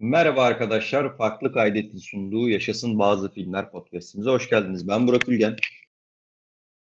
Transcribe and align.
Merhaba 0.00 0.42
arkadaşlar. 0.42 1.16
Farklı 1.16 1.52
Kaydet'in 1.52 1.98
sunduğu 1.98 2.48
Yaşasın 2.48 2.98
Bazı 2.98 3.32
Filmler 3.32 3.70
podcast'imize 3.70 4.30
hoş 4.30 4.50
geldiniz. 4.50 4.88
Ben 4.88 5.06
Burak 5.06 5.28
Ülgen. 5.28 5.56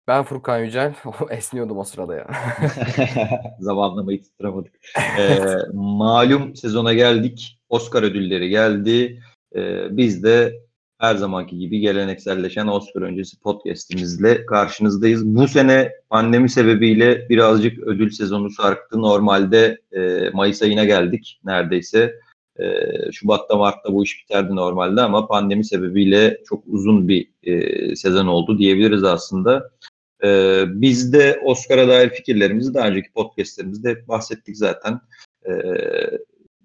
Ben 0.07 0.23
Furkan 0.23 0.59
Yücel. 0.59 0.95
Esniyordum 1.29 1.77
o 1.77 1.83
sırada 1.83 2.15
ya. 2.15 2.27
Zamanlamayı 3.59 4.23
tutturamadık. 4.23 4.73
Ee, 5.19 5.39
malum 5.73 6.55
sezona 6.55 6.93
geldik. 6.93 7.59
Oscar 7.69 8.03
ödülleri 8.03 8.49
geldi. 8.49 9.21
Ee, 9.55 9.97
biz 9.97 10.23
de 10.23 10.53
her 10.99 11.15
zamanki 11.15 11.57
gibi 11.57 11.79
gelenekselleşen 11.79 12.67
Oscar 12.67 13.01
öncesi 13.01 13.39
podcast'imizle 13.39 14.45
karşınızdayız. 14.45 15.25
Bu 15.25 15.47
sene 15.47 15.91
pandemi 16.09 16.49
sebebiyle 16.49 17.29
birazcık 17.29 17.79
ödül 17.79 18.09
sezonu 18.09 18.49
sarktı. 18.49 19.01
Normalde 19.01 19.81
e, 19.91 20.29
Mayıs 20.33 20.61
ayına 20.61 20.83
geldik 20.83 21.39
neredeyse. 21.43 22.15
E, 22.59 22.65
Şubat'ta 23.11 23.55
Mart'ta 23.55 23.93
bu 23.93 24.03
iş 24.03 24.23
biterdi 24.23 24.55
normalde 24.55 25.01
ama 25.01 25.27
pandemi 25.27 25.65
sebebiyle 25.65 26.41
çok 26.49 26.63
uzun 26.67 27.07
bir 27.07 27.29
e, 27.43 27.95
sezon 27.95 28.27
oldu 28.27 28.57
diyebiliriz 28.57 29.03
aslında. 29.03 29.69
E, 30.23 30.63
biz 30.67 31.13
de 31.13 31.41
Oscar'a 31.43 31.87
dair 31.87 32.09
fikirlerimizi 32.09 32.73
daha 32.73 32.87
önceki 32.87 33.11
podcastlerimizde 33.11 34.07
bahsettik 34.07 34.57
zaten. 34.57 34.99
E, 35.45 35.51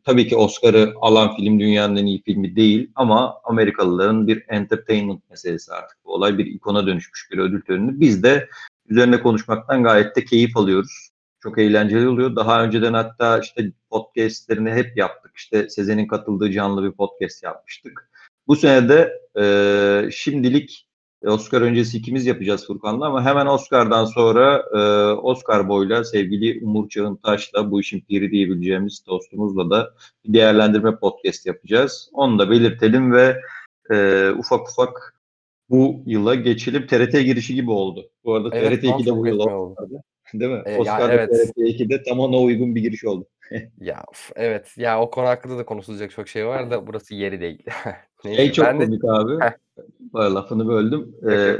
tabii 0.05 0.29
ki 0.29 0.37
Oscar'ı 0.37 0.95
alan 1.01 1.37
film 1.37 1.61
dünyanın 1.61 1.97
en 1.97 2.07
iyi 2.07 2.23
filmi 2.23 2.57
değil 2.57 2.91
ama 2.95 3.41
Amerikalıların 3.45 4.27
bir 4.27 4.45
entertainment 4.49 5.31
meselesi 5.31 5.73
artık. 5.73 5.99
Bu 6.05 6.15
olay 6.15 6.39
bir 6.39 6.47
ikona 6.47 6.87
dönüşmüş 6.87 7.29
bir 7.33 7.39
ödül 7.39 7.63
töreni. 7.63 8.01
Biz 8.01 8.23
de 8.23 8.49
üzerine 8.89 9.21
konuşmaktan 9.21 9.83
gayet 9.83 10.17
de 10.17 10.25
keyif 10.25 10.57
alıyoruz. 10.57 11.09
Çok 11.41 11.59
eğlenceli 11.59 12.09
oluyor. 12.09 12.37
Daha 12.37 12.65
önceden 12.65 12.93
hatta 12.93 13.39
işte 13.39 13.73
podcastlerini 13.91 14.71
hep 14.71 14.97
yaptık. 14.97 15.22
İşte 15.37 15.69
Sezen'in 15.69 16.07
katıldığı 16.07 16.51
canlı 16.51 16.85
bir 16.85 16.93
podcast 16.93 17.43
yapmıştık. 17.43 18.11
Bu 18.47 18.57
sene 18.57 18.89
de 18.89 19.13
e, 19.41 20.11
şimdilik 20.11 20.89
Oscar 21.27 21.63
öncesi 21.63 21.97
ikimiz 21.97 22.27
yapacağız 22.27 22.67
Furkan'la 22.67 23.07
ama 23.07 23.25
hemen 23.25 23.47
Oscar'dan 23.47 24.05
sonra 24.05 24.65
e, 24.75 24.79
Oscar 25.13 25.69
boyla 25.69 26.05
sevgili 26.05 26.65
Umur 26.65 26.89
Çağıntaş'la 26.89 27.71
bu 27.71 27.81
işin 27.81 28.01
piri 28.01 28.31
diyebileceğimiz 28.31 29.05
dostumuzla 29.07 29.71
da 29.71 29.95
bir 30.25 30.35
değerlendirme 30.35 30.97
podcast 30.97 31.47
yapacağız. 31.47 32.11
Onu 32.13 32.39
da 32.39 32.51
belirtelim 32.51 33.13
ve 33.13 33.41
e, 33.91 34.29
ufak 34.31 34.69
ufak 34.69 35.15
bu 35.71 36.03
yıla 36.07 36.35
geçelim. 36.35 36.87
TRT 36.87 37.13
girişi 37.13 37.55
gibi 37.55 37.71
oldu. 37.71 38.11
Bu 38.25 38.35
arada 38.35 38.49
Evet, 38.53 38.83
TRT 38.83 38.85
2'de 38.85 39.17
bu 39.17 39.27
yıl 39.27 39.39
oldu. 39.39 39.51
oldu. 39.51 40.03
Değil 40.35 40.53
mi? 40.53 40.63
E, 40.67 40.73
ya 40.73 40.79
Oscar'da 40.79 41.13
evet. 41.13 41.31
TRT 41.31 41.57
2'de 41.57 42.03
tam 42.03 42.21
ona 42.21 42.39
uygun 42.39 42.75
bir 42.75 42.81
giriş 42.81 43.05
oldu. 43.05 43.27
Ya 43.81 44.05
of, 44.09 44.31
evet. 44.37 44.75
Ya 44.77 45.01
o 45.01 45.11
konu 45.11 45.27
hakkında 45.27 45.59
da 45.59 45.65
konuşulacak 45.65 46.11
çok 46.11 46.29
şey 46.29 46.47
var 46.47 46.71
da 46.71 46.87
burası 46.87 47.15
yeri 47.15 47.41
değil. 47.41 47.63
Neyse, 48.25 48.43
Şey 48.43 48.53
çok 48.53 48.67
ben 48.67 48.81
de 48.81 48.85
komik 48.85 49.05
abi. 49.05 49.45
Heh. 49.45 49.53
Lafını 50.15 50.69
böldüm. 50.69 51.15
Ee, 51.31 51.57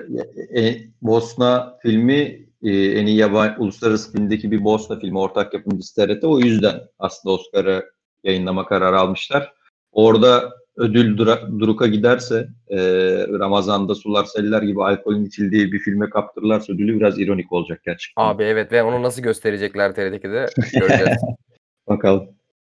e, 0.61 0.77
Bosna 1.03 1.79
filmi 1.83 2.47
e, 2.63 2.71
en 2.71 3.07
iyi 3.07 3.17
yabancı 3.17 3.55
uluslararası 3.59 4.13
filmdeki 4.13 4.51
bir 4.51 4.65
Bosna 4.65 4.99
filmi 4.99 5.19
ortak 5.19 5.55
yapımcısı 5.55 5.95
TRT. 5.95 6.25
O 6.25 6.39
yüzden 6.39 6.81
aslında 6.99 7.35
Oscar'ı 7.35 7.91
yayınlama 8.25 8.67
kararı 8.67 8.99
almışlar. 8.99 9.53
Orada 9.93 10.53
ödül 10.77 11.17
dura, 11.17 11.41
Duruk'a 11.59 11.87
giderse 11.87 12.49
e, 12.69 12.79
Ramazan'da 13.29 13.95
sular 13.95 14.25
seller 14.25 14.63
gibi 14.63 14.85
alkolün 14.85 15.25
içildiği 15.25 15.73
bir 15.73 15.79
filme 15.79 16.11
kaptırırlarsa 16.11 16.73
ödülü 16.73 16.97
biraz 16.97 17.19
ironik 17.19 17.53
olacak 17.53 17.81
gerçekten. 17.85 18.23
abi 18.23 18.43
evet 18.43 18.73
ve 18.73 18.83
onu 18.83 19.03
nasıl 19.03 19.23
gösterecekler 19.23 19.95
TRT'de 19.95 20.47
göreceğiz. 20.81 21.19
Bakalım. 21.97 22.29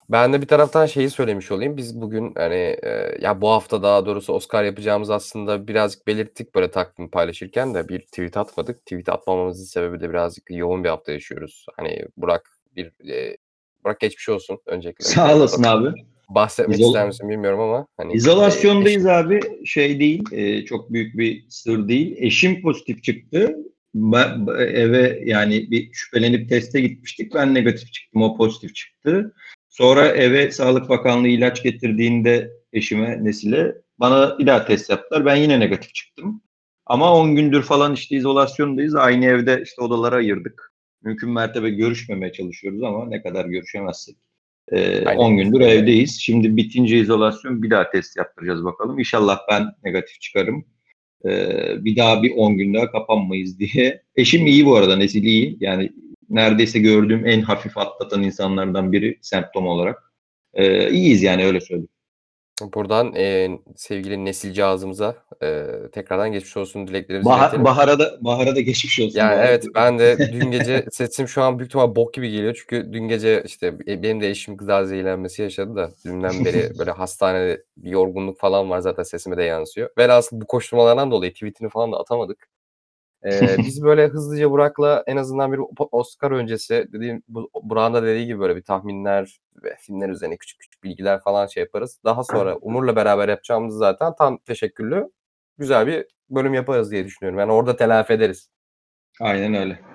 Ben 0.10 0.34
de 0.34 0.42
bir 0.42 0.48
taraftan 0.48 0.86
şeyi 0.86 1.10
söylemiş 1.10 1.52
olayım. 1.52 1.78
Biz 1.78 2.02
bugün 2.02 2.34
hani 2.36 2.78
e, 2.84 3.18
ya 3.22 3.42
bu 3.42 3.50
hafta 3.50 3.84
daha 3.84 4.06
doğrusu 4.06 4.34
Oscar 4.34 4.64
yapacağımız 4.64 5.10
aslında 5.10 5.68
birazcık 5.68 6.08
belirttik 6.08 6.56
böyle 6.56 6.72
takvim 6.72 7.10
paylaşırken 7.10 7.74
de 7.74 7.88
bir 7.88 8.00
tweet 8.00 8.38
atmadık. 8.38 8.80
Tweet 8.86 9.10
atmamamızın 9.10 9.66
sebebi 9.66 10.00
de 10.00 10.10
birazcık 10.10 10.44
yoğun 10.50 10.84
bir 10.84 10.90
hafta 10.90 11.12
yaşıyoruz. 11.12 11.66
Hani 11.78 12.06
Burak 12.18 12.50
bir 12.76 12.86
e, 13.10 13.38
Burak 13.84 14.00
geçmiş 14.00 14.30
olsun 14.30 14.60
öncelikle. 14.66 15.06
Sağ 15.06 15.36
olasın 15.36 15.64
abi. 15.64 15.90
Bahsetmek 16.30 16.80
İzol- 16.80 16.88
ister 16.88 17.08
misin 17.08 17.30
bilmiyorum 17.30 17.60
ama 17.60 17.88
hani 17.98 18.14
İzolasyondayız 18.14 19.06
abi. 19.06 19.66
Şey 19.66 20.00
değil, 20.00 20.24
e, 20.32 20.66
çok 20.66 20.94
büyük 20.94 21.18
bir 21.18 21.46
sır 21.50 21.88
değil. 21.88 22.16
Eşim 22.20 22.62
pozitif 22.62 23.04
çıktı. 23.04 23.58
Eve 24.58 25.22
yani 25.26 25.72
bir 25.72 25.94
şüphelenip 25.94 26.50
teste 26.50 26.82
gitmiştik. 26.82 27.34
Ben 27.34 27.54
negatif 27.54 27.94
çıktım, 27.94 28.22
o 28.22 28.38
pozitif 28.38 28.76
çıktı. 28.76 29.34
Sonra 29.70 30.08
eve 30.08 30.52
Sağlık 30.52 30.90
Bakanlığı 30.90 31.28
ilaç 31.28 31.64
getirdiğinde 31.64 32.52
eşime, 32.74 33.24
Nesile 33.24 33.76
bana 34.00 34.40
bir 34.40 34.48
daha 34.48 34.66
test 34.66 34.90
yaptılar. 34.90 35.26
Ben 35.26 35.36
yine 35.36 35.60
negatif 35.60 35.94
çıktım. 35.94 36.42
Ama 36.86 37.14
10 37.14 37.36
gündür 37.36 37.62
falan 37.64 37.94
işte 37.94 38.16
izolasyondayız. 38.16 38.96
Aynı 38.96 39.26
evde 39.26 39.62
işte 39.64 39.82
odalara 39.82 40.16
ayırdık. 40.16 40.74
Mümkün 41.04 41.30
mertebe 41.30 41.70
görüşmemeye 41.70 42.32
çalışıyoruz 42.32 42.84
ama 42.84 43.06
ne 43.06 43.22
kadar 43.22 43.46
görüşemezsek. 43.46 44.16
Ee, 44.72 45.06
Aynen. 45.06 45.20
10 45.20 45.38
gündür 45.38 45.62
evdeyiz. 45.62 46.20
Şimdi 46.22 46.58
bitince 46.58 46.98
izolasyon 46.98 47.64
bir 47.64 47.70
daha 47.70 47.90
test 47.90 48.18
yaptıracağız 48.18 48.64
bakalım. 48.64 49.00
İnşallah 49.00 49.40
ben 49.52 49.66
negatif 49.84 50.22
çıkarım. 50.22 50.66
Ee, 51.26 51.86
bir 51.86 51.96
daha 51.96 52.24
bir 52.24 52.32
10 52.36 52.58
gün 52.58 52.74
daha 52.74 52.92
kapanmayız 52.92 53.60
diye. 53.60 54.02
Eşim 54.16 54.48
iyi 54.48 54.66
bu 54.66 54.76
arada, 54.76 54.96
Nesil 54.96 55.24
iyi. 55.24 55.58
Yani 55.60 55.90
neredeyse 56.30 56.80
gördüğüm 56.80 57.26
en 57.28 57.42
hafif 57.42 57.78
atlatan 57.78 58.24
insanlardan 58.24 58.92
biri 58.92 59.18
semptom 59.22 59.68
olarak. 59.68 60.14
Ee, 60.54 60.92
iyiyiz 60.92 61.24
yani 61.24 61.46
öyle 61.46 61.62
söyleyeyim. 61.62 61.90
Buradan 62.74 63.16
e, 63.16 63.50
sevgili 63.76 64.26
nesilci 64.26 64.66
ağzımıza 64.66 65.16
e, 65.44 65.66
tekrardan 65.92 66.32
geçmiş 66.32 66.58
olsun 66.58 66.88
dileklerimizi 66.88 67.30
Bahar, 67.30 67.44
iletelim. 67.44 67.66
Bahar'a 67.66 68.00
da 68.00 68.18
Bahar'a 68.22 68.56
da 68.56 68.62
geçmiş 68.62 69.00
olsun. 69.00 69.20
Yani 69.20 69.36
Bahar. 69.36 69.46
evet 69.46 69.66
ben 69.76 70.00
de 70.00 70.18
dün 70.34 70.52
gece 70.52 70.86
sesim 70.92 71.28
şu 71.28 71.42
an 71.42 71.60
büyük 71.60 71.70
ihtimal 71.70 71.96
bok 71.96 72.14
gibi 72.14 72.32
geliyor. 72.32 72.56
Çünkü 72.60 72.94
dün 72.94 73.08
gece 73.08 73.44
işte 73.46 73.74
e, 73.88 74.04
benim 74.04 74.22
de 74.22 74.30
eşim 74.30 74.58
gıda 74.58 74.86
zehirlenmesi 74.86 75.42
yaşadı 75.42 75.76
da 75.76 75.92
dünden 76.06 76.46
beri 76.46 76.72
böyle 76.80 76.92
hastanede 76.92 77.64
bir 77.78 77.90
yorgunluk 77.90 78.40
falan 78.40 78.70
var 78.70 78.80
zaten 78.80 79.04
sesime 79.04 79.38
de 79.38 79.44
yansıyor. 79.44 79.90
Velhasıl 79.98 80.42
bu 80.42 80.46
koşturmalardan 80.46 81.12
dolayı 81.12 81.34
tweetini 81.34 81.70
falan 81.70 81.92
da 81.92 81.98
atamadık. 81.98 82.48
Ee, 83.26 83.58
biz 83.58 83.84
böyle 83.84 84.08
hızlıca 84.08 84.52
Burak'la 84.52 85.04
en 85.08 85.18
azından 85.18 85.54
bir 85.54 85.60
Oscar 85.92 86.32
öncesi 86.32 86.88
dediğim 86.94 87.24
bu 87.28 87.50
Burak'ın 87.64 87.94
da 87.94 88.04
dediği 88.04 88.26
gibi 88.26 88.40
böyle 88.40 88.56
bir 88.56 88.64
tahminler 88.64 89.40
ve 89.64 89.76
filmler 89.80 90.10
üzerine 90.10 90.38
küçük 90.38 90.60
küçük 90.60 90.84
bilgiler 90.84 91.22
falan 91.22 91.48
şey 91.48 91.64
yaparız. 91.64 92.00
Daha 92.06 92.24
sonra 92.24 92.56
Umur'la 92.56 92.96
beraber 92.96 93.30
yapacağımız 93.30 93.76
zaten 93.76 94.14
tam 94.18 94.38
teşekküllü 94.38 95.10
güzel 95.58 95.88
bir 95.88 96.06
bölüm 96.30 96.54
yaparız 96.54 96.92
diye 96.92 97.06
düşünüyorum. 97.06 97.40
Yani 97.40 97.52
orada 97.52 97.76
telafi 97.76 98.14
ederiz. 98.14 98.50
Aynen 99.22 99.54
öyle. 99.54 99.93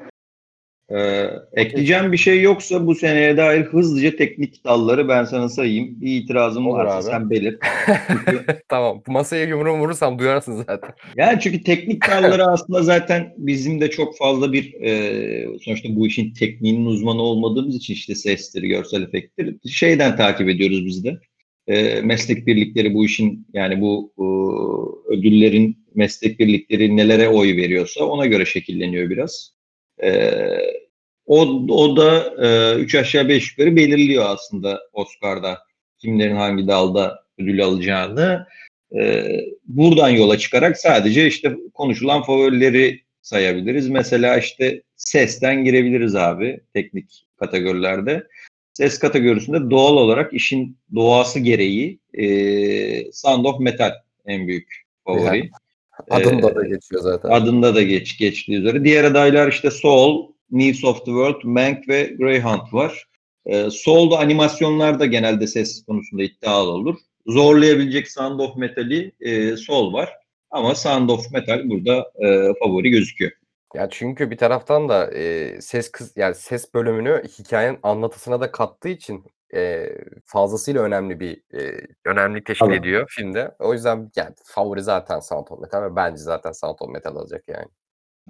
Ee, 0.96 1.30
ekleyeceğim 1.52 2.12
bir 2.12 2.16
şey 2.16 2.42
yoksa 2.42 2.86
bu 2.86 2.94
seneye 2.94 3.36
dair 3.36 3.64
hızlıca 3.64 4.16
teknik 4.16 4.64
dalları 4.64 5.08
ben 5.08 5.24
sana 5.24 5.48
sayayım. 5.48 6.00
Bir 6.00 6.16
itirazım 6.16 6.66
Olur 6.66 6.78
varsa 6.78 6.96
abi. 6.96 7.02
sen 7.04 7.30
belirt. 7.30 7.62
Çünkü, 8.08 8.44
tamam. 8.68 9.02
Bu 9.06 9.12
masaya 9.12 9.44
yumruğumu 9.44 9.82
vurursam 9.82 10.18
duyarsın 10.18 10.56
zaten. 10.56 10.90
yani 11.16 11.40
çünkü 11.40 11.62
teknik 11.62 12.08
dalları 12.08 12.44
aslında 12.50 12.82
zaten 12.82 13.34
bizim 13.36 13.80
de 13.80 13.90
çok 13.90 14.16
fazla 14.16 14.52
bir 14.52 14.74
e, 14.80 15.58
sonuçta 15.62 15.88
bu 15.96 16.06
işin 16.06 16.34
tekniğinin 16.34 16.86
uzmanı 16.86 17.22
olmadığımız 17.22 17.76
için 17.76 17.94
işte 17.94 18.14
sesleri, 18.14 18.68
görsel 18.68 19.02
efektleri 19.02 19.56
şeyden 19.68 20.16
takip 20.16 20.48
ediyoruz 20.48 20.86
biz 20.86 21.04
de. 21.04 21.18
E, 21.66 22.00
meslek 22.00 22.46
birlikleri 22.46 22.94
bu 22.94 23.04
işin 23.04 23.46
yani 23.52 23.80
bu 23.80 24.12
e, 24.18 24.24
ödüllerin 25.14 25.78
meslek 25.94 26.38
birlikleri 26.38 26.96
nelere 26.96 27.28
oy 27.28 27.56
veriyorsa 27.56 28.04
ona 28.04 28.26
göre 28.26 28.44
şekilleniyor 28.44 29.10
biraz. 29.10 29.57
E, 30.02 30.40
o, 31.26 31.40
o 31.68 31.96
da 31.96 32.34
e, 32.46 32.74
üç 32.78 32.94
aşağı 32.94 33.28
beş 33.28 33.50
yukarı 33.50 33.76
belirliyor 33.76 34.24
aslında 34.28 34.80
Oscar'da 34.92 35.58
kimlerin 35.98 36.36
hangi 36.36 36.68
dalda 36.68 37.24
ödül 37.38 37.64
alacağını. 37.64 38.46
E, 38.96 39.26
buradan 39.64 40.08
yola 40.08 40.38
çıkarak 40.38 40.78
sadece 40.78 41.26
işte 41.26 41.56
konuşulan 41.74 42.22
favorileri 42.22 43.00
sayabiliriz. 43.22 43.88
Mesela 43.88 44.38
işte 44.38 44.82
sesten 44.96 45.64
girebiliriz 45.64 46.16
abi 46.16 46.60
teknik 46.74 47.26
kategorilerde. 47.36 48.26
Ses 48.72 48.98
kategorisinde 48.98 49.70
doğal 49.70 49.96
olarak 49.96 50.34
işin 50.34 50.78
doğası 50.94 51.40
gereği 51.40 51.98
e, 52.14 53.12
Sound 53.12 53.44
of 53.44 53.60
Metal 53.60 53.92
en 54.26 54.48
büyük 54.48 54.82
favori. 55.04 55.50
Adında 56.10 56.50
Ee, 56.50 56.54
da 56.54 56.62
geçiyor 56.62 57.02
zaten. 57.02 57.28
Adında 57.28 57.74
da 57.74 57.82
geç 57.82 58.18
geçtiği 58.18 58.58
üzere. 58.58 58.84
Diğer 58.84 59.04
adaylar 59.04 59.48
işte 59.48 59.70
Soul, 59.70 60.32
News 60.50 60.84
of 60.84 60.98
the 60.98 61.04
World, 61.04 61.40
Mank 61.44 61.88
ve 61.88 62.14
Greyhound 62.18 62.72
var. 62.72 63.04
Ee, 63.46 63.70
Soul'da 63.70 64.18
animasyonlarda 64.18 65.06
genelde 65.06 65.46
ses 65.46 65.84
konusunda 65.84 66.22
iddialı 66.22 66.70
olur. 66.70 66.96
Zorlayabilecek 67.26 68.10
Sound 68.10 68.40
of 68.40 68.56
Metal'i 68.56 69.12
e, 69.20 69.56
Soul 69.56 69.92
var. 69.92 70.12
Ama 70.50 70.74
Sound 70.74 71.08
of 71.08 71.32
Metal 71.32 71.70
burada 71.70 72.12
e, 72.24 72.52
favori 72.62 72.90
gözüküyor. 72.90 73.32
Ya 73.74 73.88
çünkü 73.90 74.30
bir 74.30 74.36
taraftan 74.36 74.88
da 74.88 75.14
e, 75.14 75.60
ses 75.60 75.90
kız 75.90 76.12
yani 76.16 76.34
ses 76.34 76.74
bölümünü 76.74 77.22
hikayenin 77.38 77.78
anlatısına 77.82 78.40
da 78.40 78.52
kattığı 78.52 78.88
için 78.88 79.24
eee, 79.52 79.98
fazlasıyla 80.24 80.82
önemli 80.82 81.20
bir, 81.20 81.42
eee, 81.52 81.80
önemlilik 82.04 82.46
teşkil 82.46 82.66
Tabii. 82.66 82.76
ediyor 82.76 83.06
filmde. 83.08 83.54
O 83.58 83.72
yüzden 83.72 84.10
yani 84.16 84.34
favori 84.44 84.82
zaten 84.82 85.20
Sound 85.20 85.46
of 85.50 85.60
Metal 85.60 85.82
ve 85.82 85.96
bence 85.96 86.22
zaten 86.22 86.52
Sound 86.52 86.76
of 86.80 86.88
Metal 86.90 87.16
alacak 87.16 87.48
yani. 87.48 87.66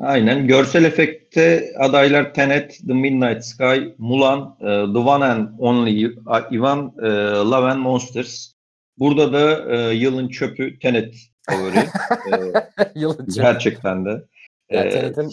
Aynen. 0.01 0.47
Görsel 0.47 0.85
efekte 0.85 1.73
adaylar 1.79 2.35
Tenet, 2.35 2.79
The 2.87 2.93
Midnight 2.95 3.45
Sky, 3.45 3.95
Mulan, 3.99 4.57
e, 4.61 4.65
The 4.65 4.99
One 4.99 5.25
and 5.25 5.49
Only 5.59 6.15
Ivan, 6.53 6.95
e, 7.03 7.07
Love 7.51 7.67
and 7.71 7.79
Monsters. 7.81 8.53
Burada 8.99 9.33
da 9.33 9.75
e, 9.77 9.95
yılın 9.95 10.29
çöpü 10.29 10.79
Tenet 10.79 11.15
favori. 11.51 11.77
E, 12.29 12.53
Yılın 12.95 13.17
çöpü. 13.27 13.33
gerçekten 13.43 14.05
de. 14.05 14.25
Ya 14.71 14.85
E, 14.85 14.91
Tenet'in 14.91 15.31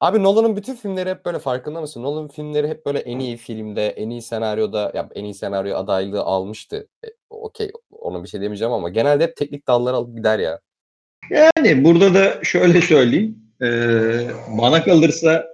Abi 0.00 0.22
Nolan'ın 0.22 0.56
bütün 0.56 0.74
filmleri 0.74 1.10
hep 1.10 1.24
böyle 1.24 1.38
farkında 1.38 1.80
mısın? 1.80 2.02
Nolan'ın 2.02 2.28
filmleri 2.28 2.68
hep 2.68 2.86
böyle 2.86 2.98
en 2.98 3.18
iyi 3.18 3.36
filmde, 3.36 3.88
en 3.88 4.10
iyi 4.10 4.22
senaryoda, 4.22 4.92
ya 4.94 5.08
en 5.14 5.24
iyi 5.24 5.34
senaryo 5.34 5.76
adaylığı 5.76 6.22
almıştı. 6.22 6.88
E, 7.04 7.08
okey, 7.30 7.70
ona 7.90 8.22
bir 8.22 8.28
şey 8.28 8.40
demeyeceğim 8.40 8.72
ama 8.72 8.88
genelde 8.88 9.24
hep 9.24 9.36
teknik 9.36 9.68
dalları 9.68 9.96
alıp 9.96 10.16
gider 10.16 10.38
ya. 10.38 10.60
Yani 11.30 11.84
burada 11.84 12.14
da 12.14 12.44
şöyle 12.44 12.80
söyleyeyim. 12.80 13.38
Ee, 13.62 14.28
bana 14.58 14.84
kalırsa 14.84 15.46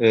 e, 0.00 0.08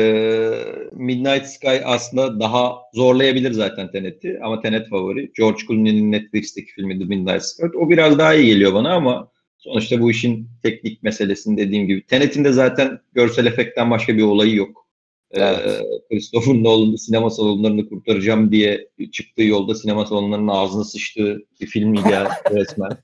Midnight 0.91 1.45
Sky 1.45 1.77
aslında 1.85 2.39
daha 2.39 2.75
zorlayabilir 2.93 3.51
zaten 3.51 3.91
Tenet'i 3.91 4.39
ama 4.43 4.61
Tenet 4.61 4.89
favori. 4.89 5.31
George 5.37 5.59
Clooney'nin 5.67 6.11
Netflix'teki 6.11 6.71
filmi 6.71 6.99
The 6.99 7.05
Midnight 7.05 7.43
Sky. 7.43 7.65
O 7.77 7.89
biraz 7.89 8.17
daha 8.17 8.33
iyi 8.33 8.45
geliyor 8.45 8.73
bana 8.73 8.93
ama 8.93 9.31
sonuçta 9.63 10.01
bu 10.01 10.11
işin 10.11 10.49
teknik 10.63 11.03
meselesini 11.03 11.57
dediğim 11.57 11.87
gibi. 11.87 12.05
Tenet'in 12.07 12.43
de 12.43 12.51
zaten 12.51 12.99
görsel 13.13 13.45
efektten 13.45 13.91
başka 13.91 14.17
bir 14.17 14.23
olayı 14.23 14.55
yok. 14.55 14.87
Ee, 15.31 15.41
Evet. 15.41 15.81
Christopher 16.09 16.53
Nolan'ın 16.63 16.95
sinema 16.95 17.29
salonlarını 17.29 17.89
kurtaracağım 17.89 18.51
diye 18.51 18.89
çıktığı 19.11 19.43
yolda 19.43 19.75
sinema 19.75 20.05
salonlarının 20.05 20.47
ağzına 20.47 20.83
sıçtığı 20.83 21.39
bir 21.61 21.65
film 21.67 21.95
ya 21.95 22.29
resmen. 22.51 22.97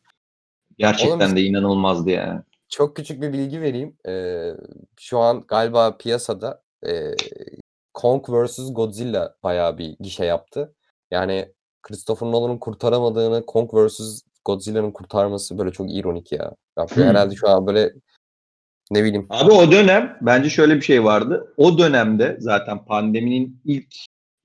Gerçekten 0.77 1.19
Oğlum- 1.27 1.35
de 1.35 1.41
inanılmazdı 1.41 2.09
yani. 2.09 2.41
Çok 2.69 2.95
küçük 2.95 3.21
bir 3.21 3.33
bilgi 3.33 3.61
vereyim. 3.61 3.95
Ee, 4.07 4.51
şu 4.99 5.19
an 5.19 5.43
galiba 5.47 5.97
piyasada 5.97 6.63
e, 6.87 6.91
Kong 7.93 8.25
vs. 8.29 8.59
Godzilla 8.73 9.35
bayağı 9.43 9.77
bir 9.77 9.95
gişe 9.99 10.25
yaptı. 10.25 10.75
Yani 11.11 11.45
Christopher 11.81 12.27
Nolan'ın 12.31 12.57
kurtaramadığını 12.57 13.45
Kong 13.45 13.69
vs. 13.73 14.21
Godzilla'nın 14.45 14.91
kurtarması 14.91 15.57
böyle 15.57 15.71
çok 15.71 15.95
ironik 15.95 16.31
ya. 16.31 16.51
ya 16.77 16.85
Hmm. 16.85 17.03
Herhalde 17.03 17.35
şu 17.35 17.49
an 17.49 17.67
böyle 17.67 17.93
ne 18.91 19.03
bileyim 19.03 19.27
Abi 19.29 19.51
o 19.51 19.71
dönem 19.71 20.17
bence 20.21 20.49
şöyle 20.49 20.75
bir 20.75 20.81
şey 20.81 21.03
vardı. 21.03 21.53
O 21.57 21.77
dönemde 21.77 22.37
zaten 22.39 22.85
pandeminin 22.85 23.61
ilk 23.65 23.95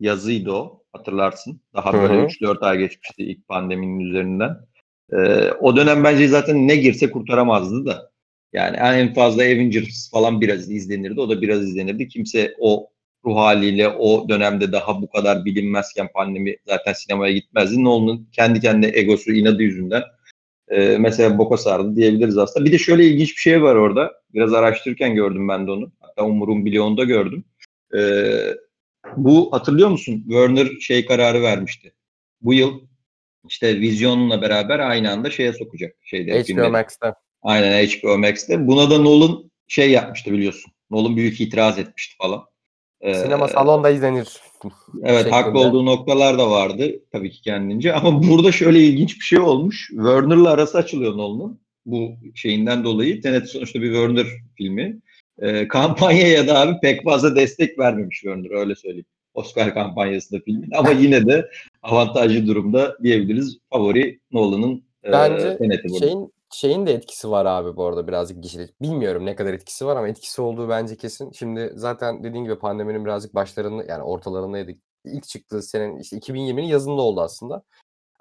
yazıydı 0.00 0.52
o. 0.52 0.85
Hatırlarsın. 0.93 1.61
Daha 1.75 1.93
böyle 1.93 2.23
hı. 2.23 2.26
3-4 2.26 2.67
ay 2.67 2.79
geçmişti 2.79 3.23
ilk 3.23 3.49
pandeminin 3.49 4.00
üzerinden. 4.00 4.56
Ee, 5.12 5.50
o 5.61 5.76
dönem 5.76 6.05
bence 6.05 6.29
zaten 6.29 6.69
ne 6.69 6.76
girse 6.76 7.11
kurtaramazdı 7.11 7.87
da. 7.87 8.11
Yani 8.52 8.76
en 8.76 9.14
fazla 9.14 9.43
Avengers 9.43 10.11
falan 10.11 10.41
biraz 10.41 10.70
izlenirdi. 10.70 11.20
O 11.20 11.29
da 11.29 11.43
biraz 11.43 11.62
izlenirdi. 11.62 12.08
Kimse 12.08 12.55
o 12.58 12.91
ruh 13.25 13.37
haliyle 13.37 13.88
o 13.88 14.29
dönemde 14.29 14.73
daha 14.73 15.03
bu 15.03 15.11
kadar 15.11 15.44
bilinmezken 15.44 16.09
pandemi 16.15 16.56
zaten 16.67 16.93
sinemaya 16.93 17.32
gitmezdi. 17.32 17.85
Nolan'ın 17.85 18.29
kendi 18.32 18.61
kendine 18.61 18.99
egosu 18.99 19.32
inadı 19.32 19.62
yüzünden 19.62 20.03
e, 20.69 20.97
mesela 20.99 21.38
boka 21.38 21.56
sardı 21.56 21.97
diyebiliriz 21.97 22.38
aslında. 22.38 22.67
Bir 22.67 22.73
de 22.73 22.79
şöyle 22.79 23.05
ilginç 23.05 23.31
bir 23.31 23.41
şey 23.41 23.62
var 23.62 23.75
orada. 23.75 24.12
Biraz 24.35 24.55
araştırırken 24.55 25.15
gördüm 25.15 25.49
ben 25.49 25.67
de 25.67 25.71
onu. 25.71 25.93
Hatta 26.00 26.25
Umur'un 26.25 26.65
Bilyon'da 26.65 27.05
gördüm. 27.05 27.44
E, 27.97 28.00
bu 29.17 29.53
hatırlıyor 29.53 29.88
musun? 29.88 30.25
Warner 30.29 30.69
şey 30.81 31.06
kararı 31.06 31.43
vermişti. 31.43 31.93
Bu 32.41 32.55
yıl 32.55 32.81
işte 33.49 33.81
vizyonla 33.81 34.43
beraber 34.43 34.79
aynı 34.79 35.11
anda 35.11 35.31
şeye 35.31 35.53
sokacak. 35.53 35.97
Şeyde, 36.03 36.38
HBO 36.38 36.44
filmleri. 36.44 36.70
Max'te. 36.70 37.15
Aynen 37.43 37.87
HBO 37.87 38.19
Max'te. 38.19 38.67
Buna 38.67 38.91
da 38.91 38.99
Nolan 38.99 39.50
şey 39.69 39.91
yapmıştı 39.91 40.32
biliyorsun. 40.32 40.73
Nolan 40.91 41.17
büyük 41.17 41.41
itiraz 41.41 41.79
etmişti 41.79 42.15
falan. 42.19 42.44
E, 43.05 43.15
Sinema 43.15 43.49
salonda 43.49 43.91
izlenir. 43.91 44.29
Evet 45.03 45.33
haklı 45.33 45.59
olduğu 45.59 45.87
noktalar 45.87 46.39
da 46.39 46.51
vardı 46.51 46.93
tabii 47.12 47.31
ki 47.31 47.43
kendince 47.43 47.95
ama 47.95 48.23
burada 48.23 48.53
şöyle 48.53 48.81
ilginç 48.81 49.17
bir 49.17 49.25
şey 49.25 49.39
olmuş. 49.39 49.89
Warner'la 49.89 50.51
arası 50.51 50.79
açılıyor 50.79 51.17
Nolan'ın 51.17 51.61
bu 51.87 52.11
şeyinden 52.35 52.85
dolayı. 52.85 53.21
Tenet 53.21 53.49
sonuçta 53.49 53.81
bir 53.83 53.93
Warner 53.93 54.27
filmi. 54.56 54.99
Ee, 55.39 55.69
kampanyaya 55.69 56.47
da 56.47 56.61
abi 56.61 56.81
pek 56.83 57.05
fazla 57.05 57.37
destek 57.37 57.79
vermemiş 57.79 58.21
Warner 58.21 58.51
öyle 58.51 58.75
söyleyeyim. 58.75 59.06
Oscar 59.35 59.75
kampanyasında 59.75 60.41
filmin 60.45 60.71
ama 60.75 60.91
yine 60.91 61.27
de 61.27 61.51
avantajlı 61.83 62.47
durumda 62.47 62.97
diyebiliriz. 63.03 63.59
Favori 63.73 64.21
Nolan'ın 64.33 64.85
e, 65.05 65.12
Bence 65.12 65.56
Tenet'i 65.59 65.89
burada. 65.89 66.06
Şeyin 66.06 66.33
şeyin 66.55 66.87
de 66.87 66.93
etkisi 66.95 67.31
var 67.31 67.47
abi 67.47 67.77
bu 67.77 67.85
arada 67.85 68.09
birazcık 68.09 68.43
kişilik. 68.43 68.83
Bilmiyorum 68.83 69.27
ne 69.27 69.35
kadar 69.37 69.53
etkisi 69.55 69.87
var 69.87 69.97
ama 69.97 70.09
etkisi 70.09 70.43
olduğu 70.43 70.69
bence 70.69 70.97
kesin. 70.97 71.33
Şimdi 71.33 71.73
zaten 71.75 72.25
dediğin 72.25 72.45
gibi 72.45 72.59
pandeminin 72.59 73.05
birazcık 73.05 73.35
başlarında 73.35 73.85
yani 73.85 74.03
ortalarındaydık. 74.03 74.79
İlk 75.05 75.25
çıktığı 75.25 75.62
senin 75.62 75.99
işte 75.99 76.17
2020'nin 76.17 76.62
yazında 76.62 77.03
oldu 77.03 77.21
aslında. 77.21 77.62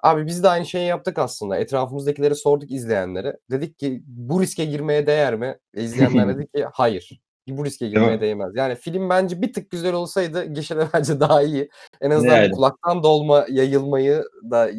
Abi 0.00 0.26
biz 0.26 0.42
de 0.42 0.48
aynı 0.48 0.66
şeyi 0.66 0.86
yaptık 0.86 1.18
aslında. 1.18 1.56
Etrafımızdakileri 1.56 2.34
sorduk 2.34 2.70
izleyenlere. 2.70 3.38
Dedik 3.50 3.78
ki 3.78 4.02
bu 4.06 4.42
riske 4.42 4.64
girmeye 4.64 5.06
değer 5.06 5.36
mi? 5.36 5.58
E, 5.74 5.82
izleyenler 5.82 6.28
dedi 6.28 6.46
ki 6.46 6.66
hayır. 6.72 7.20
Bu 7.48 7.64
riske 7.64 7.84
Değil 7.84 7.92
girmeye 7.94 8.16
mi? 8.16 8.20
değmez. 8.20 8.52
Yani 8.56 8.74
film 8.74 9.10
bence 9.10 9.42
bir 9.42 9.52
tık 9.52 9.70
güzel 9.70 9.92
olsaydı 9.92 10.44
gişede 10.44 10.86
bence 10.94 11.20
daha 11.20 11.42
iyi. 11.42 11.68
En 12.00 12.10
azından 12.10 12.36
Yani. 12.36 12.50
kulaktan 12.50 13.02
dolma 13.02 13.46
yayılmayı 13.48 14.24
da 14.50 14.70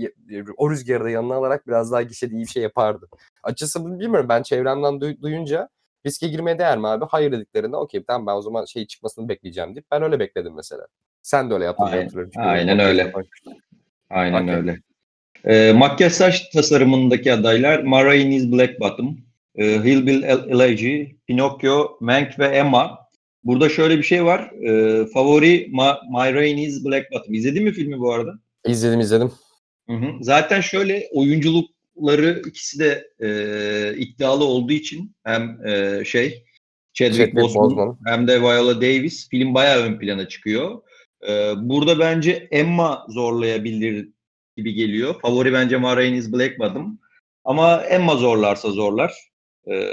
o 0.58 0.72
rüzgarı 0.72 1.04
da 1.04 1.10
yanına 1.10 1.36
alarak 1.36 1.68
biraz 1.68 1.92
daha 1.92 2.02
gişede 2.02 2.36
iyi 2.36 2.42
bir 2.42 2.50
şey 2.50 2.64
yapardı. 2.64 3.08
Açısı 3.44 3.86
bilmiyorum. 4.00 4.30
Ben 4.30 4.44
çevremden 4.44 4.94
duy- 4.94 5.22
duyunca 5.22 5.70
riske 6.06 6.28
girmeye 6.28 6.60
değer 6.60 6.78
mi 6.78 6.88
abi? 6.88 7.06
Hayır 7.10 7.32
dediklerinde 7.32 7.78
okey 7.78 8.04
tamam 8.08 8.28
ben 8.28 8.34
o 8.34 8.42
zaman 8.42 8.66
şey 8.66 8.88
çıkmasını 8.88 9.30
bekleyeceğim 9.30 9.76
deyip 9.76 9.86
ben 9.92 10.04
öyle 10.04 10.20
bekledim 10.20 10.54
mesela. 10.56 10.88
Sen 11.22 11.50
de 11.50 11.54
öyle 11.54 11.66
yaptın 11.66 11.86
Aynen, 11.86 12.10
aynen 12.36 12.80
öyle. 12.80 13.14
Aynen 14.10 14.48
öyle. 14.48 14.80
Ee, 15.46 15.74
makyaj 15.74 16.14
saç 16.14 16.50
tasarımındaki 16.50 17.34
adaylar 17.34 17.84
Ma 17.84 18.06
Rainey's 18.06 18.52
Black 18.52 18.80
Bottom, 18.80 19.18
e, 19.58 19.66
Hillbilly 19.66 20.26
El- 20.26 20.50
Elegy, 20.50 21.04
Pinocchio, 21.28 21.98
Mank 22.00 22.40
ve 22.40 22.46
Emma. 22.48 23.00
Burada 23.44 23.70
şöyle 23.70 23.98
bir 23.98 24.04
şey 24.04 24.26
var. 24.26 24.52
E, 24.52 25.06
favori 25.06 25.68
Ma, 25.72 26.00
Ma 26.10 26.34
Rainey's 26.34 26.86
Black 26.86 27.12
Bottom. 27.12 27.34
İzledin 27.34 27.64
mi 27.64 27.72
filmi 27.72 28.00
bu 28.00 28.14
arada? 28.14 28.34
İzledim 28.66 29.00
izledim. 29.00 29.32
Hı 29.90 29.94
hı. 29.96 30.08
Zaten 30.22 30.62
şöyle 30.62 31.08
oyunculukları 31.14 32.42
ikisi 32.48 32.80
de 32.80 33.08
e, 33.24 33.30
iddialı 33.98 34.44
olduğu 34.44 34.74
için 34.74 35.16
hem 35.24 35.66
e, 35.68 36.02
şey 36.06 36.44
Chadwick 36.94 37.18
Chadwick 37.18 37.36
Boseman, 37.36 37.66
Boseman. 37.70 37.98
hem 38.06 38.28
de 38.28 38.42
Viola 38.42 38.76
Davis 38.82 39.30
film 39.30 39.54
bayağı 39.54 39.84
ön 39.84 40.00
plana 40.00 40.28
çıkıyor. 40.28 40.82
E, 41.28 41.52
burada 41.58 42.00
bence 42.00 42.48
Emma 42.52 43.06
zorlayabilir 43.10 44.10
gibi 44.58 44.74
geliyor. 44.74 45.16
Favori 45.22 45.54
bence 45.54 45.78
Ma 45.78 45.98
Rainey's 45.98 46.34
Black 46.34 46.60
Bottom. 46.60 47.00
Ama 47.44 47.82
Emma 47.84 48.16
zorlarsa 48.16 48.72
zorlar. 48.72 49.14
E, 49.68 49.90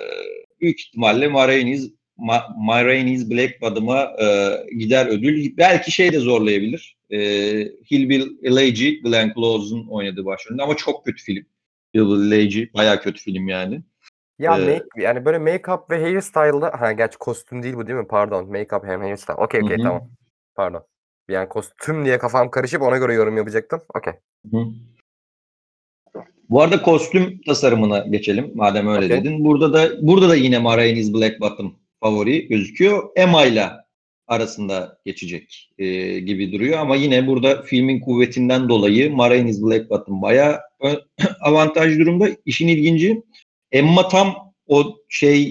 büyük 0.61 0.81
ihtimalle 0.81 1.29
Ma 1.29 1.49
Rainey's 1.49 1.91
Ma, 2.17 2.47
Ma 2.57 2.85
Rainey's 2.85 3.31
Black 3.31 3.61
Bottom'a 3.61 4.17
e, 4.23 4.57
gider 4.79 5.07
ödül. 5.07 5.57
Belki 5.57 5.93
şey 5.93 6.13
de 6.13 6.19
zorlayabilir. 6.19 6.97
E, 7.11 7.19
Hillbilly 7.91 8.39
Elegy, 8.43 8.91
Glenn 8.91 9.33
Close'un 9.35 9.89
oynadığı 9.89 10.25
başrolünde 10.25 10.63
ama 10.63 10.77
çok 10.77 11.05
kötü 11.05 11.23
film. 11.23 11.45
Hillbilly 11.95 12.35
Elegy 12.35 12.65
bayağı 12.75 13.01
kötü 13.01 13.23
film 13.23 13.49
yani. 13.49 13.83
Ya 14.39 14.59
Ee, 14.59 14.65
make, 14.65 14.85
yani 14.97 15.25
böyle 15.25 15.39
make-up 15.39 15.91
ve 15.91 16.01
hairstyle'da 16.03 16.81
ha 16.81 16.93
gerçi 16.93 17.19
kostüm 17.19 17.63
değil 17.63 17.75
bu 17.75 17.87
değil 17.87 17.99
mi? 17.99 18.07
Pardon. 18.07 18.45
Make-up 18.45 18.87
hem 18.87 19.01
hairstyle. 19.01 19.37
Okey 19.37 19.63
okey 19.63 19.77
tamam. 19.77 20.11
Pardon. 20.55 20.87
Yani 21.29 21.49
kostüm 21.49 22.05
diye 22.05 22.19
kafam 22.19 22.51
karışıp 22.51 22.83
ona 22.83 22.97
göre 22.97 23.15
yorum 23.15 23.37
yapacaktım. 23.37 23.81
Okey. 23.95 24.13
Bu 26.53 26.63
arada 26.63 26.83
kostüm 26.83 27.41
tasarımına 27.47 27.99
geçelim 27.99 28.53
madem 28.55 28.89
öyle 28.89 29.07
Okey. 29.07 29.17
dedin. 29.17 29.45
Burada 29.45 29.73
da 29.73 30.07
burada 30.07 30.29
da 30.29 30.37
yine 30.37 30.59
Ma 30.59 30.77
Rainey's 30.77 31.15
Black 31.15 31.41
Bottom 31.41 31.75
favori 32.01 32.49
gözüküyor. 32.49 33.09
Emma 33.17 33.45
ile 33.45 33.69
arasında 34.27 34.99
geçecek 35.07 35.71
e, 35.79 36.19
gibi 36.21 36.53
duruyor 36.53 36.79
ama 36.79 36.97
yine 36.97 37.27
burada 37.27 37.63
filmin 37.63 38.01
kuvvetinden 38.01 38.69
dolayı 38.69 39.13
Ma 39.13 39.31
Rainey's 39.31 39.63
Black 39.63 39.91
Bottom 39.91 40.23
bayağı 40.23 40.61
avantaj 41.41 41.99
durumda. 41.99 42.29
İşin 42.47 42.69
ilginci 42.69 43.23
Emma 43.73 44.09
tam 44.09 44.35
o 44.67 44.97
şey 45.09 45.43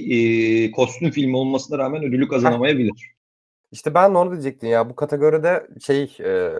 e, 0.65 0.71
kostüm 0.71 1.11
filmi 1.11 1.37
olmasına 1.37 1.77
rağmen 1.77 2.03
ödülü 2.03 2.27
kazanamayabilir. 2.27 3.10
İşte 3.71 3.93
ben 3.93 4.13
de 4.13 4.17
onu 4.17 4.31
diyecektim 4.31 4.69
ya. 4.69 4.89
Bu 4.89 4.95
kategoride 4.95 5.67
şey 5.81 6.17
e, 6.19 6.51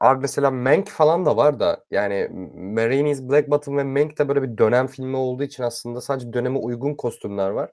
abi 0.00 0.20
mesela 0.20 0.50
Mank 0.50 0.88
falan 0.88 1.26
da 1.26 1.36
var 1.36 1.60
da 1.60 1.84
yani 1.90 2.28
Marini's 2.54 3.22
Black 3.22 3.50
Bottom 3.50 3.76
ve 3.78 3.84
Mank 3.84 4.18
de 4.18 4.28
böyle 4.28 4.42
bir 4.42 4.58
dönem 4.58 4.86
filmi 4.86 5.16
olduğu 5.16 5.42
için 5.42 5.62
aslında 5.62 6.00
sadece 6.00 6.32
döneme 6.32 6.58
uygun 6.58 6.94
kostümler 6.94 7.50
var. 7.50 7.72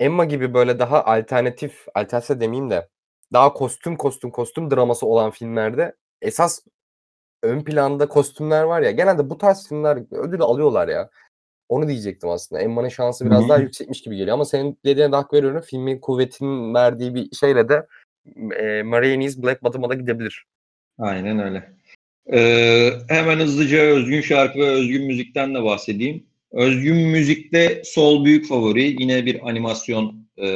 Emma 0.00 0.24
gibi 0.24 0.54
böyle 0.54 0.78
daha 0.78 1.04
alternatif, 1.04 1.86
alternatif 1.94 2.40
demeyeyim 2.40 2.70
de 2.70 2.88
daha 3.32 3.52
kostüm 3.52 3.96
kostüm 3.96 4.30
kostüm 4.30 4.70
draması 4.70 5.06
olan 5.06 5.30
filmlerde 5.30 5.94
esas 6.22 6.60
ön 7.42 7.64
planda 7.64 8.08
kostümler 8.08 8.62
var 8.62 8.82
ya. 8.82 8.90
Genelde 8.90 9.30
bu 9.30 9.38
tarz 9.38 9.68
filmler 9.68 9.98
ödül 10.10 10.42
alıyorlar 10.42 10.88
ya. 10.88 11.10
Onu 11.68 11.88
diyecektim 11.88 12.30
aslında. 12.30 12.62
Emma'nın 12.62 12.88
şansı 12.88 13.26
biraz 13.26 13.48
daha 13.48 13.58
yüksekmiş 13.58 14.02
gibi 14.02 14.16
geliyor 14.16 14.34
ama 14.34 14.44
senin 14.44 14.78
dediğine 14.84 15.12
de 15.12 15.16
hak 15.16 15.32
veriyorum. 15.32 15.60
Filmin 15.60 16.00
kuvvetinin 16.00 16.74
verdiği 16.74 17.14
bir 17.14 17.36
şeyle 17.36 17.68
de 17.68 17.86
e, 18.60 18.82
Marie's 18.82 19.42
Black 19.42 19.62
Bottom'a 19.62 19.88
da 19.88 19.94
gidebilir. 19.94 20.44
Aynen 20.98 21.38
öyle. 21.38 21.74
Ee, 22.32 22.90
hemen 23.08 23.38
hızlıca 23.38 23.78
özgün 23.78 24.20
şarkı 24.20 24.58
ve 24.58 24.66
özgün 24.66 25.06
müzikten 25.06 25.54
de 25.54 25.62
bahsedeyim. 25.62 26.26
Özgün 26.52 26.96
müzikte 26.96 27.82
Sol 27.84 28.24
büyük 28.24 28.48
favori. 28.48 28.96
Yine 29.02 29.26
bir 29.26 29.48
animasyon 29.48 30.26
e, 30.38 30.46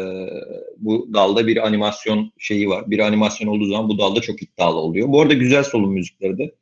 bu 0.77 1.09
dalda 1.15 1.47
bir 1.47 1.67
animasyon 1.67 2.33
şeyi 2.39 2.69
var. 2.69 2.91
Bir 2.91 2.99
animasyon 2.99 3.49
olduğu 3.49 3.67
zaman 3.67 3.89
bu 3.89 3.99
dalda 3.99 4.21
çok 4.21 4.43
iddialı 4.43 4.77
oluyor. 4.77 5.09
Bu 5.09 5.21
arada 5.21 5.35
güzel 5.35 5.65
solun 5.65 5.93
müzikleri 5.93 6.39
de. 6.39 6.55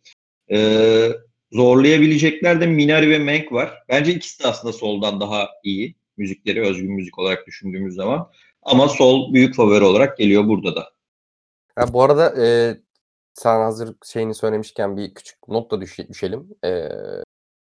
Ee, 0.51 1.09
zorlayabilecekler 1.53 2.61
de 2.61 2.67
Minari 2.67 3.11
ve 3.11 3.19
Mank 3.19 3.53
var. 3.53 3.75
Bence 3.89 4.15
ikisi 4.15 4.43
de 4.43 4.47
aslında 4.47 4.73
soldan 4.73 5.21
daha 5.21 5.49
iyi 5.65 5.95
müzikleri 6.17 6.61
özgün 6.61 6.93
müzik 6.93 7.19
olarak 7.19 7.47
düşündüğümüz 7.47 7.95
zaman. 7.95 8.31
Ama 8.63 8.89
sol 8.89 9.35
büyük 9.35 9.55
favori 9.55 9.85
olarak 9.85 10.19
geliyor 10.19 10.49
burada 10.49 10.77
da. 10.77 10.96
Ha, 11.77 11.93
bu 11.93 12.03
arada 12.03 12.35
e, 12.45 12.77
sen 13.35 13.61
hazır 13.61 13.95
şeyini 14.05 14.35
söylemişken 14.35 14.97
bir 14.97 15.15
küçük 15.15 15.49
not 15.49 15.71
da 15.71 15.81
düş- 15.81 16.09
düşelim. 16.09 16.49
E, 16.65 16.89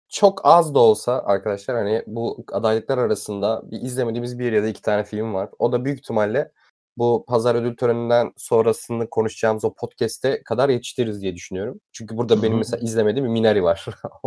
çok 0.09 0.41
az 0.45 0.75
da 0.75 0.79
olsa 0.79 1.23
arkadaşlar 1.27 1.77
hani 1.77 2.03
bu 2.07 2.45
adaylıklar 2.53 2.99
arasında 2.99 3.63
bir 3.71 3.81
izlemediğimiz 3.83 4.39
bir 4.39 4.53
ya 4.53 4.63
da 4.63 4.69
iki 4.69 4.83
tane 4.83 5.05
film 5.05 5.35
var. 5.35 5.49
O 5.59 5.73
da 5.73 5.85
büyük 5.85 5.99
ihtimalle 5.99 6.53
bu 6.97 7.25
pazar 7.29 7.55
ödül 7.55 7.77
töreninden 7.77 8.33
sonrasını 8.37 9.11
konuşacağımız 9.11 9.65
o 9.65 9.75
podcast'e 9.75 10.43
kadar 10.43 10.69
yetiştiririz 10.69 11.23
diye 11.23 11.35
düşünüyorum. 11.37 11.81
Çünkü 11.93 12.17
burada 12.17 12.43
benim 12.43 12.59
mesela 12.59 12.81
izlemediğim 12.81 13.27
bir 13.27 13.33
Minari 13.33 13.63
var. 13.63 13.87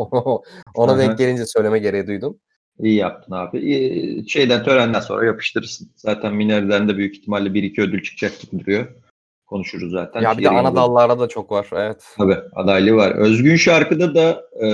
Ona 0.76 0.98
denk 0.98 1.18
gelince 1.18 1.46
söyleme 1.46 1.80
gereği 1.80 2.08
duydum. 2.08 2.40
İyi 2.80 2.96
yaptın 2.96 3.32
abi. 3.32 4.30
Şeyden 4.30 4.64
törenden 4.64 5.00
sonra 5.00 5.26
yapıştırırsın. 5.26 5.92
Zaten 5.96 6.34
Mineri'den 6.34 6.90
de 6.90 6.98
büyük 6.98 7.16
ihtimalle 7.18 7.54
bir 7.54 7.64
iki 7.64 7.82
ödül 7.82 8.04
çıkacak 8.04 8.40
gibi 8.40 8.60
duruyor. 8.62 8.88
Konuşuruz 9.52 9.92
zaten. 9.92 10.22
Ya 10.22 10.38
bir 10.38 10.44
de 10.44 10.50
ana 10.50 10.70
gibi. 10.70 10.76
dallarda 10.76 11.20
da 11.20 11.28
çok 11.28 11.52
var. 11.52 11.68
Evet. 11.72 12.14
Tabii 12.18 12.38
adaylığı 12.54 12.96
var. 12.96 13.12
Özgün 13.12 13.56
şarkıda 13.56 14.16
da 14.16 14.44
e, 14.66 14.68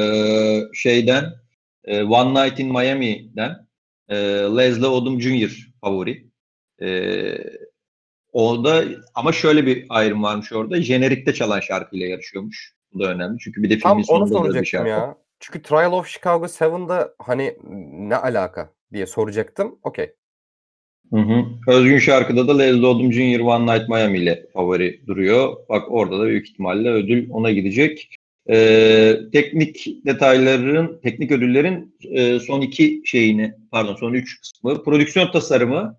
şeyden 0.73 1.33
e, 1.83 2.03
One 2.03 2.45
Night 2.45 2.59
in 2.59 2.67
Miami'den 2.67 3.67
e, 4.09 4.15
Leslie 4.57 4.87
Odom 4.87 5.21
Jr. 5.21 5.69
favori. 5.81 6.27
E, 6.81 6.89
orada 8.31 8.83
ama 9.15 9.31
şöyle 9.31 9.65
bir 9.65 9.85
ayrım 9.89 10.23
varmış 10.23 10.53
orada. 10.53 10.81
Jenerikte 10.81 11.33
çalan 11.33 11.59
şarkıyla 11.59 12.07
yarışıyormuş. 12.07 12.75
Bu 12.93 12.99
da 12.99 13.11
önemli. 13.11 13.39
Çünkü 13.39 13.63
bir 13.63 13.69
de 13.69 13.79
Tam 13.79 14.01
filmin 14.01 14.19
onu 14.19 14.27
sonunda 14.27 14.53
da 14.53 14.61
bir 14.61 14.65
şarkı. 14.65 14.89
ya. 14.89 15.17
Çünkü 15.39 15.61
Trial 15.61 15.91
of 15.91 16.07
Chicago 16.07 16.45
7'da 16.45 17.13
hani 17.19 17.57
ne 17.91 18.15
alaka 18.15 18.69
diye 18.93 19.05
soracaktım. 19.05 19.79
Okey. 19.83 20.13
Hı 21.13 21.19
hı. 21.19 21.45
Özgün 21.67 21.99
şarkıda 21.99 22.47
da 22.47 22.57
Leslie 22.57 22.85
Odom 22.85 23.13
Jr. 23.13 23.39
One 23.39 23.73
Night 23.73 23.89
Miami 23.89 24.17
ile 24.17 24.45
favori 24.53 25.01
duruyor. 25.07 25.55
Bak 25.69 25.91
orada 25.91 26.19
da 26.19 26.25
büyük 26.27 26.49
ihtimalle 26.49 26.89
ödül 26.89 27.29
ona 27.29 27.51
gidecek. 27.51 28.09
Ee, 28.49 29.17
teknik 29.33 29.87
detayların, 30.05 30.99
teknik 31.03 31.31
ödüllerin 31.31 31.95
e, 32.11 32.39
son 32.39 32.61
iki 32.61 33.01
şeyini, 33.05 33.53
pardon 33.71 33.95
son 33.95 34.13
üç 34.13 34.39
kısmı. 34.41 34.83
Prodüksiyon 34.83 35.31
tasarımı. 35.31 35.97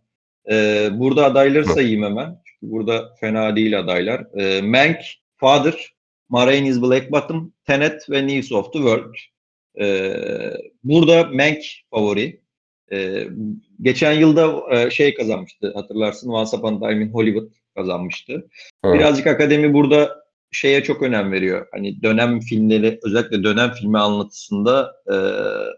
e, 0.51 0.89
burada 0.93 1.25
adayları 1.25 1.65
sayayım 1.65 2.03
hemen. 2.03 2.37
Çünkü 2.45 2.73
burada 2.73 3.15
fena 3.21 3.57
değil 3.57 3.79
adaylar. 3.79 4.41
E, 4.41 4.63
Mank, 4.63 4.97
Father, 5.37 5.75
Ma 6.29 6.47
Rainey's 6.47 6.83
Black 6.83 7.13
Bottom, 7.13 7.53
Tenet 7.67 8.11
ve 8.11 8.27
News 8.27 8.53
of 8.53 8.73
the 8.73 8.79
World. 8.79 9.15
E, 9.81 10.13
burada 10.85 11.25
Mank 11.25 11.59
favori. 11.91 12.41
E, 12.93 13.29
geçen 13.83 14.13
yılda 14.13 14.63
e, 14.71 14.91
şey 14.91 15.15
kazanmıştı 15.15 15.73
hatırlarsın 15.75 16.29
Once 16.29 16.57
Upon 16.57 16.81
a 16.81 16.89
Time 16.89 17.05
in 17.05 17.13
Hollywood 17.13 17.49
kazanmıştı. 17.75 18.49
Hı. 18.85 18.93
Birazcık 18.93 19.27
akademi 19.27 19.75
burada 19.75 20.29
şeye 20.51 20.83
çok 20.83 21.03
önem 21.03 21.33
veriyor. 21.33 21.67
Hani 21.73 22.03
dönem 22.03 22.41
filmleri 22.41 22.99
özellikle 23.03 23.43
dönem 23.45 23.71
filmi 23.73 23.99
anlatısında 23.99 24.93
e, 25.07 25.17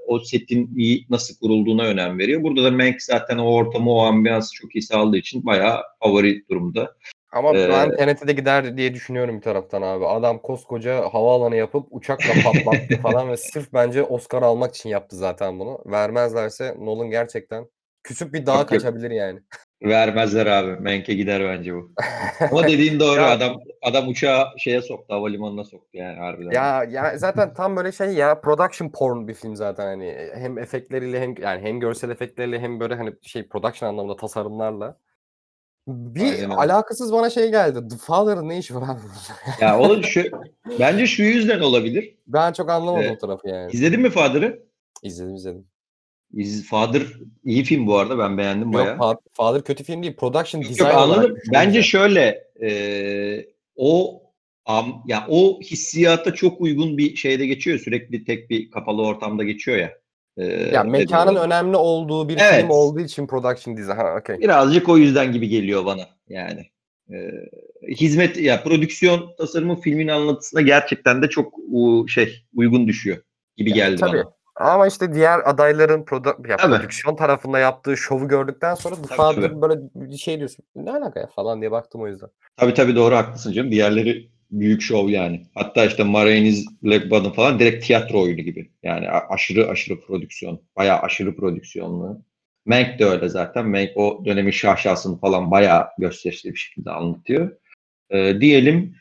o 0.06 0.18
setin 0.18 0.76
iyi 0.76 1.06
nasıl 1.10 1.38
kurulduğuna 1.38 1.82
önem 1.82 2.18
veriyor. 2.18 2.42
Burada 2.42 2.64
da 2.64 2.70
Mank 2.70 3.02
zaten 3.02 3.38
o 3.38 3.44
ortamı 3.44 3.90
o 3.90 4.00
ambiyansı 4.00 4.54
çok 4.54 4.76
iyi 4.76 4.82
sağladığı 4.82 5.16
için 5.16 5.46
bayağı 5.46 5.82
favori 6.02 6.48
durumda. 6.50 6.94
Ama 7.32 7.54
Ee, 7.54 7.68
ben 7.68 7.96
TNT'de 7.96 8.28
de 8.28 8.32
gider 8.32 8.76
diye 8.76 8.94
düşünüyorum 8.94 9.36
bir 9.36 9.42
taraftan 9.42 9.82
abi. 9.82 10.06
Adam 10.06 10.38
koskoca 10.38 11.14
havaalanı 11.14 11.56
yapıp 11.56 11.86
uçakla 11.90 12.32
patlattı 12.42 12.96
falan 13.02 13.30
ve 13.30 13.36
sırf 13.36 13.72
bence 13.72 14.02
Oscar 14.02 14.42
almak 14.42 14.74
için 14.74 14.88
yaptı 14.88 15.16
zaten 15.16 15.58
bunu. 15.58 15.78
Vermezlerse 15.86 16.74
Nolan 16.78 17.10
gerçekten 17.10 17.66
küçük 18.02 18.34
bir 18.34 18.46
dağa 18.46 18.66
kaçabilir 18.66 19.10
yani. 19.10 19.40
Vermezler 19.82 20.46
abi. 20.46 20.82
Mank'e 20.82 21.14
gider 21.14 21.44
bence 21.44 21.74
bu. 21.74 21.90
Ama 22.50 22.68
dediğin 22.68 23.00
doğru. 23.00 23.20
Ya- 23.20 23.30
adam 23.30 23.56
adam 23.82 24.08
uçağı 24.08 24.46
şeye 24.58 24.82
soktu, 24.82 25.14
havalimanına 25.14 25.64
soktu 25.64 25.88
yani 25.92 26.18
harbiden. 26.18 26.50
Ya 26.52 26.84
ya 26.84 27.18
zaten 27.18 27.54
tam 27.54 27.76
böyle 27.76 27.92
şey 27.92 28.08
ya 28.14 28.40
production 28.40 28.88
porn 28.88 29.28
bir 29.28 29.34
film 29.34 29.56
zaten 29.56 29.84
hani 29.86 30.30
hem 30.34 30.58
efektleriyle 30.58 31.20
hem 31.20 31.34
yani 31.42 31.62
hem 31.62 31.80
görsel 31.80 32.10
efektleriyle 32.10 32.60
hem 32.60 32.80
böyle 32.80 32.94
hani 32.94 33.12
şey 33.22 33.48
production 33.48 33.88
anlamında 33.88 34.16
tasarımlarla. 34.16 34.96
Bir 35.86 36.20
Aynen 36.20 36.50
alakasız 36.50 37.12
bana 37.12 37.30
şey 37.30 37.50
geldi. 37.50 37.88
The 37.88 37.96
Father'ın 37.96 38.48
ne 38.48 38.58
işi 38.58 38.74
var 38.74 38.82
abi? 38.82 39.00
Ya 39.60 39.78
o 39.78 40.02
şu 40.02 40.22
bence 40.78 41.06
şu 41.06 41.22
yüzden 41.22 41.60
olabilir. 41.60 42.14
ben 42.26 42.52
çok 42.52 42.70
anlamadım 42.70 43.04
Evet. 43.06 43.16
o 43.16 43.26
tarafı 43.26 43.48
yani. 43.48 43.72
İzledin 43.72 44.00
mi 44.00 44.10
Father'ı? 44.10 44.62
İzledim 45.02 45.34
izledim. 45.34 45.66
İz, 46.34 46.68
Father 46.68 47.02
iyi 47.44 47.64
film 47.64 47.86
bu 47.86 47.98
arada. 47.98 48.18
Ben 48.18 48.38
beğendim 48.38 48.72
bayağı. 48.72 48.88
Yok 48.88 48.98
Fa- 49.00 49.18
Father 49.32 49.62
kötü 49.62 49.84
film 49.84 50.02
değil. 50.02 50.16
Production 50.16 50.60
Yok, 50.60 50.70
design 50.70 50.86
yok, 50.88 50.96
anladım. 50.96 51.36
Bence 51.52 51.82
şöyle 51.82 52.44
e, 52.62 53.46
o 53.76 54.22
am, 54.64 55.02
ya 55.06 55.26
o 55.28 55.60
hissiyata 55.60 56.34
çok 56.34 56.60
uygun 56.60 56.98
bir 56.98 57.16
şeyde 57.16 57.46
geçiyor. 57.46 57.78
Sürekli 57.78 58.24
tek 58.24 58.50
bir 58.50 58.70
kapalı 58.70 59.02
ortamda 59.02 59.44
geçiyor 59.44 59.76
ya. 59.78 59.92
E, 60.36 60.44
ya 60.46 60.84
mekanın 60.84 61.30
dediğim 61.30 61.44
önemli 61.44 61.76
olduğu 61.76 62.28
bir 62.28 62.38
Evet. 62.40 62.60
film 62.60 62.70
olduğu 62.70 63.00
için 63.00 63.26
production 63.26 63.76
design. 63.76 63.96
Ha 63.96 64.16
okey. 64.20 64.38
Birazcık 64.38 64.88
o 64.88 64.98
yüzden 64.98 65.32
gibi 65.32 65.48
geliyor 65.48 65.84
bana 65.84 66.02
yani. 66.28 66.66
Ee, 67.12 67.30
hizmet 67.88 68.36
ya 68.36 68.62
prodüksiyon 68.62 69.34
tasarımı 69.38 69.80
filmin 69.80 70.08
anlatısına 70.08 70.60
gerçekten 70.60 71.22
de 71.22 71.28
çok 71.28 71.54
u, 71.70 72.08
şey 72.08 72.44
uygun 72.54 72.88
düşüyor 72.88 73.16
gibi 73.56 73.70
Ya, 73.70 73.76
geldi 73.76 74.00
tabii. 74.00 74.16
bana. 74.18 74.32
Ama 74.56 74.86
işte 74.86 75.14
diğer 75.14 75.40
adayların 75.50 76.02
produ- 76.02 76.50
ya, 76.50 76.56
prodüksiyon 76.56 77.16
tarafında 77.16 77.58
yaptığı 77.58 77.96
şovu 77.96 78.28
gördükten 78.28 78.74
sonra 78.74 78.94
Tabii, 79.08 79.40
tabii. 79.40 79.62
böyle 79.62 79.80
bir 79.94 80.16
şey 80.16 80.38
diyorsun. 80.38 80.64
Ne 80.76 80.90
alaka 80.92 81.20
ya 81.20 81.26
falan 81.26 81.60
diye 81.60 81.70
baktım 81.70 82.00
o 82.02 82.06
yüzden. 82.08 82.28
Tabii 82.56 82.74
tabii 82.74 82.96
doğru 82.96 83.14
haklısın 83.16 83.52
canım. 83.52 83.70
Diğerleri 83.70 84.30
büyük 84.50 84.82
şov 84.82 85.08
yani. 85.08 85.46
Hatta 85.54 85.86
işte 85.86 86.04
Marines 86.04 86.66
Black 86.82 87.10
Bottom 87.10 87.32
falan 87.32 87.58
direkt 87.58 87.86
tiyatro 87.86 88.22
oyunu 88.22 88.40
gibi. 88.40 88.70
Yani 88.82 89.10
aşırı 89.10 89.68
aşırı 89.68 90.00
prodüksiyon. 90.00 90.60
Bayağı 90.76 90.98
aşırı 90.98 91.36
prodüksiyonlu. 91.36 92.22
Mank 92.66 92.98
de 92.98 93.04
öyle 93.04 93.28
zaten. 93.28 93.68
Mank 93.68 93.90
o 93.96 94.22
dönemin 94.24 94.50
şahşasını 94.50 95.20
falan 95.20 95.50
bayağı 95.50 95.86
gösterişli 95.98 96.52
bir 96.52 96.58
şekilde 96.58 96.90
anlatıyor. 96.90 97.56
Ee, 98.10 98.40
diyelim 98.40 98.94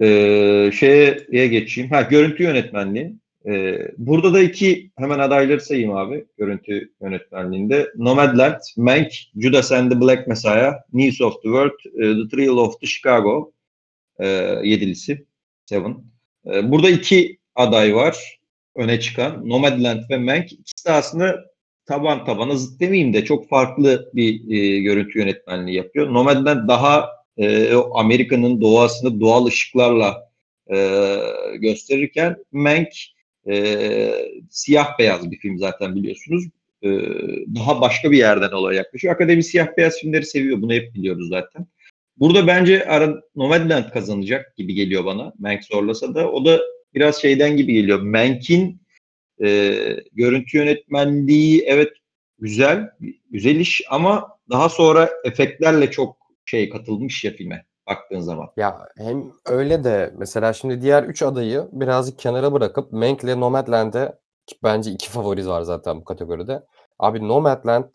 ee, 0.00 0.70
şeye 0.74 1.46
geçeyim. 1.46 1.90
Ha 1.90 2.02
görüntü 2.02 2.42
yönetmenliği. 2.42 3.12
Ee, 3.46 3.78
burada 3.98 4.34
da 4.34 4.40
iki 4.40 4.90
hemen 4.98 5.18
adayları 5.18 5.60
sayayım 5.60 5.96
abi 5.96 6.24
görüntü 6.38 6.92
yönetmenliğinde. 7.02 7.92
Nomadland, 7.96 8.60
Mank, 8.76 9.08
Judas 9.36 9.72
and 9.72 9.92
the 9.92 10.00
Black 10.00 10.26
Messiah, 10.26 10.74
News 10.92 11.20
of 11.20 11.34
the 11.34 11.48
World, 11.48 11.78
e, 11.94 12.22
The 12.22 12.36
Thrill 12.36 12.56
of 12.56 12.80
the 12.80 12.86
Chicago 12.86 13.52
e, 14.22 14.26
yedilisi. 14.64 15.26
Seven. 15.66 15.96
E, 16.46 16.70
burada 16.70 16.90
iki 16.90 17.38
aday 17.54 17.94
var 17.94 18.38
öne 18.76 19.00
çıkan. 19.00 19.48
Nomadland 19.48 20.10
ve 20.10 20.18
Mank. 20.18 20.52
İkisi 20.52 20.86
de 20.86 20.92
aslında 20.92 21.44
taban 21.86 22.24
tabana 22.24 22.56
zıt 22.56 22.80
demeyeyim 22.80 23.14
de 23.14 23.24
çok 23.24 23.48
farklı 23.48 24.10
bir 24.14 24.50
e, 24.50 24.80
görüntü 24.80 25.18
yönetmenliği 25.18 25.76
yapıyor. 25.76 26.14
Nomadland 26.14 26.68
daha 26.68 27.10
e, 27.38 27.74
Amerika'nın 27.94 28.60
doğasını 28.60 29.20
doğal 29.20 29.46
ışıklarla 29.46 30.30
e, 30.72 31.08
gösterirken 31.54 32.36
Mank 32.52 32.88
e, 33.50 34.10
siyah 34.50 34.98
beyaz 34.98 35.30
bir 35.30 35.38
film 35.38 35.58
zaten 35.58 35.94
biliyorsunuz. 35.94 36.44
E, 36.82 36.88
daha 37.54 37.80
başka 37.80 38.10
bir 38.10 38.18
yerden 38.18 38.50
olaya 38.50 38.76
yaklaşıyor. 38.76 39.14
Akademi 39.14 39.44
siyah 39.44 39.68
beyaz 39.76 39.98
filmleri 39.98 40.26
seviyor. 40.26 40.62
Bunu 40.62 40.72
hep 40.72 40.94
biliyoruz 40.94 41.28
zaten. 41.28 41.66
Burada 42.22 42.46
bence 42.46 42.84
ara, 42.84 43.14
Nomadland 43.36 43.90
kazanacak 43.90 44.56
gibi 44.56 44.74
geliyor 44.74 45.04
bana. 45.04 45.32
Mank 45.38 45.64
zorlasa 45.64 46.14
da. 46.14 46.30
O 46.30 46.44
da 46.44 46.60
biraz 46.94 47.16
şeyden 47.16 47.56
gibi 47.56 47.72
geliyor. 47.72 48.00
Mank'in 48.00 48.82
e, 49.44 49.74
görüntü 50.12 50.58
yönetmenliği 50.58 51.62
evet 51.66 51.92
güzel, 52.38 52.90
güzel 53.30 53.56
iş 53.56 53.82
ama 53.90 54.38
daha 54.50 54.68
sonra 54.68 55.10
efektlerle 55.24 55.90
çok 55.90 56.16
şey 56.44 56.70
katılmış 56.70 57.24
ya 57.24 57.32
filme. 57.32 57.64
baktığın 57.88 58.20
zaman. 58.20 58.48
Ya 58.56 58.88
hem 58.96 59.32
öyle 59.46 59.84
de 59.84 60.14
mesela 60.18 60.52
şimdi 60.52 60.82
diğer 60.82 61.02
3 61.04 61.22
adayı 61.22 61.68
birazcık 61.72 62.18
kenara 62.18 62.52
bırakıp 62.52 62.92
Mank 62.92 63.24
ile 63.24 63.40
Nomadland'e 63.40 64.12
bence 64.62 64.90
iki 64.90 65.10
favoriz 65.10 65.48
var 65.48 65.62
zaten 65.62 66.00
bu 66.00 66.04
kategoride. 66.04 66.62
Abi 66.98 67.28
Nomadland 67.28 67.94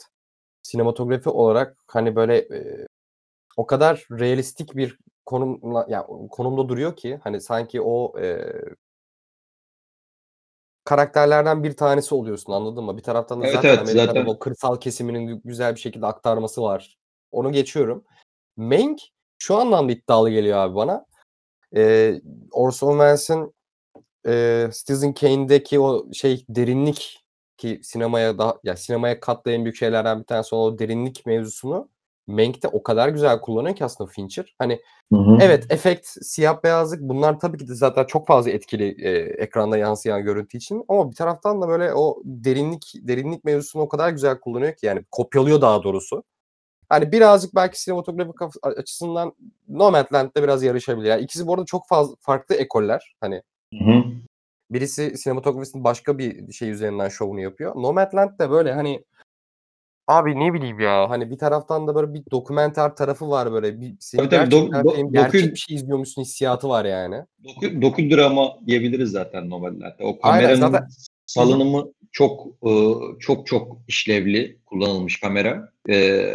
sinematografi 0.63 1.29
olarak 1.29 1.77
hani 1.87 2.15
böyle 2.15 2.37
e, 2.37 2.87
o 3.57 3.65
kadar 3.65 4.05
realistik 4.11 4.75
bir 4.75 4.99
konumla 5.25 5.85
ya 5.89 6.07
konumda 6.31 6.69
duruyor 6.69 6.95
ki 6.95 7.19
hani 7.23 7.41
sanki 7.41 7.81
o 7.81 8.19
e, 8.19 8.51
karakterlerden 10.83 11.63
bir 11.63 11.75
tanesi 11.77 12.15
oluyorsun 12.15 12.53
anladın 12.53 12.83
mı? 12.83 12.97
Bir 12.97 13.03
taraftan 13.03 13.41
da 13.41 13.45
Evet, 13.45 13.55
zaten 13.55 13.69
evet, 13.69 13.89
zaten. 13.89 14.25
o 14.25 14.39
kırsal 14.39 14.75
kesiminin 14.79 15.41
güzel 15.45 15.75
bir 15.75 15.79
şekilde 15.79 16.05
aktarması 16.05 16.61
var. 16.61 16.97
Onu 17.31 17.51
geçiyorum. 17.51 18.03
Mank 18.57 18.99
şu 19.39 19.55
anlamda 19.55 19.91
iddialı 19.91 20.29
geliyor 20.29 20.57
abi 20.57 20.75
bana. 20.75 21.05
Ee, 21.75 22.21
Orson 22.51 22.91
Welles'in 22.91 23.53
e, 24.27 24.69
Citizen 24.73 25.13
Kane'deki 25.13 25.79
o 25.79 26.13
şey 26.13 26.45
derinlik 26.49 27.25
ki 27.57 27.79
sinemaya 27.83 28.37
daha 28.37 28.57
ya 28.63 28.75
sinemaya 28.77 29.19
katlı 29.19 29.51
en 29.51 29.65
büyük 29.65 29.77
şeylerden 29.77 30.19
bir 30.19 30.25
tanesi 30.25 30.55
o 30.55 30.79
derinlik 30.79 31.25
mevzusunu 31.25 31.89
Mank'te 32.27 32.67
o 32.67 32.83
kadar 32.83 33.09
güzel 33.09 33.41
kullanıyor 33.41 33.75
ki 33.75 33.85
aslında 33.85 34.09
Fincher. 34.09 34.55
Hani 34.59 34.81
Evet, 35.41 35.65
efekt, 35.69 36.07
siyah 36.21 36.63
beyazlık 36.63 37.01
bunlar 37.01 37.39
tabii 37.39 37.57
ki 37.57 37.67
de 37.67 37.75
zaten 37.75 38.03
çok 38.03 38.27
fazla 38.27 38.51
etkili 38.51 38.95
e, 39.05 39.09
ekranda 39.19 39.77
yansıyan 39.77 40.23
görüntü 40.23 40.57
için. 40.57 40.85
Ama 40.87 41.11
bir 41.11 41.15
taraftan 41.15 41.61
da 41.61 41.67
böyle 41.67 41.93
o 41.93 42.21
derinlik 42.25 42.93
derinlik 43.01 43.43
mevzusunu 43.43 43.81
o 43.81 43.87
kadar 43.87 44.09
güzel 44.09 44.39
kullanıyor 44.39 44.73
ki 44.73 44.85
yani 44.85 45.03
kopyalıyor 45.11 45.61
daha 45.61 45.83
doğrusu. 45.83 46.23
Hani 46.89 47.11
birazcık 47.11 47.55
belki 47.55 47.81
sinematografi 47.81 48.59
açısından 48.61 49.33
Nomadland'da 49.69 50.43
biraz 50.43 50.63
yarışabilir. 50.63 51.09
Yani 51.09 51.21
ikisi 51.21 51.47
bu 51.47 51.53
arada 51.53 51.65
çok 51.65 51.87
fazla 51.87 52.15
farklı 52.19 52.55
ekoller. 52.55 53.15
Hani 53.21 53.41
Hı 53.73 53.83
hı. 53.85 54.03
birisi 54.71 55.17
sinematografisinin 55.17 55.83
başka 55.83 56.17
bir 56.17 56.53
şey 56.53 56.69
üzerinden 56.69 57.09
şovunu 57.09 57.41
yapıyor. 57.41 57.75
Nomadland 57.75 58.39
de 58.39 58.49
böyle 58.49 58.73
hani 58.73 59.03
abi 60.07 60.39
ne 60.39 60.53
bileyim 60.53 60.79
ya 60.79 61.09
hani 61.09 61.31
bir 61.31 61.37
taraftan 61.37 61.87
da 61.87 61.95
böyle 61.95 62.13
bir 62.13 62.21
dokumenter 62.31 62.95
tarafı 62.95 63.29
var 63.29 63.51
böyle 63.51 63.81
bir 63.81 63.93
seni 63.99 64.19
Tabii 64.19 64.29
tabii, 64.29 64.55
do- 64.55 64.71
gerçekten 64.71 64.81
do- 64.81 65.07
doku- 65.07 65.13
gerçek 65.13 65.53
bir 65.53 65.59
şey 65.59 65.75
izliyormuşsun 65.75 66.21
hissiyatı 66.21 66.69
var 66.69 66.85
yani. 66.85 67.15
Doku, 67.43 67.81
doku 67.81 68.09
drama 68.09 68.53
diyebiliriz 68.67 69.11
zaten 69.11 69.49
Nomadland'de. 69.49 70.03
O 70.03 70.17
Aynen, 70.21 70.47
kameranın 70.47 70.71
zaten- 70.71 70.87
salınımı 71.25 71.91
çok 72.11 72.47
e, 72.47 72.71
çok 73.19 73.47
çok 73.47 73.77
işlevli 73.87 74.57
kullanılmış 74.65 75.19
kamera. 75.19 75.71
E, 75.89 75.93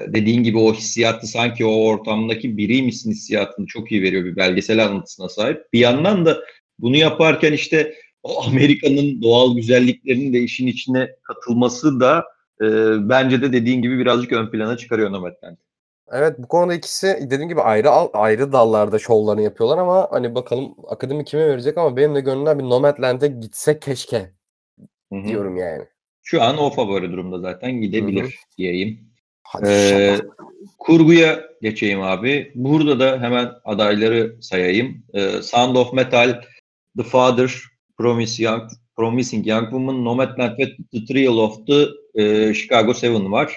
dediğin 0.09 0.43
gibi 0.43 0.59
o 0.59 0.75
hissiyatı 0.75 1.27
sanki 1.27 1.65
o 1.67 1.85
ortamdaki 1.87 2.57
biriymişsin 2.57 3.11
hissiyatını 3.11 3.67
çok 3.67 3.93
iyi 3.93 4.03
veriyor 4.03 4.25
bir 4.25 4.37
belgesel 4.37 4.85
anlatısına 4.87 5.29
sahip. 5.29 5.73
Bir 5.73 5.79
yandan 5.79 6.27
da 6.27 6.39
bunu 6.79 6.97
yaparken 6.97 7.53
işte 7.53 7.95
o 8.23 8.43
Amerika'nın 8.45 9.23
doğal 9.23 9.57
güzelliklerinin 9.57 10.33
de 10.33 10.39
işin 10.41 10.67
içine 10.67 11.09
katılması 11.23 12.01
da 12.01 12.25
e, 12.61 12.67
bence 13.09 13.43
de 13.43 13.53
dediğin 13.53 13.83
gibi 13.83 13.99
birazcık 13.99 14.33
ön 14.33 14.51
plana 14.51 14.77
çıkarıyor 14.77 15.13
Nomadland. 15.13 15.57
Evet 16.13 16.39
bu 16.39 16.49
konuda 16.49 16.75
ikisi 16.75 17.19
dediğim 17.23 17.49
gibi 17.49 17.61
ayrı 17.61 17.91
ayrı 17.91 18.53
dallarda 18.53 18.99
şovlarını 18.99 19.43
yapıyorlar 19.43 19.79
ama 19.79 20.09
hani 20.11 20.35
bakalım 20.35 20.75
akademi 20.89 21.25
kime 21.25 21.49
verecek 21.49 21.79
ama 21.79 21.97
benim 21.97 22.15
de 22.15 22.21
gönlümden 22.21 22.59
bir 22.59 22.65
Nomadland'e 22.65 23.27
gitse 23.27 23.79
keşke 23.79 24.33
Hı 25.13 25.19
hı. 25.19 25.25
diyorum 25.25 25.57
yani. 25.57 25.85
Şu 26.23 26.43
an 26.43 26.59
o 26.59 26.71
favori 26.71 27.13
durumda 27.13 27.39
zaten 27.39 27.73
gidebilir 27.73 28.23
Hı 28.23 28.27
hı. 28.27 28.57
diyeyim. 28.59 29.01
Hadi 29.43 29.69
Ee, 29.69 30.19
kurguya 30.79 31.41
geçeyim 31.63 32.03
abi. 32.03 32.53
Burada 32.55 33.01
da 33.01 33.21
hemen 33.21 33.51
adayları 33.65 34.43
sayayım. 34.43 35.05
Ee, 35.15 35.43
Sound 35.43 35.77
of 35.77 35.93
Metal, 35.93 36.43
The 36.97 37.03
Father, 37.03 37.53
Promise 37.99 38.43
Young, 38.43 38.71
Promising 38.97 39.47
Young 39.47 39.71
Woman, 39.71 40.05
Nomadland 40.05 40.59
ve 40.59 40.77
The 40.93 41.05
Trial 41.05 41.39
of 41.39 41.67
the 41.67 41.89
e, 42.15 42.55
Chicago 42.55 42.95
Seven 42.95 43.33
var. 43.33 43.57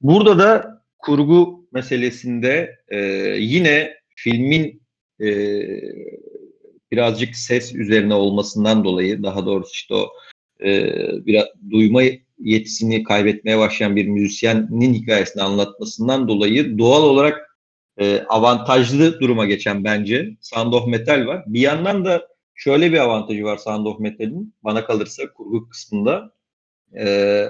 Burada 0.00 0.38
da 0.38 0.82
kurgu 0.98 1.66
meselesinde 1.72 2.78
e, 2.88 2.98
yine 3.38 3.94
filmin 4.16 4.82
e, 5.20 5.28
birazcık 6.92 7.36
ses 7.36 7.74
üzerine 7.74 8.14
olmasından 8.14 8.84
dolayı 8.84 9.22
daha 9.22 9.46
doğrusu 9.46 9.70
işte 9.72 9.94
o 9.94 10.08
e, 10.64 10.92
biraz 11.26 11.44
duyma 11.70 12.02
yetisini 12.38 13.02
kaybetmeye 13.04 13.58
başlayan 13.58 13.96
bir 13.96 14.06
müzisyenin 14.06 14.94
hikayesini 14.94 15.42
anlatmasından 15.42 16.28
dolayı 16.28 16.78
doğal 16.78 17.02
olarak 17.02 17.58
e, 17.98 18.20
avantajlı 18.20 19.20
duruma 19.20 19.46
geçen 19.46 19.84
bence 19.84 20.36
Sound 20.40 20.72
of 20.72 20.86
Metal 20.86 21.26
var. 21.26 21.44
Bir 21.46 21.60
yandan 21.60 22.04
da 22.04 22.31
şöyle 22.62 22.92
bir 22.92 22.98
avantajı 22.98 23.44
var 23.44 23.56
Sound 23.56 23.86
of 23.86 24.00
Metal'in 24.00 24.54
bana 24.64 24.84
kalırsa 24.84 25.32
kurgu 25.32 25.68
kısmında. 25.68 26.32
E, 26.98 27.46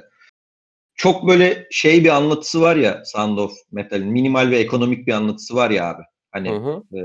çok 0.95 1.29
böyle 1.29 1.67
şey 1.71 2.05
bir 2.05 2.09
anlatısı 2.09 2.61
var 2.61 2.77
ya 2.77 3.03
Sound 3.05 3.39
of 3.39 3.53
Metal'in 3.73 4.09
minimal 4.09 4.51
ve 4.51 4.59
ekonomik 4.59 5.07
bir 5.07 5.13
anlatısı 5.13 5.55
var 5.55 5.71
ya 5.71 5.91
abi. 5.91 6.03
Hani 6.31 6.51
Hı 6.51 6.55
hı. 6.55 6.99
e, 6.99 7.01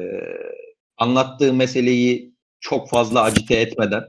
anlattığı 0.97 1.53
meseleyi 1.53 2.33
çok 2.59 2.89
fazla 2.89 3.21
acite 3.21 3.55
etmeden 3.55 4.03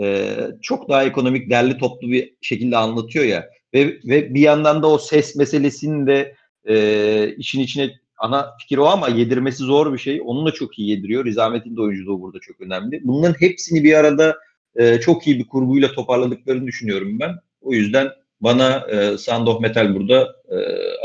e, 0.00 0.36
çok 0.62 0.88
daha 0.88 1.04
ekonomik 1.04 1.50
derli 1.50 1.78
toplu 1.78 2.08
bir 2.10 2.34
şekilde 2.40 2.76
anlatıyor 2.76 3.24
ya 3.24 3.48
ve 3.74 3.86
ve 4.04 4.34
bir 4.34 4.40
yandan 4.40 4.82
da 4.82 4.86
o 4.86 4.98
ses 4.98 5.36
meselesini 5.36 6.06
de 6.06 6.34
e, 6.68 7.34
işin 7.36 7.60
içine 7.60 7.90
ana 8.18 8.56
fikir 8.58 8.78
o 8.78 8.86
ama 8.86 9.08
yedirmesi 9.08 9.62
zor 9.62 9.92
bir 9.92 9.98
şey. 9.98 10.20
Onu 10.24 10.46
da 10.46 10.50
çok 10.50 10.78
iyi 10.78 10.90
yediriyor. 10.90 11.24
Rizamet'in 11.24 11.76
de 11.76 11.80
oyunculuğu 11.80 12.20
burada 12.20 12.38
çok 12.40 12.60
önemli. 12.60 13.00
Bunların 13.04 13.40
hepsini 13.40 13.84
bir 13.84 13.94
arada 13.94 14.36
e, 14.76 15.00
çok 15.00 15.26
iyi 15.26 15.38
bir 15.38 15.48
kurguyla 15.48 15.92
toparladıklarını 15.92 16.66
düşünüyorum 16.66 17.20
ben. 17.20 17.30
O 17.60 17.72
yüzden 17.72 18.08
bana 18.40 18.86
e, 18.90 19.18
Sound 19.18 19.46
of 19.46 19.60
Metal 19.60 19.94
burada 19.94 20.36
e, 20.48 20.56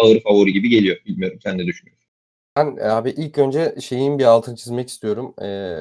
ağır 0.01 0.19
favori 0.19 0.53
gibi 0.53 0.69
geliyor. 0.69 0.97
Bilmiyorum 1.05 1.39
sen 1.43 1.57
ne 1.57 1.65
düşünüyorsun? 1.65 2.03
Ben 2.57 2.77
e, 2.77 2.83
abi 2.83 3.09
ilk 3.09 3.37
önce 3.37 3.75
şeyin 3.81 4.19
bir 4.19 4.25
altını 4.25 4.55
çizmek 4.55 4.89
istiyorum. 4.89 5.33
Ee, 5.41 5.77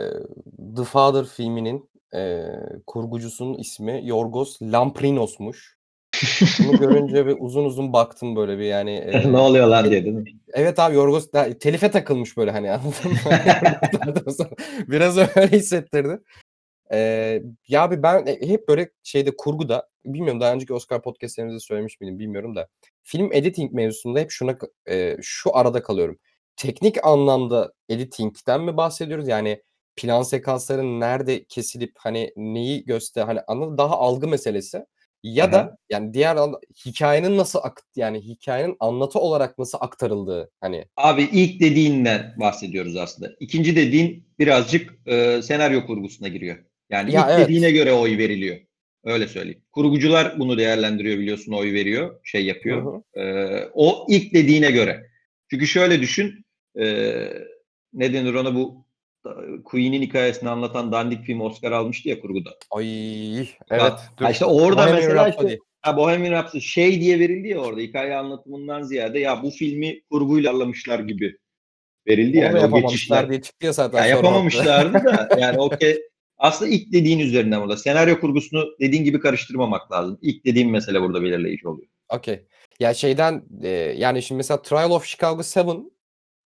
The 0.77 0.85
Father 0.85 1.25
filminin 1.25 1.91
e, 2.15 2.45
kurgucusunun 2.87 3.59
ismi 3.59 4.01
Yorgos 4.05 4.63
Lamprinos'muş. 4.63 5.77
Bunu 6.59 6.79
görünce 6.79 7.27
bir 7.27 7.37
uzun 7.39 7.65
uzun 7.65 7.93
baktım 7.93 8.37
böyle 8.37 8.59
bir 8.59 8.65
yani. 8.65 8.91
e, 8.97 9.33
ne 9.33 9.39
oluyor 9.39 9.67
lan 9.67 9.91
diye 9.91 10.05
değil 10.05 10.17
mi? 10.17 10.25
Evet 10.53 10.79
abi 10.79 10.95
Yorgos 10.95 11.33
da, 11.33 11.59
telife 11.59 11.91
takılmış 11.91 12.37
böyle 12.37 12.51
hani 12.51 12.71
anladın 12.73 13.13
mı? 13.13 14.49
Biraz 14.89 15.19
öyle 15.19 15.49
hissettirdi. 15.49 16.19
Ee, 16.93 17.43
ya 17.69 17.83
abi 17.83 18.03
ben 18.03 18.27
e, 18.27 18.49
hep 18.49 18.69
böyle 18.69 18.91
şeyde 19.03 19.37
kurguda 19.37 19.89
bilmiyorum 20.05 20.41
daha 20.41 20.53
önceki 20.53 20.75
Oscar 20.75 21.03
podcastlerimizde 21.03 21.61
söylemiş 21.61 22.01
miydim 22.01 22.19
bilmiyorum 22.19 22.57
da 22.57 22.69
film 23.03 23.33
editing 23.33 23.73
mevzusunda 23.73 24.21
hep 24.21 24.31
şuna 24.31 24.57
e, 24.89 25.17
şu 25.23 25.57
arada 25.57 25.83
kalıyorum. 25.83 26.19
Teknik 26.57 27.07
anlamda 27.07 27.73
editingden 27.89 28.61
mi 28.63 28.77
bahsediyoruz? 28.77 29.29
Yani 29.29 29.63
plan 29.97 30.23
sekansların 30.23 31.01
nerede 31.01 31.45
kesilip 31.45 31.93
hani 31.99 32.33
neyi 32.37 32.85
göster 32.85 33.25
hani 33.25 33.41
anladın 33.47 33.79
daha 33.79 33.99
algı 33.99 34.29
meselesi 34.29 34.87
ya 35.23 35.45
Aha. 35.45 35.53
da 35.53 35.77
yani 35.91 36.15
diğer 36.15 36.39
hikayenin 36.87 37.37
nasıl 37.37 37.59
akt 37.63 37.85
yani 37.97 38.21
hikayenin 38.21 38.77
anlatı 38.81 39.19
olarak 39.19 39.59
nasıl 39.59 39.79
aktarıldığı 39.81 40.51
hani 40.61 40.85
Abi 40.97 41.23
ilk 41.23 41.61
dediğinden 41.61 42.35
bahsediyoruz 42.37 42.97
aslında. 42.97 43.33
İkinci 43.41 43.77
dediğin 43.77 44.27
birazcık 44.39 44.95
e, 45.07 45.43
senaryo 45.43 45.87
kurgusuna 45.87 46.29
giriyor. 46.29 46.57
Yani 46.91 47.13
Ya 47.13 47.21
ilk 47.21 47.31
evet. 47.31 47.49
dediğine 47.49 47.71
göre 47.71 47.93
oy 47.93 48.19
veriliyor. 48.19 48.57
Öyle 49.05 49.29
söyleyeyim. 49.29 49.63
Kurgucular 49.73 50.39
bunu 50.39 50.59
değerlendiriyor 50.59 51.19
biliyorsun 51.19 51.53
oy 51.53 51.73
veriyor, 51.73 52.21
şey 52.25 52.47
yapıyor. 52.47 53.03
Hı 53.15 53.21
E, 53.21 53.25
o 53.75 54.07
ilk 54.09 54.35
dediğine 54.35 54.71
göre. 54.71 55.11
Çünkü 55.51 55.67
şöyle 55.67 56.01
düşün. 56.01 56.45
E, 56.81 56.85
ne 57.93 58.13
denir 58.13 58.35
ona 58.35 58.55
bu 58.55 58.82
Queen'in 59.65 60.03
hikayesini 60.03 60.49
anlatan 60.49 60.93
dandik 60.93 61.25
film 61.25 61.41
Oscar 61.41 61.73
almıştı 61.73 62.09
ya 62.09 62.21
kurguda. 62.21 62.51
ay 62.71 63.41
evet 63.71 63.93
Ha, 64.17 64.31
işte 64.31 64.45
orada 64.45 64.77
Bohemian 64.83 64.97
mesela 64.97 65.27
Rhapsody. 65.27 65.47
işte 65.53 65.59
Ha, 65.81 65.97
Bohemian 65.97 66.33
Rhapsody 66.33 66.61
şey 66.65 67.01
diye 67.01 67.19
verildi 67.19 67.49
ya 67.49 67.59
orada 67.59 67.81
hikaye 67.81 68.17
anlatımından 68.17 68.83
ziyade 68.83 69.19
ya 69.19 69.43
bu 69.43 69.51
filmi 69.51 70.01
kurguyla 70.11 70.51
anlamışlar 70.53 70.99
gibi 70.99 71.37
verildi 72.09 72.39
Onu 72.39 72.45
yani 72.45 72.75
o 72.75 72.81
geçişler. 72.81 73.31
diye 73.31 73.43
çıktı 73.43 73.67
ya 73.67 73.73
zaten 73.73 73.99
Ya 73.99 74.07
yapamamışlardı 74.07 74.95
da 75.05 75.29
yani 75.41 75.59
okey. 75.61 75.99
Aslında 76.39 76.71
ilk 76.71 76.93
dediğin 76.93 77.19
üzerinden 77.19 77.61
burada. 77.61 77.77
Senaryo 77.77 78.21
kurgusunu 78.21 78.65
dediğin 78.81 79.05
gibi 79.05 79.21
karıştırmamak 79.21 79.93
lazım. 79.93 80.19
İlk 80.23 80.45
dediğim 80.45 80.71
mesele 80.71 81.03
burada 81.03 81.23
belirleyici 81.23 81.69
oluyor. 81.69 81.89
Okey. 82.09 82.47
Ya 82.81 82.95
şeyden 82.95 83.43
e, 83.63 83.69
yani 83.99 84.23
şimdi 84.23 84.37
mesela 84.37 84.63
Trial 84.63 84.91
of 84.91 85.05
Chicago 85.07 85.43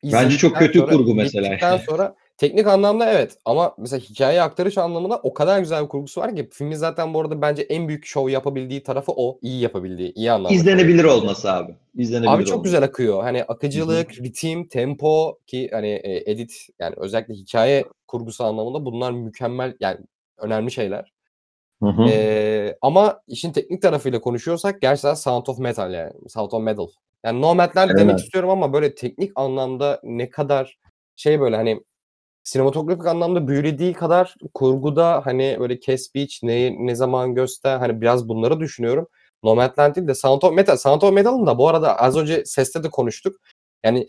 7 0.03 0.12
Bence 0.12 0.37
çok 0.37 0.57
kötü 0.57 0.79
sonra- 0.79 0.93
kurgu 0.93 1.15
mesela. 1.15 1.45
bittikten 1.47 1.77
sonra 1.77 2.17
Teknik 2.37 2.66
anlamda 2.66 3.12
evet 3.12 3.38
ama 3.44 3.75
mesela 3.79 4.01
hikaye 4.01 4.42
aktarış 4.42 4.79
anlamında 4.79 5.20
o 5.22 5.35
kadar 5.35 5.59
güzel 5.59 5.83
bir 5.83 5.88
kurgusu 5.88 6.20
var 6.20 6.37
ki 6.37 6.49
filmin 6.53 6.77
zaten 6.77 7.14
bu 7.14 7.20
arada 7.20 7.42
bence 7.42 7.62
en 7.62 7.88
büyük 7.88 8.07
şov 8.07 8.29
yapabildiği 8.29 8.83
tarafı 8.83 9.12
o. 9.16 9.38
iyi 9.42 9.61
yapabildiği, 9.61 10.12
iyi 10.14 10.33
anlamda. 10.33 10.55
İzlenebilir 10.55 11.05
olması 11.05 11.53
abi. 11.53 11.75
İzlenebilir 11.94 12.33
Abi 12.33 12.44
çok 12.44 12.53
olması. 12.53 12.64
güzel 12.64 12.83
akıyor. 12.83 13.22
Hani 13.22 13.44
akıcılık, 13.44 14.18
ritim, 14.18 14.68
tempo 14.68 15.38
ki 15.46 15.68
hani 15.72 15.88
e, 15.88 16.31
edit 16.31 16.66
yani 16.79 16.94
özellikle 16.96 17.35
hikaye 17.35 17.85
kurgusu 18.07 18.44
anlamında 18.44 18.85
bunlar 18.85 19.11
mükemmel 19.11 19.77
yani 19.81 19.99
önemli 20.38 20.70
şeyler. 20.70 21.12
Hı 21.83 21.88
hı. 21.88 22.03
Ee, 22.03 22.77
ama 22.83 23.20
işin 23.27 23.53
teknik 23.53 23.83
tarafıyla 23.83 24.20
konuşuyorsak 24.20 24.81
gerçekten 24.81 25.14
Sound 25.14 25.46
of 25.46 25.59
Metal 25.59 25.94
yani. 25.94 26.12
Sound 26.29 26.53
of 26.53 26.62
Metal. 26.62 26.87
Yani 27.25 27.40
Nomadland 27.40 27.90
Aynen. 27.90 27.96
demek 27.96 28.18
istiyorum 28.18 28.51
ama 28.51 28.72
böyle 28.72 28.94
teknik 28.94 29.33
anlamda 29.35 30.01
ne 30.03 30.31
kadar 30.31 30.79
şey 31.16 31.40
böyle 31.40 31.57
hani 31.57 31.81
sinematografik 32.46 33.06
anlamda 33.06 33.48
büyülediği 33.48 33.92
kadar 33.92 34.35
kurguda 34.54 35.26
hani 35.26 35.56
böyle 35.61 35.80
Kes 35.80 36.11
ne, 36.42 36.87
ne 36.87 36.94
zaman 36.94 37.35
göster 37.35 37.78
hani 37.78 38.00
biraz 38.00 38.28
bunları 38.28 38.61
düşünüyorum. 38.61 39.09
Nomadland 39.42 39.96
değil 39.96 40.09
de 40.09 40.14
Sound 40.14 40.42
of 40.42 40.52
Metal. 40.54 40.76
Sound 40.76 41.02
of 41.02 41.12
Metal'ın 41.12 41.46
da 41.46 41.59
bu 41.59 41.68
arada 41.68 41.98
az 41.98 42.16
önce 42.16 42.44
seste 42.44 42.82
de 42.82 42.90
konuştuk. 42.90 43.37
Yani 43.85 44.09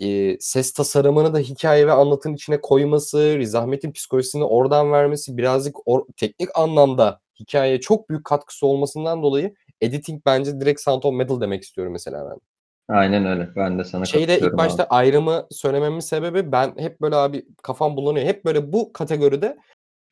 e, 0.00 0.36
ses 0.40 0.72
tasarımını 0.72 1.34
da 1.34 1.38
hikaye 1.38 1.86
ve 1.86 1.92
anlatının 1.92 2.34
içine 2.34 2.60
koyması, 2.60 3.18
Riz 3.38 3.54
Ahmet'in 3.54 3.92
psikolojisini 3.92 4.44
oradan 4.44 4.92
vermesi 4.92 5.36
birazcık 5.36 5.76
or- 5.76 6.12
teknik 6.16 6.58
anlamda 6.58 7.20
hikayeye 7.40 7.80
çok 7.80 8.08
büyük 8.08 8.24
katkısı 8.24 8.66
olmasından 8.66 9.22
dolayı 9.22 9.54
editing 9.80 10.22
bence 10.26 10.60
direkt 10.60 10.80
Sound 10.80 11.02
of 11.02 11.14
Metal 11.14 11.40
demek 11.40 11.62
istiyorum 11.62 11.92
mesela 11.92 12.30
ben. 12.30 12.55
Aynen 12.88 13.26
öyle. 13.26 13.48
Ben 13.56 13.78
de 13.78 13.84
sana 13.84 14.04
Şeyde 14.04 14.40
ilk 14.40 14.56
başta 14.56 14.82
abi. 14.82 14.88
ayrımı 14.90 15.46
söylememin 15.50 16.00
sebebi 16.00 16.52
ben 16.52 16.74
hep 16.78 17.00
böyle 17.00 17.16
abi 17.16 17.46
kafam 17.62 17.96
bulanıyor. 17.96 18.26
Hep 18.26 18.44
böyle 18.44 18.72
bu 18.72 18.92
kategoride 18.92 19.56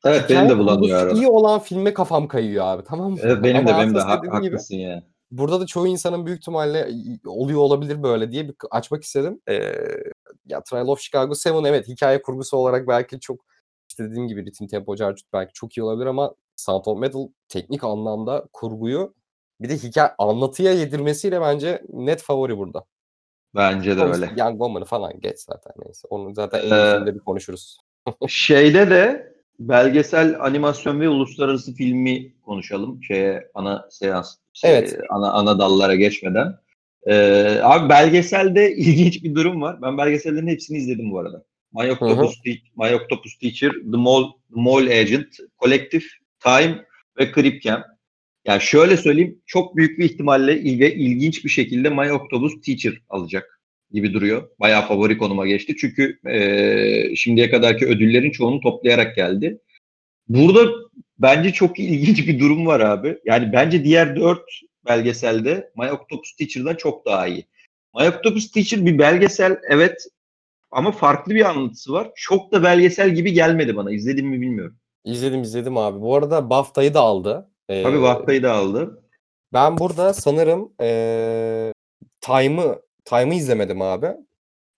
Evet 0.05 0.29
benim 0.29 0.49
de 0.49 0.57
bulanıyor 0.57 1.11
iyi 1.15 1.27
olan 1.27 1.59
filme 1.59 1.93
kafam 1.93 2.27
kayıyor 2.27 2.65
abi 2.65 2.83
tamam 2.83 3.11
mı? 3.11 3.17
Evet 3.21 3.43
benim 3.43 3.57
Ama 3.67 3.69
de 3.77 3.81
benim 3.81 3.95
de 3.95 3.99
ha- 3.99 4.17
dediğim 4.23 4.41
gibi 4.43 4.51
haklısın 4.55 4.75
ya. 4.75 5.03
burada 5.31 5.59
da 5.61 5.65
çoğu 5.65 5.87
insanın 5.87 6.25
büyük 6.25 6.39
ihtimalle 6.39 6.89
oluyor 7.25 7.59
olabilir 7.59 8.03
böyle 8.03 8.31
diye 8.31 8.47
bir 8.47 8.55
açmak 8.71 9.03
istedim. 9.03 9.41
Ee, 9.49 9.73
ya 10.45 10.63
Trial 10.63 10.87
of 10.87 10.99
Chicago 10.99 11.33
7 11.45 11.67
evet 11.67 11.87
hikaye 11.87 12.21
kurgusu 12.21 12.57
olarak 12.57 12.87
belki 12.87 13.19
çok 13.19 13.45
işte 13.89 14.03
dediğim 14.03 14.27
gibi 14.27 14.45
ritim 14.45 14.67
tempo 14.67 14.95
carcut 14.95 15.25
belki 15.33 15.53
çok 15.53 15.77
iyi 15.77 15.83
olabilir 15.83 16.05
ama 16.05 16.35
Sound 16.55 16.85
of 16.85 16.99
Metal 16.99 17.27
teknik 17.49 17.83
anlamda 17.83 18.45
kurguyu 18.53 19.13
bir 19.61 19.69
de 19.69 19.77
hikaye 19.77 20.11
anlatıya 20.17 20.73
yedirmesiyle 20.73 21.41
bence 21.41 21.81
net 21.93 22.21
favori 22.21 22.57
burada. 22.57 22.85
Bence 23.55 23.97
de 23.97 24.01
Ama 24.01 24.13
öyle. 24.15 24.25
Young 24.37 24.51
Woman'ı 24.51 24.85
falan 24.85 25.19
geç 25.19 25.39
zaten 25.39 25.73
neyse. 25.85 26.07
Onu 26.09 26.33
zaten 26.33 26.59
en 26.59 27.01
Ee, 27.07 27.15
bir 27.15 27.19
konuşuruz. 27.19 27.77
Şeyde 28.27 28.89
de 28.89 29.33
belgesel 29.59 30.41
animasyon 30.45 31.01
ve 31.01 31.09
uluslararası 31.09 31.73
filmi 31.73 32.33
konuşalım. 32.41 33.03
Şeye 33.03 33.47
ana 33.53 33.87
seans 33.89 34.35
şey, 34.53 34.71
Evet. 34.71 34.97
ana 35.09 35.31
ana 35.31 35.59
dallara 35.59 35.95
geçmeden. 35.95 36.55
Ee, 37.07 37.59
abi 37.63 37.89
belgeselde 37.89 38.71
ilginç 38.75 39.23
bir 39.23 39.35
durum 39.35 39.61
var. 39.61 39.81
Ben 39.81 39.97
belgesellerin 39.97 40.47
hepsini 40.47 40.77
izledim 40.77 41.11
bu 41.11 41.19
arada. 41.19 41.43
My 41.73 41.91
Octopus, 41.91 42.41
Te- 42.41 42.59
My 42.75 42.95
Octopus 42.95 43.37
Teacher, 43.37 43.71
The 43.71 43.97
Mole, 43.97 44.25
The 44.53 44.61
Mole 44.61 44.99
Agent, 44.99 45.27
Collective, 45.63 46.03
Time 46.39 46.85
ve 47.19 47.31
Crip 47.31 47.61
Camp. 47.61 47.85
Yani 48.47 48.61
şöyle 48.61 48.97
söyleyeyim, 48.97 49.41
çok 49.45 49.75
büyük 49.75 49.99
bir 49.99 50.05
ihtimalle 50.05 50.59
il- 50.59 50.79
ve 50.79 50.95
ilginç 50.95 51.45
bir 51.45 51.49
şekilde 51.49 51.89
My 51.89 52.11
Octopus 52.11 52.61
Teacher 52.61 52.93
alacak 53.09 53.61
gibi 53.91 54.13
duruyor. 54.13 54.49
Bayağı 54.59 54.87
favori 54.87 55.17
konuma 55.17 55.47
geçti. 55.47 55.75
Çünkü 55.81 56.19
e, 56.29 57.15
şimdiye 57.15 57.49
kadarki 57.49 57.85
ödüllerin 57.87 58.31
çoğunu 58.31 58.61
toplayarak 58.61 59.15
geldi. 59.15 59.59
Burada 60.27 60.69
bence 61.19 61.51
çok 61.53 61.79
ilginç 61.79 62.27
bir 62.27 62.39
durum 62.39 62.65
var 62.65 62.79
abi. 62.79 63.17
Yani 63.25 63.53
bence 63.53 63.83
diğer 63.83 64.15
dört 64.15 64.43
belgeselde 64.85 65.71
My 65.77 65.91
Octopus 65.91 66.35
Teacher'dan 66.35 66.75
çok 66.75 67.05
daha 67.05 67.27
iyi. 67.27 67.45
My 67.99 68.07
Octopus 68.07 68.51
Teacher 68.51 68.85
bir 68.85 68.97
belgesel 68.99 69.57
evet 69.69 70.07
ama 70.71 70.91
farklı 70.91 71.35
bir 71.35 71.49
anlatısı 71.49 71.93
var. 71.93 72.11
Çok 72.15 72.51
da 72.51 72.63
belgesel 72.63 73.15
gibi 73.15 73.33
gelmedi 73.33 73.75
bana. 73.75 73.91
İzledim 73.91 74.27
mi 74.27 74.41
bilmiyorum. 74.41 74.77
İzledim 75.05 75.41
izledim 75.41 75.77
abi. 75.77 76.01
Bu 76.01 76.15
arada 76.15 76.49
BAFTA'yı 76.49 76.93
da 76.93 76.99
aldı. 76.99 77.49
Ee, 77.69 77.83
Tabii 77.83 78.01
Vahtay'ı 78.01 78.43
da 78.43 78.53
aldı. 78.53 79.03
Ben 79.53 79.77
burada 79.77 80.13
sanırım 80.13 80.73
ee, 80.81 81.73
Time'ı 82.21 82.81
Time'ı 83.05 83.33
izlemedim 83.35 83.81
abi. 83.81 84.07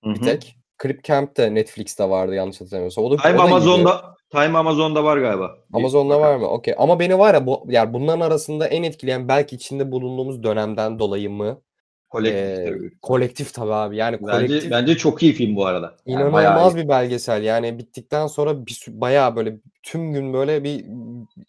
Hı 0.03 0.09
Bir 0.09 0.21
tek. 0.21 0.57
Crip 0.83 1.03
Camp 1.03 1.37
de 1.37 1.55
Netflix'te 1.55 2.09
vardı 2.09 2.35
yanlış 2.35 2.61
hatırlamıyorsam. 2.61 3.03
O 3.03 3.11
da, 3.11 3.17
Time 3.17 3.35
o 3.35 3.37
da. 3.37 3.43
Amazon'da 3.43 4.15
Time 4.31 4.57
Amazon'da 4.57 5.03
var 5.03 5.17
galiba. 5.17 5.57
Amazon'da 5.73 6.19
var 6.19 6.35
mı? 6.35 6.47
Okey. 6.47 6.75
Ama 6.77 6.99
beni 6.99 7.19
var 7.19 7.33
ya 7.33 7.47
bu 7.47 7.65
yani 7.69 7.93
bunların 7.93 8.21
arasında 8.21 8.67
en 8.67 8.83
etkileyen 8.83 9.27
belki 9.27 9.55
içinde 9.55 9.91
bulunduğumuz 9.91 10.43
dönemden 10.43 10.99
dolayı 10.99 11.29
mı? 11.29 11.61
Kolektif 12.09 12.59
Ee, 12.59 12.65
tabii. 12.65 12.99
kolektif 13.01 13.53
tabii 13.53 13.73
abi. 13.73 13.97
Yani 13.97 14.17
Bence, 14.21 14.47
kolektif 14.47 14.71
bence 14.71 14.97
çok 14.97 15.23
iyi 15.23 15.33
film 15.33 15.55
bu 15.55 15.65
arada. 15.65 15.97
Yani 16.05 16.21
inanılmaz 16.21 16.75
bir 16.77 16.87
belgesel. 16.89 17.43
Yani 17.43 17.79
bittikten 17.79 18.27
sonra 18.27 18.65
bir 18.65 18.83
bayağı 18.87 19.35
böyle 19.35 19.57
tüm 19.83 20.13
gün 20.13 20.33
böyle 20.33 20.63
bir 20.63 20.85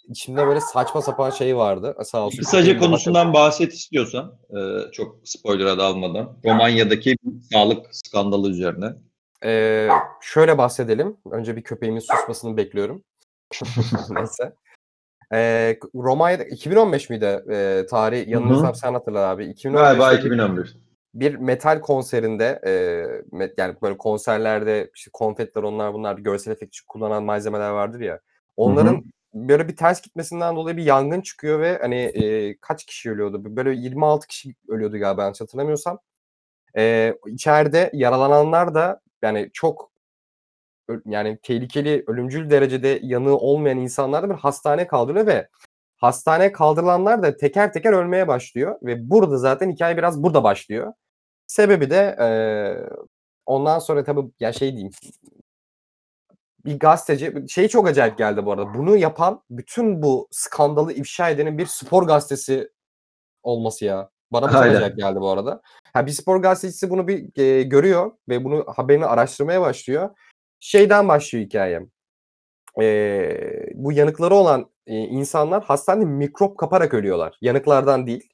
içimde 0.09 0.47
böyle 0.47 0.61
saçma 0.61 1.03
sapan 1.03 1.31
şey 1.31 1.57
vardı. 1.57 1.97
Sağ 2.05 2.27
olsun. 2.27 2.39
Kısaca 2.39 2.79
konusundan 2.79 3.33
bahset 3.33 3.73
istiyorsan. 3.73 4.35
e, 4.51 4.91
çok 4.93 5.17
spoiler'a 5.25 5.79
dalmadan. 5.79 6.37
Romanya'daki 6.45 7.17
sağlık 7.53 7.87
skandalı 7.91 8.51
üzerine. 8.51 8.93
Ee, 9.45 9.89
şöyle 10.21 10.59
bahsedelim. 10.59 11.17
Önce 11.31 11.57
bir 11.57 11.63
köpeğimin 11.63 12.01
susmasını 12.01 12.57
bekliyorum. 12.57 13.05
Neyse. 14.11 14.53
Ee, 15.35 15.79
Romanya'da 15.95 16.45
2015 16.45 17.11
miydi 17.11 17.43
e, 17.51 17.87
tarih? 17.91 18.29
Yanılmıyorsam 18.29 18.75
sen 18.75 18.93
hatırla 18.93 19.29
abi. 19.29 19.45
2015'te 19.45 19.73
Galiba 19.99 20.13
bir- 20.13 20.19
2011. 20.19 20.77
bir 21.15 21.35
metal 21.35 21.81
konserinde 21.81 22.61
e, 22.67 22.71
met- 23.37 23.55
yani 23.59 23.75
böyle 23.83 23.97
konserlerde 23.99 24.91
işte 24.95 25.11
konfetler 25.13 25.63
onlar 25.63 25.95
bunlar 25.95 26.19
görsel 26.19 26.53
efekt 26.53 26.75
için 26.75 26.85
kullanan 26.89 27.25
malzemeler 27.25 27.71
vardır 27.71 28.01
ya. 28.01 28.21
Onların 28.57 29.05
böyle 29.35 29.69
bir 29.69 29.77
ters 29.77 30.03
gitmesinden 30.03 30.57
dolayı 30.57 30.77
bir 30.77 30.83
yangın 30.83 31.21
çıkıyor 31.21 31.61
ve 31.61 31.79
hani 31.81 31.97
e, 31.97 32.57
kaç 32.61 32.85
kişi 32.87 33.11
ölüyordu? 33.11 33.57
Böyle 33.57 33.71
26 33.71 34.27
kişi 34.27 34.55
ölüyordu 34.69 34.99
galiba 34.99 35.23
yanlış 35.23 35.41
hatırlamıyorsam. 35.41 35.99
E, 36.77 37.15
içeride 37.27 37.91
yaralananlar 37.93 38.75
da 38.75 39.01
yani 39.23 39.51
çok 39.53 39.88
yani 41.07 41.39
tehlikeli, 41.43 42.05
ölümcül 42.07 42.51
derecede 42.51 43.01
yanığı 43.03 43.37
olmayan 43.37 43.79
insanlar 43.79 44.23
da 44.23 44.31
bir 44.31 44.35
hastaneye 44.35 44.87
kaldırılıyor 44.87 45.27
ve 45.27 45.49
hastaneye 45.97 46.53
kaldırılanlar 46.53 47.23
da 47.23 47.37
teker 47.37 47.73
teker 47.73 47.93
ölmeye 47.93 48.29
başlıyor 48.29 48.79
ve 48.83 49.11
burada 49.11 49.37
zaten 49.37 49.71
hikaye 49.71 49.97
biraz 49.97 50.23
burada 50.23 50.45
başlıyor. 50.45 50.93
Sebebi 51.47 51.91
de 51.91 52.17
eee, 52.21 52.89
ondan 53.47 53.79
sonra 53.79 54.05
tabii 54.05 54.21
ya 54.41 54.53
şey 54.53 54.73
diyeyim 54.73 54.93
bir 56.65 56.79
gazeteci 56.79 57.35
şey 57.49 57.69
çok 57.69 57.89
acayip 57.89 58.19
geldi 58.19 58.47
bu 58.47 58.53
arada. 58.53 58.75
Bunu 58.75 58.97
yapan 58.97 59.43
bütün 59.51 60.03
bu 60.03 60.29
skandalı 60.31 60.93
ifşa 60.93 61.31
edenin 61.31 61.59
bir 61.59 61.67
spor 61.67 62.03
gazetesi 62.07 62.71
olması 63.43 63.85
ya. 63.85 64.11
Bana 64.33 64.59
Aynen. 64.59 64.75
acayip 64.75 64.97
geldi 64.97 65.21
bu 65.21 65.31
arada. 65.31 65.63
Ha, 65.93 66.07
bir 66.07 66.11
spor 66.11 66.43
gazetecisi 66.43 66.91
bunu 66.91 67.09
bir 67.09 67.43
e, 67.43 67.63
görüyor 67.63 68.13
ve 68.29 68.45
bunu 68.45 68.65
haberini 68.77 69.07
araştırmaya 69.07 69.61
başlıyor. 69.61 70.11
Şeyden 70.61 71.09
başlıyor 71.09 71.45
hikaye. 71.45 71.87
Ee, 72.81 73.71
bu 73.75 73.93
yanıkları 73.93 74.35
olan 74.35 74.71
e, 74.87 74.97
insanlar 74.97 75.65
hastanede 75.65 76.05
mikrop 76.05 76.59
kaparak 76.59 76.95
ölüyorlar. 76.95 77.39
Yanıklardan 77.41 78.07
değil. 78.07 78.29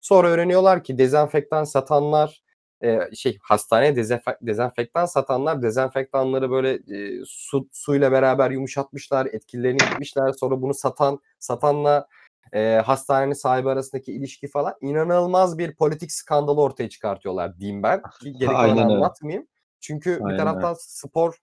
Sonra 0.00 0.28
öğreniyorlar 0.28 0.84
ki 0.84 0.98
dezenfektan 0.98 1.64
satanlar 1.64 2.42
e, 2.82 3.00
şey 3.14 3.38
hastaneye 3.42 3.92
dezenfe- 3.92 4.38
dezenfektan 4.42 5.06
satanlar 5.06 5.62
dezenfektanları 5.62 6.50
böyle 6.50 6.70
e, 6.72 7.24
su 7.26 7.68
suyla 7.72 8.12
beraber 8.12 8.50
yumuşatmışlar, 8.50 9.26
etkilerini 9.26 9.78
gitmişler. 9.78 10.32
Sonra 10.32 10.62
bunu 10.62 10.74
satan 10.74 11.20
satanla 11.38 12.08
e, 12.52 12.82
hastanenin 12.84 13.32
sahibi 13.32 13.70
arasındaki 13.70 14.12
ilişki 14.12 14.48
falan 14.48 14.74
inanılmaz 14.80 15.58
bir 15.58 15.74
politik 15.76 16.12
skandalı 16.12 16.60
ortaya 16.60 16.88
çıkartıyorlar 16.88 17.58
diyeyim 17.58 17.82
ben. 17.82 18.02
Ki 18.20 18.48
Aynen 18.48 18.84
öyle. 18.84 18.94
anlatmayayım. 18.94 19.46
Çünkü 19.80 20.10
bir 20.18 20.24
Aynen 20.24 20.36
taraftan 20.36 20.76
spor 20.78 21.38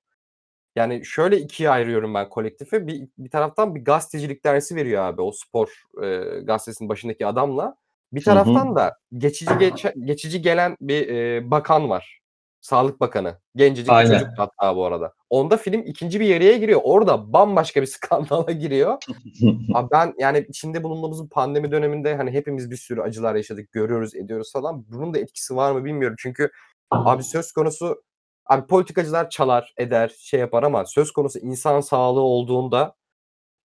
yani 0.76 1.06
şöyle 1.06 1.38
ikiye 1.38 1.70
ayırıyorum 1.70 2.14
ben 2.14 2.30
kolektifi. 2.30 2.88
Bir, 2.88 3.08
bir 3.18 3.30
taraftan 3.30 3.76
bir 3.76 3.86
gazetecilik 3.86 4.46
dersi 4.46 4.76
veriyor 4.76 5.04
abi 5.04 5.22
o 5.22 5.32
spor 5.32 5.84
e, 6.04 6.40
gazetesinin 6.40 6.90
başındaki 6.90 7.28
adamla. 7.28 7.76
Bir 8.14 8.26
Hı 8.26 8.32
hı. 8.32 8.34
taraftan 8.34 8.76
da 8.76 8.98
geçici 9.18 9.52
geçe- 9.60 9.94
geçici 10.00 10.42
gelen 10.42 10.78
bir 10.82 11.08
e, 11.08 11.52
bakan 11.52 11.90
var. 11.90 12.20
Sağlık 12.62 13.00
Bakanı. 13.00 13.40
Gencecik 13.56 13.88
bir 13.88 13.96
Aynen. 13.96 14.20
çocuk 14.20 14.28
hatta 14.38 14.76
bu 14.76 14.86
arada. 14.86 15.14
Onda 15.30 15.58
film 15.58 15.82
ikinci 15.86 16.20
bir 16.20 16.26
yarıya 16.26 16.58
giriyor. 16.58 16.82
Orada 16.84 17.34
bambaşka 17.34 17.82
bir 17.82 17.88
skandala 17.96 18.52
giriyor. 18.52 18.98
Abi 19.74 19.92
ben 19.92 20.14
yani 20.20 20.46
içinde 20.50 20.84
bulunduğumuz 20.84 21.24
bu 21.24 21.30
pandemi 21.30 21.72
döneminde 21.72 22.16
hani 22.16 22.32
hepimiz 22.32 22.72
bir 22.72 22.78
sürü 22.78 23.02
acılar 23.02 23.36
yaşadık, 23.36 23.72
görüyoruz, 23.72 24.16
ediyoruz 24.16 24.52
falan. 24.54 24.86
Bunun 24.88 25.14
da 25.14 25.20
etkisi 25.20 25.56
var 25.56 25.72
mı 25.72 25.86
bilmiyorum. 25.86 26.16
Çünkü 26.20 26.52
abi 26.92 27.24
söz 27.24 27.52
konusu 27.52 28.04
Abi 28.46 28.68
politikacılar 28.68 29.30
çalar, 29.30 29.74
eder, 29.78 30.16
şey 30.20 30.40
yapar 30.40 30.64
ama 30.64 30.86
söz 30.86 31.12
konusu 31.12 31.40
insan 31.40 31.82
sağlığı 31.82 32.22
olduğunda 32.22 32.96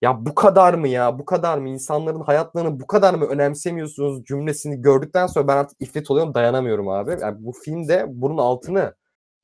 ya 0.03 0.27
bu 0.27 0.35
kadar 0.35 0.75
mı 0.75 0.89
ya? 0.89 1.19
Bu 1.19 1.25
kadar 1.25 1.59
mı? 1.59 1.69
İnsanların 1.69 2.21
hayatlarını 2.21 2.81
bu 2.81 2.87
kadar 2.87 3.15
mı 3.15 3.25
önemsemiyorsunuz 3.25 4.25
cümlesini 4.25 4.83
gördükten 4.83 5.27
sonra 5.27 5.49
ben 5.49 5.57
artık 5.57 5.81
ifrit 5.81 6.11
oluyorum 6.11 6.35
dayanamıyorum 6.35 6.89
abi. 6.89 7.17
Yani 7.21 7.37
bu 7.39 7.53
filmde 7.53 8.05
bunun 8.09 8.39
altını 8.39 8.95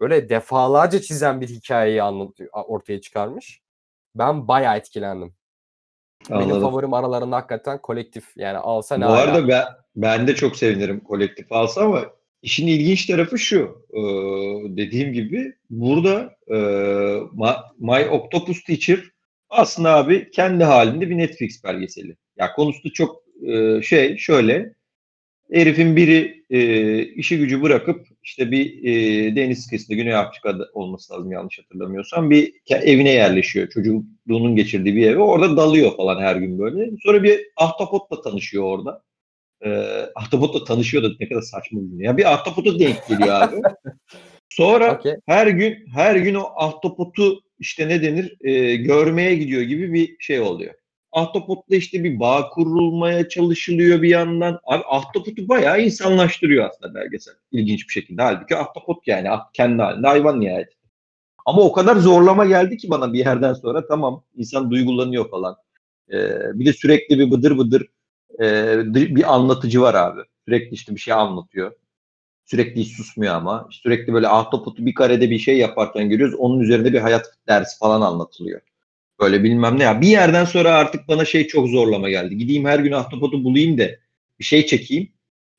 böyle 0.00 0.28
defalarca 0.28 1.00
çizen 1.00 1.40
bir 1.40 1.48
hikayeyi 1.48 2.02
anlatıyor, 2.02 2.50
ortaya 2.52 3.00
çıkarmış. 3.00 3.62
Ben 4.14 4.48
bayağı 4.48 4.76
etkilendim. 4.76 5.34
Anladım. 6.30 6.50
Benim 6.50 6.60
favorim 6.60 6.94
aralarında 6.94 7.36
hakikaten 7.36 7.82
kolektif. 7.82 8.36
Yani 8.36 8.58
alsa 8.58 8.96
ne 8.96 9.06
Bu 9.06 9.10
arada 9.10 9.48
ben, 9.48 9.64
ben 9.96 10.26
de 10.26 10.34
çok 10.34 10.56
sevinirim 10.56 11.00
kolektif 11.00 11.52
alsa 11.52 11.82
ama 11.82 12.02
işin 12.46 12.66
ilginç 12.66 13.06
tarafı 13.06 13.38
şu. 13.38 13.86
E, 13.90 14.00
dediğim 14.76 15.12
gibi 15.12 15.52
burada 15.70 16.36
e, 16.48 16.56
My 17.78 18.08
Octopus 18.10 18.64
Teacher 18.64 19.00
aslında 19.50 19.94
abi 19.94 20.30
kendi 20.30 20.64
halinde 20.64 21.10
bir 21.10 21.18
Netflix 21.18 21.64
belgeseli. 21.64 22.16
Ya 22.36 22.52
konusu 22.52 22.92
çok 22.92 23.22
e, 23.46 23.82
şey 23.82 24.16
şöyle 24.16 24.74
herifin 25.52 25.96
biri 25.96 26.44
e, 26.50 27.02
işi 27.04 27.38
gücü 27.38 27.62
bırakıp 27.62 28.06
işte 28.22 28.50
bir 28.50 28.82
deniz 29.36 29.68
kıyısında 29.68 29.96
Güney 29.96 30.14
Afrika'da 30.14 30.68
olması 30.72 31.12
lazım 31.12 31.32
yanlış 31.32 31.58
hatırlamıyorsam 31.58 32.30
bir 32.30 32.54
evine 32.70 33.10
yerleşiyor. 33.10 33.68
Çocukluğunun 33.68 34.56
geçirdiği 34.56 34.96
bir 34.96 35.06
eve. 35.06 35.18
Orada 35.22 35.56
dalıyor 35.56 35.96
falan 35.96 36.22
her 36.22 36.36
gün 36.36 36.58
böyle. 36.58 36.90
Sonra 37.02 37.22
bir 37.22 37.40
ahtapotla 37.56 38.22
tanışıyor 38.22 38.64
orada. 38.64 39.05
E, 39.64 40.00
ahtapotla 40.14 40.64
tanışıyor 40.64 41.02
da 41.02 41.08
ne 41.20 41.28
kadar 41.28 41.42
saçma 41.42 41.80
bir 41.82 42.04
Ya 42.04 42.16
bir 42.16 42.32
ahtapota 42.32 42.78
denk 42.78 43.08
geliyor 43.08 43.42
abi. 43.42 43.62
Sonra 44.48 44.94
okay. 44.94 45.16
her 45.26 45.46
gün 45.46 45.86
her 45.94 46.16
gün 46.16 46.34
o 46.34 46.44
ahtapotu 46.56 47.40
işte 47.58 47.88
ne 47.88 48.02
denir 48.02 48.36
e, 48.40 48.76
görmeye 48.76 49.34
gidiyor 49.34 49.62
gibi 49.62 49.92
bir 49.92 50.16
şey 50.20 50.40
oluyor. 50.40 50.74
Ahtapot'la 51.12 51.76
işte 51.76 52.04
bir 52.04 52.20
bağ 52.20 52.48
kurulmaya 52.48 53.28
çalışılıyor 53.28 54.02
bir 54.02 54.08
yandan. 54.08 54.60
Abi 54.64 54.82
Ahtapot'u 54.88 55.48
bayağı 55.48 55.82
insanlaştırıyor 55.82 56.70
aslında 56.70 56.94
belgesel. 56.94 57.34
İlginç 57.52 57.88
bir 57.88 57.92
şekilde. 57.92 58.22
Halbuki 58.22 58.56
Ahtapot 58.56 59.06
yani 59.06 59.28
kendi 59.52 59.82
halinde 59.82 60.06
hayvan 60.06 60.40
nihayet. 60.40 60.68
Ama 61.46 61.62
o 61.62 61.72
kadar 61.72 61.96
zorlama 61.96 62.44
geldi 62.46 62.76
ki 62.76 62.90
bana 62.90 63.12
bir 63.12 63.18
yerden 63.18 63.52
sonra 63.52 63.86
tamam 63.86 64.24
insan 64.36 64.70
duygulanıyor 64.70 65.30
falan. 65.30 65.56
Ee, 66.12 66.28
bir 66.54 66.66
de 66.66 66.72
sürekli 66.72 67.18
bir 67.18 67.30
bıdır 67.30 67.58
bıdır 67.58 67.86
e, 68.40 68.84
bir 68.94 69.34
anlatıcı 69.34 69.80
var 69.80 69.94
abi. 69.94 70.20
Sürekli 70.48 70.74
işte 70.74 70.94
bir 70.94 71.00
şey 71.00 71.14
anlatıyor. 71.14 71.72
Sürekli 72.44 72.80
hiç 72.80 72.96
susmuyor 72.96 73.34
ama. 73.34 73.68
Sürekli 73.70 74.12
böyle 74.12 74.28
ahtapotu 74.28 74.86
bir 74.86 74.94
karede 74.94 75.30
bir 75.30 75.38
şey 75.38 75.58
yaparken 75.58 76.10
görüyoruz. 76.10 76.34
Onun 76.38 76.60
üzerinde 76.60 76.92
bir 76.92 77.00
hayat 77.00 77.26
dersi 77.48 77.78
falan 77.78 78.00
anlatılıyor. 78.00 78.60
Böyle 79.20 79.44
bilmem 79.44 79.78
ne 79.78 79.82
ya. 79.82 80.00
Bir 80.00 80.08
yerden 80.08 80.44
sonra 80.44 80.74
artık 80.74 81.08
bana 81.08 81.24
şey 81.24 81.46
çok 81.46 81.68
zorlama 81.68 82.10
geldi. 82.10 82.36
Gideyim 82.36 82.64
her 82.64 82.78
gün 82.78 82.92
ahtapotu 82.92 83.44
bulayım 83.44 83.78
da 83.78 83.88
bir 84.38 84.44
şey 84.44 84.66
çekeyim. 84.66 85.08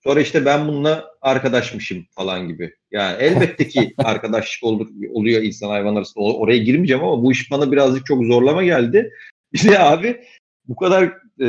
Sonra 0.03 0.21
işte 0.21 0.45
ben 0.45 0.67
bununla 0.67 1.05
arkadaşmışım 1.21 2.05
falan 2.11 2.47
gibi. 2.47 2.75
Yani 2.91 3.17
elbette 3.19 3.67
ki 3.67 3.93
arkadaşlık 3.97 4.63
olur, 4.63 4.87
oluyor 5.13 5.41
insan 5.41 5.69
hayvan 5.69 5.95
arasında. 5.95 6.23
Oraya 6.23 6.57
girmeyeceğim 6.57 7.03
ama 7.03 7.23
bu 7.23 7.31
iş 7.31 7.51
bana 7.51 7.71
birazcık 7.71 8.05
çok 8.05 8.23
zorlama 8.23 8.63
geldi. 8.63 9.13
İşte 9.51 9.79
abi 9.79 10.21
bu 10.67 10.75
kadar 10.75 11.13
e, 11.41 11.47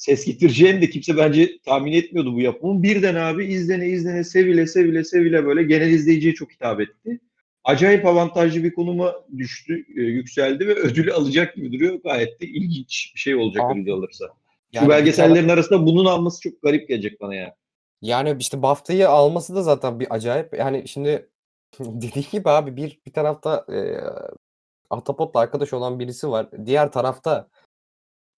ses 0.00 0.24
getireceğini 0.24 0.82
de 0.82 0.90
kimse 0.90 1.16
bence 1.16 1.58
tahmin 1.64 1.92
etmiyordu 1.92 2.34
bu 2.34 2.40
yapımın. 2.40 2.82
Birden 2.82 3.14
abi 3.14 3.44
izlene 3.44 3.88
izlene 3.88 4.24
sevile 4.24 4.66
sevile 4.66 5.04
sevile 5.04 5.46
böyle 5.46 5.62
genel 5.62 5.90
izleyiciye 5.90 6.34
çok 6.34 6.52
hitap 6.52 6.80
etti. 6.80 7.20
Acayip 7.64 8.06
avantajlı 8.06 8.64
bir 8.64 8.72
konuma 8.74 9.14
düştü, 9.36 9.84
e, 9.96 10.00
yükseldi 10.00 10.68
ve 10.68 10.74
ödülü 10.74 11.12
alacak 11.12 11.56
gibi 11.56 11.72
duruyor. 11.72 12.00
Gayet 12.04 12.40
de 12.40 12.46
ilginç 12.46 13.12
bir 13.14 13.20
şey 13.20 13.34
olacak 13.34 13.64
abi, 13.64 13.80
ödül 13.80 13.92
alırsa. 13.92 14.24
Yani 14.72 14.84
Şu 14.84 14.90
belgesellerin 14.90 15.40
tane... 15.40 15.52
arasında 15.52 15.86
bunun 15.86 16.04
alması 16.04 16.40
çok 16.40 16.62
garip 16.62 16.88
gelecek 16.88 17.20
bana 17.20 17.34
ya. 17.34 17.56
Yani 18.02 18.36
işte 18.38 18.62
BAFTA'yı 18.62 19.08
alması 19.08 19.54
da 19.54 19.62
zaten 19.62 20.00
bir 20.00 20.14
acayip. 20.14 20.54
Yani 20.58 20.88
şimdi 20.88 21.28
dediği 21.80 22.30
gibi 22.32 22.50
abi 22.50 22.76
bir 22.76 23.00
bir 23.06 23.12
tarafta 23.12 23.66
e, 23.72 24.00
Ahtapot'la 24.90 25.40
arkadaş 25.40 25.72
olan 25.72 25.98
birisi 25.98 26.30
var. 26.30 26.48
Diğer 26.66 26.92
tarafta 26.92 27.48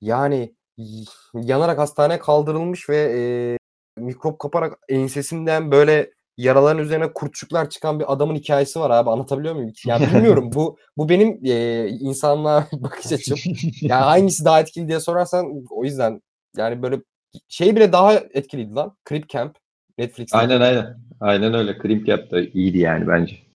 yani 0.00 0.54
yanarak 1.34 1.78
hastaneye 1.78 2.18
kaldırılmış 2.18 2.88
ve 2.88 2.96
e, 2.96 3.22
mikrop 4.02 4.38
kaparak 4.38 4.78
ensesinden 4.88 5.70
böyle 5.70 6.10
yaraların 6.36 6.82
üzerine 6.82 7.12
kurtçuklar 7.12 7.70
çıkan 7.70 8.00
bir 8.00 8.12
adamın 8.12 8.34
hikayesi 8.34 8.80
var 8.80 8.90
abi 8.90 9.10
anlatabiliyor 9.10 9.54
muyum? 9.54 9.72
Yani 9.86 10.06
bilmiyorum 10.14 10.50
bu 10.54 10.78
bu 10.96 11.08
benim 11.08 11.40
e, 11.44 11.88
insanlığa 11.88 12.66
bakış 12.72 13.12
açım. 13.12 13.38
Yani 13.80 14.02
hangisi 14.04 14.44
daha 14.44 14.60
etkili 14.60 14.88
diye 14.88 15.00
sorarsan 15.00 15.64
o 15.70 15.84
yüzden 15.84 16.22
yani 16.56 16.82
böyle 16.82 17.00
şey 17.48 17.76
bile 17.76 17.92
daha 17.92 18.14
etkiliydi 18.14 18.74
lan. 18.74 18.96
Creep 19.08 19.28
Camp 19.28 19.56
Netflix'te. 19.98 20.38
Aynen 20.38 20.60
aynen. 20.60 20.98
Aynen 21.20 21.54
öyle. 21.54 21.78
Creep 21.82 22.06
Camp 22.06 22.30
da 22.30 22.40
iyiydi 22.40 22.78
yani 22.78 23.08
bence. 23.08 23.51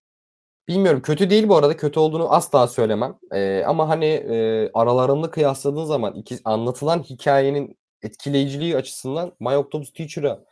Bilmiyorum 0.68 1.02
kötü 1.02 1.30
değil 1.30 1.48
bu 1.48 1.56
arada 1.56 1.76
kötü 1.76 2.00
olduğunu 2.00 2.32
asla 2.32 2.68
söylemem. 2.68 3.18
Ee, 3.32 3.62
ama 3.66 3.88
hani 3.88 4.04
e, 4.06 4.70
aralarını 4.74 5.30
kıyasladığın 5.30 5.84
zaman 5.84 6.14
iki, 6.14 6.38
anlatılan 6.44 7.02
hikayenin 7.02 7.78
etkileyiciliği 8.02 8.76
açısından 8.76 9.32
My 9.40 9.56
Octopus 9.56 9.92
Teacher'a 9.92 10.44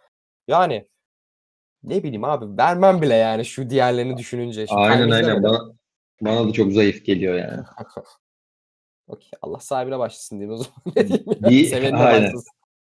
yani 0.48 0.88
ne 1.83 2.02
bileyim 2.02 2.24
abi 2.24 2.59
vermem 2.59 3.02
bile 3.02 3.14
yani 3.14 3.44
şu 3.44 3.70
diğerlerini 3.70 4.16
düşününce. 4.16 4.66
Şimdi 4.66 4.81
aynen 4.81 5.11
aynen 5.11 5.42
bana, 5.42 5.61
bana 6.20 6.48
da 6.48 6.52
çok 6.52 6.72
zayıf 6.72 7.05
geliyor 7.05 7.35
yani. 7.35 7.62
Okey 9.09 9.31
Allah 9.42 9.61
sahibine 9.61 9.98
başlasın 9.98 10.40
diyeyim 10.40 10.55
o 10.55 10.57
zaman. 10.57 10.83
ne 10.96 11.09
diyeyim 11.09 11.85
ya? 11.85 11.96
Aynen. 11.96 12.24
başlasın. 12.24 12.56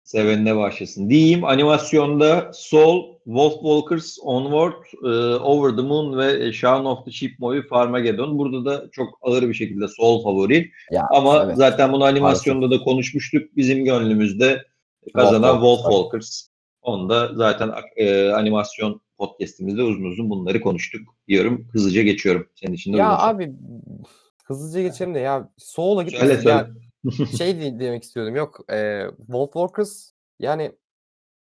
Sevenine 0.08 0.56
başlasın. 0.56 1.10
Diyeyim 1.10 1.44
animasyonda 1.44 2.50
Soul, 2.54 3.14
Wolf 3.24 3.52
Walkers, 3.52 4.18
Onward, 4.22 4.84
uh, 5.02 5.44
Over 5.44 5.76
the 5.76 5.82
Moon 5.82 6.18
ve 6.18 6.52
Shaun 6.52 6.84
of 6.84 7.04
the 7.04 7.10
Sheep 7.10 7.38
Movie 7.38 7.62
Farmageddon. 7.62 8.38
Burada 8.38 8.64
da 8.64 8.90
çok 8.92 9.18
ağır 9.22 9.48
bir 9.48 9.54
şekilde 9.54 9.88
Soul 9.88 10.22
favori. 10.22 10.70
Ya, 10.90 11.02
Ama 11.10 11.42
evet. 11.44 11.56
zaten 11.56 11.92
bunu 11.92 12.04
animasyonda 12.04 12.66
Harika. 12.66 12.80
da 12.80 12.84
konuşmuştuk. 12.84 13.56
Bizim 13.56 13.84
gönlümüzde 13.84 14.62
kazanan 15.14 15.54
Wolf, 15.54 15.78
Wolf 15.78 15.92
Walkers. 15.92 16.48
Onu 16.82 17.08
da 17.08 17.30
zaten 17.34 17.70
e, 17.96 18.28
animasyon 18.28 19.00
podcastimizde 19.18 19.82
uzun 19.82 20.04
uzun 20.04 20.30
bunları 20.30 20.60
konuştuk 20.60 21.00
diyorum. 21.28 21.68
Hızlıca 21.72 22.02
geçiyorum. 22.02 22.46
Senin 22.54 22.72
için 22.72 22.92
de 22.92 22.96
Ya 22.96 23.18
abi 23.18 23.52
hızlıca 24.44 24.82
geçelim 24.82 25.14
de 25.14 25.18
ya 25.18 25.50
Soul'a 25.56 26.02
gitmesin. 26.02 26.48
Ya, 26.48 26.68
şey 27.38 27.60
demek 27.80 28.02
istiyordum. 28.02 28.36
Yok 28.36 28.60
e, 28.72 29.04
Wolf 29.16 29.52
Walkers 29.52 30.10
yani 30.38 30.72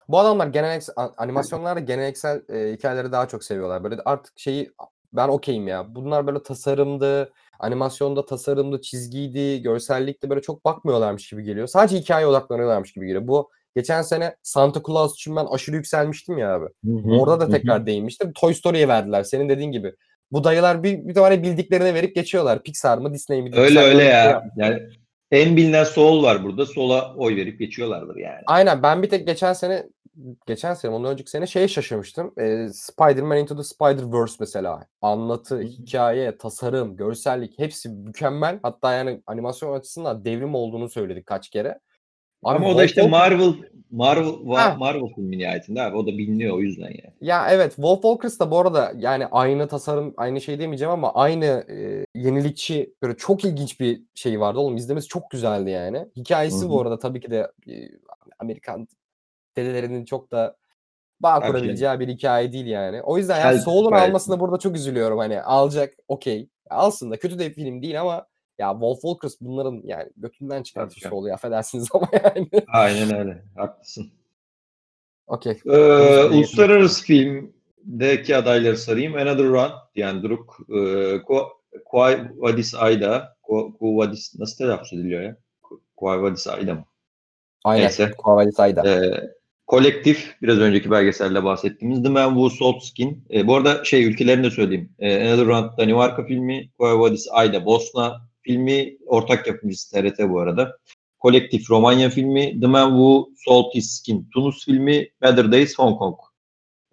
bu 0.08 0.20
adamlar 0.20 0.48
geleneksel 0.48 0.96
animasyonlarda 1.18 1.80
geleneksel 1.80 2.42
e, 2.50 2.74
hikayeleri 2.74 3.12
daha 3.12 3.28
çok 3.28 3.44
seviyorlar. 3.44 3.84
Böyle 3.84 3.96
artık 4.06 4.40
şeyi 4.40 4.72
ben 5.14 5.28
okeyim 5.28 5.68
ya. 5.68 5.96
Bunlar 5.96 6.28
böyle 6.28 6.44
tasarımdı, 6.44 7.32
animasyonda 7.60 8.26
tasarımdı, 8.26 8.82
çizgiydi, 8.82 9.62
görsellikti 9.62 10.30
böyle 10.30 10.42
çok 10.42 10.66
bakmıyorlarmış 10.66 11.30
gibi 11.30 11.44
geliyor. 11.44 11.68
Sadece 11.68 11.98
hikaye 11.98 12.28
odaklanıyorlarmış 12.28 12.94
gibi 12.94 13.06
geliyor. 13.06 13.28
Bu 13.28 13.50
geçen 13.76 14.02
sene 14.02 14.36
Santa 14.44 14.82
Claus 14.88 15.14
için 15.14 15.36
ben 15.36 15.46
aşırı 15.46 15.76
yükselmiştim 15.76 16.38
ya 16.38 16.54
abi. 16.54 16.66
Hı 16.86 16.92
hı, 16.92 17.20
Orada 17.20 17.40
da 17.40 17.50
tekrar 17.52 17.82
hı. 17.82 17.86
değinmiştim. 17.86 18.34
Toy 18.34 18.54
Story'ye 18.54 18.88
verdiler 18.88 19.24
senin 19.24 19.50
dediğin 19.50 19.72
gibi. 19.72 19.96
Bu 20.32 20.44
dayılar 20.44 20.84
bir, 20.84 21.08
bir 21.08 21.14
tane 21.14 21.44
bildiklerine 21.44 21.94
verip 21.94 22.16
geçiyorlar. 22.16 22.64
Pixar 22.64 22.98
mı 22.98 23.14
Disney 23.14 23.42
mi? 23.42 23.50
Öyle 23.54 23.80
öyle 23.80 24.04
ya. 24.04 24.44
Yani 24.56 24.80
en 25.32 25.58
bilinen 25.58 25.84
Soul 25.84 26.24
var 26.24 26.44
burada. 26.44 26.66
Soul'a 26.66 27.16
oy 27.16 27.36
verip 27.36 27.60
geçiyorlardır 27.60 28.16
yani. 28.16 28.42
Aynen 28.46 28.84
ben 28.84 29.04
bir 29.04 29.10
tek 29.10 29.28
geçen 29.28 29.54
sene 29.54 29.84
geçen 30.48 30.74
sene 30.74 30.92
ondan 30.92 31.12
önceki 31.12 31.30
sene 31.30 31.48
şeye 31.48 31.68
şaşırmıştım. 31.68 32.34
Ee, 32.40 32.68
Spider-Man 32.74 33.38
Into 33.38 33.56
the 33.56 33.64
Spider-Verse 33.64 34.36
mesela. 34.40 34.88
Anlatı, 35.02 35.62
hikaye, 35.62 36.38
tasarım, 36.38 36.96
görsellik 36.96 37.60
hepsi 37.60 37.90
mükemmel. 37.90 38.60
Hatta 38.64 38.94
yani 38.94 39.22
animasyon 39.28 39.80
açısından 39.80 40.26
devrim 40.26 40.56
olduğunu 40.56 40.90
söyledik 40.90 41.26
kaç 41.26 41.50
kere. 41.50 41.80
Abi 42.44 42.58
Ama 42.58 42.68
o 42.68 42.78
da 42.78 42.84
işte 42.84 43.08
Marvel 43.08 43.54
Marvel 43.92 44.56
ha. 44.56 44.76
Marvel 44.80 45.14
filmi 45.16 45.38
nihayetinde 45.38 45.82
abi 45.82 45.98
o 45.98 46.08
da 46.08 46.08
biliniyor 46.08 46.56
o 46.56 46.60
yüzden 46.60 46.88
yani. 46.88 47.14
Ya 47.22 47.48
evet 47.52 47.76
Wolf 47.76 48.02
Walkers 48.02 48.40
da 48.40 48.52
bu 48.52 48.60
arada 48.60 48.94
yani 48.98 49.26
aynı 49.26 49.68
tasarım 49.68 50.14
aynı 50.18 50.42
şey 50.42 50.60
demeyeceğim 50.60 50.92
ama 50.92 51.14
aynı 51.14 51.46
e, 51.46 52.06
yenilikçi 52.20 52.94
böyle 53.02 53.18
çok 53.18 53.46
ilginç 53.46 53.80
bir 53.80 54.02
şey 54.16 54.40
vardı 54.40 54.60
oğlum 54.60 54.78
izlemesi 54.78 55.08
çok 55.08 55.32
güzeldi 55.32 55.70
yani. 55.70 56.06
Hikayesi 56.18 56.62
Hı-hı. 56.62 56.70
bu 56.70 56.82
arada 56.82 57.00
tabii 57.00 57.22
ki 57.22 57.32
de 57.32 57.52
e, 57.70 57.74
Amerikan 58.40 58.88
dedelerinin 59.58 60.06
çok 60.06 60.32
da 60.32 60.56
bağ 61.20 61.40
kurabileceği 61.40 62.00
bir 62.00 62.08
hikaye 62.08 62.52
değil 62.52 62.66
yani. 62.66 63.02
O 63.02 63.18
yüzden 63.18 63.40
yani 63.40 63.60
Soul'un 63.60 63.92
almasına 63.92 64.40
burada 64.40 64.58
çok 64.58 64.76
üzülüyorum 64.76 65.18
hani 65.18 65.42
alacak 65.42 65.94
okey. 66.08 66.50
Alsın 66.70 67.12
da 67.12 67.18
kötü 67.18 67.40
de 67.40 67.50
bir 67.50 67.54
film 67.54 67.82
değil 67.82 68.02
ama 68.02 68.26
ya 68.60 68.72
Wolf 68.72 69.02
Walkers 69.02 69.42
bunların 69.42 69.82
yani 69.84 70.10
götünden 70.18 70.64
çıkartışı 70.64 71.16
oluyor 71.16 71.36
affedersiniz 71.36 71.88
ama 71.94 72.08
yani. 72.24 72.50
Aynen 72.68 73.16
öyle. 73.16 73.44
Haklısın. 73.56 74.12
Okey. 75.28 75.60
Ee, 75.66 76.24
uluslararası 76.24 77.06
film 77.06 77.54
deki 77.84 78.36
adayları 78.36 78.78
sarayım. 78.78 79.16
Another 79.16 79.46
Run 79.46 79.72
yani 79.96 80.24
Druk 80.24 80.60
e, 80.76 81.22
Kuay 81.86 82.28
Vadis 82.38 82.76
Ayda 82.76 83.36
Kuay 83.44 83.72
Vadis 83.82 84.40
nasıl 84.40 84.58
telaffuz 84.58 84.94
ediliyor 84.94 85.22
ya? 85.22 85.38
Kuay 85.98 86.22
Vadis 86.22 86.48
Ayda 86.48 86.74
mı? 86.74 86.86
Aynen. 87.64 87.84
Neyse. 87.84 88.12
Kuay 88.18 88.46
Vadis 88.46 88.60
Ayda. 88.60 88.90
E, 88.90 89.22
Kolektif 89.68 90.36
biraz 90.42 90.60
önceki 90.60 90.92
belgeselde 90.92 91.44
bahsettiğimiz 91.44 92.04
The 92.04 92.10
Man 92.10 92.30
Who 92.30 92.50
Sold 92.50 92.82
Skin. 92.82 93.26
E, 93.34 93.48
bu 93.48 93.56
arada 93.56 93.84
şey 93.84 94.04
ülkelerini 94.04 94.44
de 94.44 94.52
söyleyeyim. 94.52 94.90
E, 95.00 95.30
Another 95.30 95.46
Round 95.46 95.78
Danimarka 95.78 96.26
filmi, 96.26 96.70
Kuay 96.78 97.00
Vadis 97.00 97.28
Ayda 97.32 97.66
Bosna 97.66 98.29
filmi, 98.50 98.98
ortak 99.06 99.48
yapımcısı 99.48 99.92
TRT 99.92 100.30
bu 100.30 100.40
arada. 100.40 100.78
Kolektif 101.20 101.70
Romanya 101.70 102.10
filmi, 102.10 102.60
The 102.62 102.68
Man 102.68 102.90
Who 102.90 103.30
Sold 103.46 103.74
His 103.74 103.92
Skin 103.92 104.30
Tunus 104.34 104.66
filmi, 104.66 105.10
Better 105.22 105.52
Days 105.52 105.80
Hong 105.80 105.98
Kong. 105.98 106.16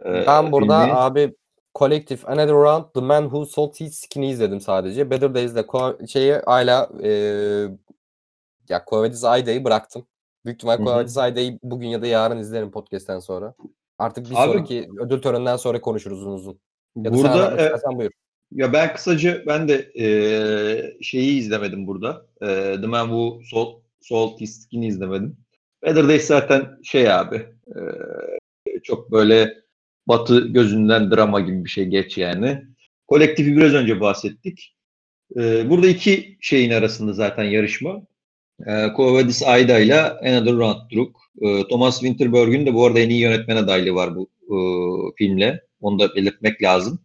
E, 0.04 0.26
ben 0.26 0.52
burada 0.52 0.80
filmi. 0.80 0.98
abi 0.98 1.34
Kolektif 1.74 2.28
Another 2.28 2.54
Round 2.54 2.84
The 2.94 3.00
Man 3.00 3.22
Who 3.22 3.46
Sold 3.46 3.74
His 3.74 4.00
Skin'i 4.00 4.30
izledim 4.30 4.60
sadece. 4.60 5.10
Better 5.10 5.34
Days'de 5.34 5.66
şeyi 6.06 6.32
hala 6.32 6.90
e, 7.02 7.10
ya 8.68 8.84
Kovadis 8.84 9.24
Ayda'yı 9.24 9.64
bıraktım. 9.64 10.06
Büyük 10.44 10.56
ihtimal 10.56 10.76
Kovadis 10.76 11.18
Ayda'yı 11.18 11.58
bugün 11.62 11.88
ya 11.88 12.02
da 12.02 12.06
yarın 12.06 12.38
izlerim 12.38 12.70
podcast'ten 12.70 13.18
sonra. 13.18 13.54
Artık 13.98 14.30
bir 14.30 14.34
Abi, 14.34 14.52
sonraki 14.52 14.88
ödül 15.00 15.22
töreninden 15.22 15.56
sonra 15.56 15.80
konuşuruz 15.80 16.18
uzun 16.18 16.32
uzun. 16.32 16.58
Ya 16.96 17.12
burada 17.12 17.62
e, 17.62 17.96
buyur. 17.98 18.10
Ya 18.52 18.72
ben 18.72 18.94
kısaca 18.94 19.42
ben 19.46 19.68
de 19.68 19.92
e, 19.98 20.06
şeyi 21.02 21.38
izlemedim 21.38 21.86
burada. 21.86 22.26
E, 22.42 22.46
The 22.80 22.86
Man 22.86 23.06
Who 23.06 23.40
Sold, 23.50 23.82
Sold 24.00 24.40
His 24.40 24.62
Skin'i 24.62 24.86
izlemedim. 24.86 25.36
Better 25.82 26.08
Days 26.08 26.26
zaten 26.26 26.78
şey 26.84 27.12
abi 27.12 27.36
e, 27.68 27.80
çok 28.82 29.12
böyle 29.12 29.54
batı 30.06 30.48
gözünden 30.48 31.10
drama 31.10 31.40
gibi 31.40 31.64
bir 31.64 31.70
şey 31.70 31.84
geç 31.84 32.18
yani. 32.18 32.62
Kolektifi 33.06 33.56
biraz 33.56 33.74
önce 33.74 34.00
bahsettik. 34.00 34.76
Ee, 35.36 35.70
burada 35.70 35.86
iki 35.86 36.36
şeyin 36.40 36.70
arasında 36.70 37.12
zaten 37.12 37.44
yarışma. 37.44 38.02
Ee, 38.66 38.92
Kovadis 38.92 39.42
Ayda 39.42 39.78
ile 39.78 40.00
Another 40.00 40.52
Round 40.52 40.90
Druk. 40.92 41.20
Ee, 41.40 41.62
Thomas 41.68 42.00
Winterberg'ün 42.00 42.66
de 42.66 42.74
bu 42.74 42.86
arada 42.86 43.00
en 43.00 43.10
iyi 43.10 43.20
yönetmen 43.20 43.56
adaylığı 43.56 43.94
var 43.94 44.16
bu 44.16 44.30
e, 44.42 44.56
filmle. 45.16 45.62
Onu 45.80 45.98
da 45.98 46.14
belirtmek 46.14 46.62
lazım. 46.62 47.00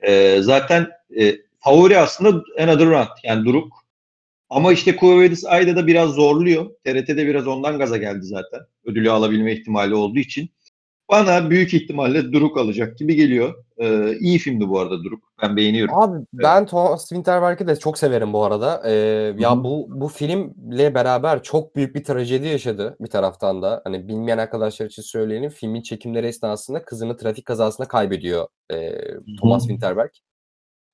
Ee, 0.00 0.38
zaten 0.42 0.88
e, 1.20 1.36
favori 1.58 1.98
aslında 1.98 2.42
Another 2.58 2.86
Round 2.86 3.08
yani 3.24 3.44
Druk. 3.44 3.86
Ama 4.50 4.72
işte 4.72 4.96
Kovadis 4.96 5.44
Ayda 5.44 5.76
da 5.76 5.86
biraz 5.86 6.10
zorluyor. 6.10 6.70
TRT'de 6.84 7.26
biraz 7.26 7.46
ondan 7.46 7.78
gaza 7.78 7.96
geldi 7.96 8.22
zaten. 8.22 8.60
Ödülü 8.84 9.10
alabilme 9.10 9.52
ihtimali 9.52 9.94
olduğu 9.94 10.18
için. 10.18 10.50
Bana 11.10 11.50
büyük 11.50 11.74
ihtimalle 11.74 12.32
Duruk 12.32 12.58
alacak 12.58 12.98
gibi 12.98 13.14
geliyor. 13.14 13.54
Ee, 13.78 14.16
iyi 14.18 14.38
filmdi 14.38 14.68
bu 14.68 14.80
arada 14.80 15.04
Duruk. 15.04 15.24
Ben 15.42 15.56
beğeniyorum. 15.56 15.94
Abi 15.94 16.16
evet. 16.16 16.26
ben 16.32 16.66
Thomas 16.66 17.08
Winterberg'i 17.08 17.66
de 17.66 17.76
çok 17.76 17.98
severim 17.98 18.32
bu 18.32 18.44
arada. 18.44 18.82
Ee, 18.86 18.92
ya 19.38 19.64
bu 19.64 19.86
bu 19.90 20.08
filmle 20.08 20.94
beraber 20.94 21.42
çok 21.42 21.76
büyük 21.76 21.94
bir 21.94 22.04
trajedi 22.04 22.48
yaşadı 22.48 22.96
bir 23.00 23.10
taraftan 23.10 23.62
da. 23.62 23.80
Hani 23.84 24.08
bilmeyen 24.08 24.38
arkadaşlar 24.38 24.86
için 24.86 25.02
söyleyelim. 25.02 25.50
Filmin 25.50 25.82
çekimleri 25.82 26.26
esnasında 26.26 26.84
kızını 26.84 27.16
trafik 27.16 27.44
kazasında 27.44 27.88
kaybediyor 27.88 28.46
e, 28.72 28.92
Thomas 29.40 29.62
Winterberg. 29.62 30.10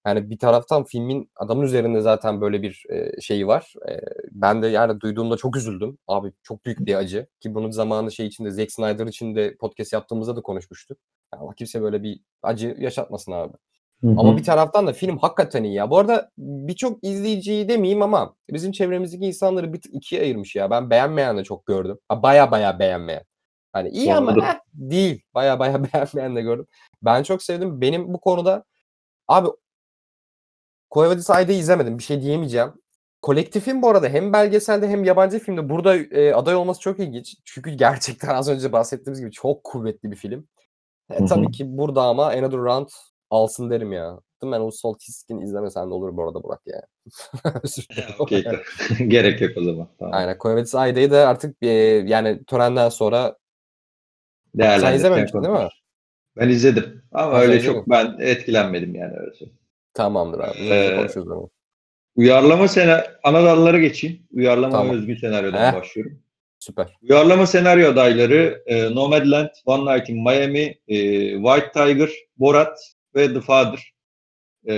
Yani 0.07 0.31
bir 0.31 0.39
taraftan 0.39 0.85
filmin 0.85 1.31
adamın 1.37 1.63
üzerinde 1.63 2.01
zaten 2.01 2.41
böyle 2.41 2.63
bir 2.63 2.85
e, 2.91 3.21
şeyi 3.21 3.47
var. 3.47 3.75
E, 3.89 4.01
ben 4.31 4.63
de 4.63 4.67
yani 4.67 5.01
duyduğumda 5.01 5.37
çok 5.37 5.57
üzüldüm. 5.57 5.99
Abi 6.09 6.33
çok 6.43 6.65
büyük 6.65 6.81
bir 6.81 6.95
acı. 6.95 7.27
Ki 7.41 7.55
bunun 7.55 7.71
zamanı 7.71 8.13
şey 8.13 8.27
içinde 8.27 8.51
Zack 8.51 8.73
Snyder 8.73 9.07
için 9.07 9.35
de 9.35 9.57
podcast 9.57 9.93
yaptığımızda 9.93 10.37
da 10.37 10.43
konuşmuştuk. 10.43 10.99
Yani 11.35 11.43
Allah 11.43 11.55
kimse 11.55 11.83
böyle 11.83 12.03
bir 12.03 12.21
acı 12.43 12.77
yaşatmasın 12.79 13.33
abi. 13.33 13.53
Hı 14.01 14.09
hı. 14.09 14.15
Ama 14.19 14.37
bir 14.37 14.45
taraftan 14.45 14.87
da 14.87 14.93
film 14.93 15.19
hakikaten 15.19 15.65
iyi 15.65 15.75
ya. 15.75 15.91
Bu 15.91 15.99
arada 15.99 16.31
birçok 16.39 17.05
izleyiciyi 17.05 17.69
demeyeyim 17.69 18.03
ama 18.03 18.35
bizim 18.51 18.73
çevremizdeki 18.73 19.27
insanları 19.27 19.73
bir 19.73 19.81
tık 19.81 19.95
ikiye 19.95 20.23
ayırmış 20.23 20.57
ya. 20.57 20.71
Ben 20.71 20.91
beğenmeyen 20.91 21.39
de 21.39 21.45
çok 21.45 21.67
gördüm. 21.67 21.99
Baya 22.11 22.51
baya 22.51 22.79
beğenmeyen. 22.79 23.25
Hani 23.73 23.89
iyi 23.89 24.15
Anladım. 24.15 24.43
ama 24.43 24.53
eh, 24.53 24.61
değil. 24.75 25.23
Baya 25.35 25.59
baya 25.59 25.85
beğenmeyen 25.93 26.37
de 26.37 26.43
gördüm. 26.43 26.67
Ben 27.03 27.23
çok 27.23 27.43
sevdim. 27.43 27.81
Benim 27.81 28.15
bu 28.15 28.21
konuda 28.21 28.65
abi 29.29 29.49
Koyvadis 30.93 31.31
Ayda'yı 31.31 31.59
izlemedim. 31.59 31.99
Bir 31.99 32.03
şey 32.03 32.23
diyemeyeceğim. 32.23 32.73
Kolektifin 33.23 33.83
bu 33.83 33.89
arada 33.89 34.09
hem 34.09 34.33
belgeselde 34.33 34.89
hem 34.89 35.05
yabancı 35.05 35.39
filmde 35.39 35.69
burada 35.69 35.97
e, 35.97 36.35
aday 36.35 36.55
olması 36.55 36.81
çok 36.81 37.01
ilginç. 37.01 37.37
Çünkü 37.45 37.71
gerçekten 37.71 38.29
az 38.29 38.49
önce 38.49 38.73
bahsettiğimiz 38.73 39.21
gibi 39.21 39.31
çok 39.31 39.65
kuvvetli 39.65 40.11
bir 40.11 40.17
film. 40.17 40.49
E, 41.11 41.25
tabii 41.25 41.51
ki 41.51 41.65
burada 41.79 42.03
ama 42.03 42.27
Another 42.27 42.59
Round 42.59 42.89
alsın 43.31 43.71
derim 43.71 43.93
ya. 43.93 44.21
Ben 44.43 44.61
o 44.61 44.71
Sol 44.71 44.95
Tiskin 44.95 45.41
izlemesen 45.41 45.91
de 45.91 45.95
olur 45.95 46.17
bu 46.17 46.25
arada 46.25 46.43
Burak 46.43 46.61
ya. 46.67 46.83
Gerek 49.09 49.41
yok 49.41 49.51
o 49.57 49.65
zaman. 49.65 49.89
Tamam. 49.99 50.15
Aynen. 50.15 50.39
Koyvadis 50.39 50.75
Ayda'yı 50.75 51.11
da 51.11 51.29
artık 51.29 51.57
e, 51.63 51.69
yani 52.07 52.45
törenden 52.45 52.89
sonra 52.89 53.37
sen 54.59 54.95
izlememiştin 54.95 55.43
değil 55.43 55.55
mi? 55.55 55.69
Ben 56.37 56.49
izledim. 56.49 57.03
Ama 57.13 57.33
ben 57.33 57.41
öyle 57.41 57.61
çok 57.61 57.91
ben 57.91 58.17
etkilenmedim 58.19 58.95
yani 58.95 59.13
öyle 59.17 59.33
söyleyeyim. 59.33 59.62
Tamamdır 59.95 60.39
abi. 60.39 60.59
Ee, 60.59 60.97
konuşuruz 60.97 61.31
ama. 61.31 61.49
Uyarlama 62.17 62.69
sene 62.69 63.05
ana 63.25 63.45
dallara 63.45 63.79
geçeyim. 63.79 64.27
Uyarlama 64.33 64.73
tamam. 64.73 64.97
özgün 64.97 65.17
senaryodan 65.17 65.73
Heh. 65.73 65.81
başlıyorum. 65.81 66.23
Süper. 66.59 66.87
Uyarlama 67.03 67.47
senaryo 67.47 67.93
adayları 67.93 68.63
e, 68.67 68.95
Nomadland, 68.95 69.49
One 69.65 69.95
Night 69.95 70.09
in 70.09 70.17
Miami, 70.17 70.79
e, 70.89 70.97
White 71.37 71.73
Tiger, 71.73 72.11
Borat 72.39 72.79
ve 73.15 73.35
The 73.35 73.41
Father. 73.41 73.93
E, 74.69 74.75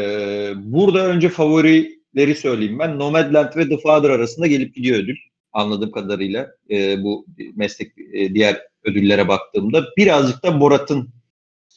burada 0.57 1.07
önce 1.07 1.29
favorileri 1.29 2.35
söyleyeyim 2.35 2.79
ben. 2.79 2.99
Nomadland 2.99 3.57
ve 3.57 3.69
The 3.69 3.79
Father 3.79 4.11
arasında 4.11 4.47
gelip 4.47 4.75
gidiyor 4.75 4.99
ödül. 4.99 5.17
Anladığım 5.53 5.91
kadarıyla 5.91 6.51
e, 6.71 7.03
bu 7.03 7.27
meslek 7.57 7.93
e, 8.13 8.35
diğer 8.35 8.63
ödüllere 8.85 9.29
baktığımda 9.29 9.85
birazcık 9.97 10.45
da 10.45 10.61
Borat'ın 10.61 11.09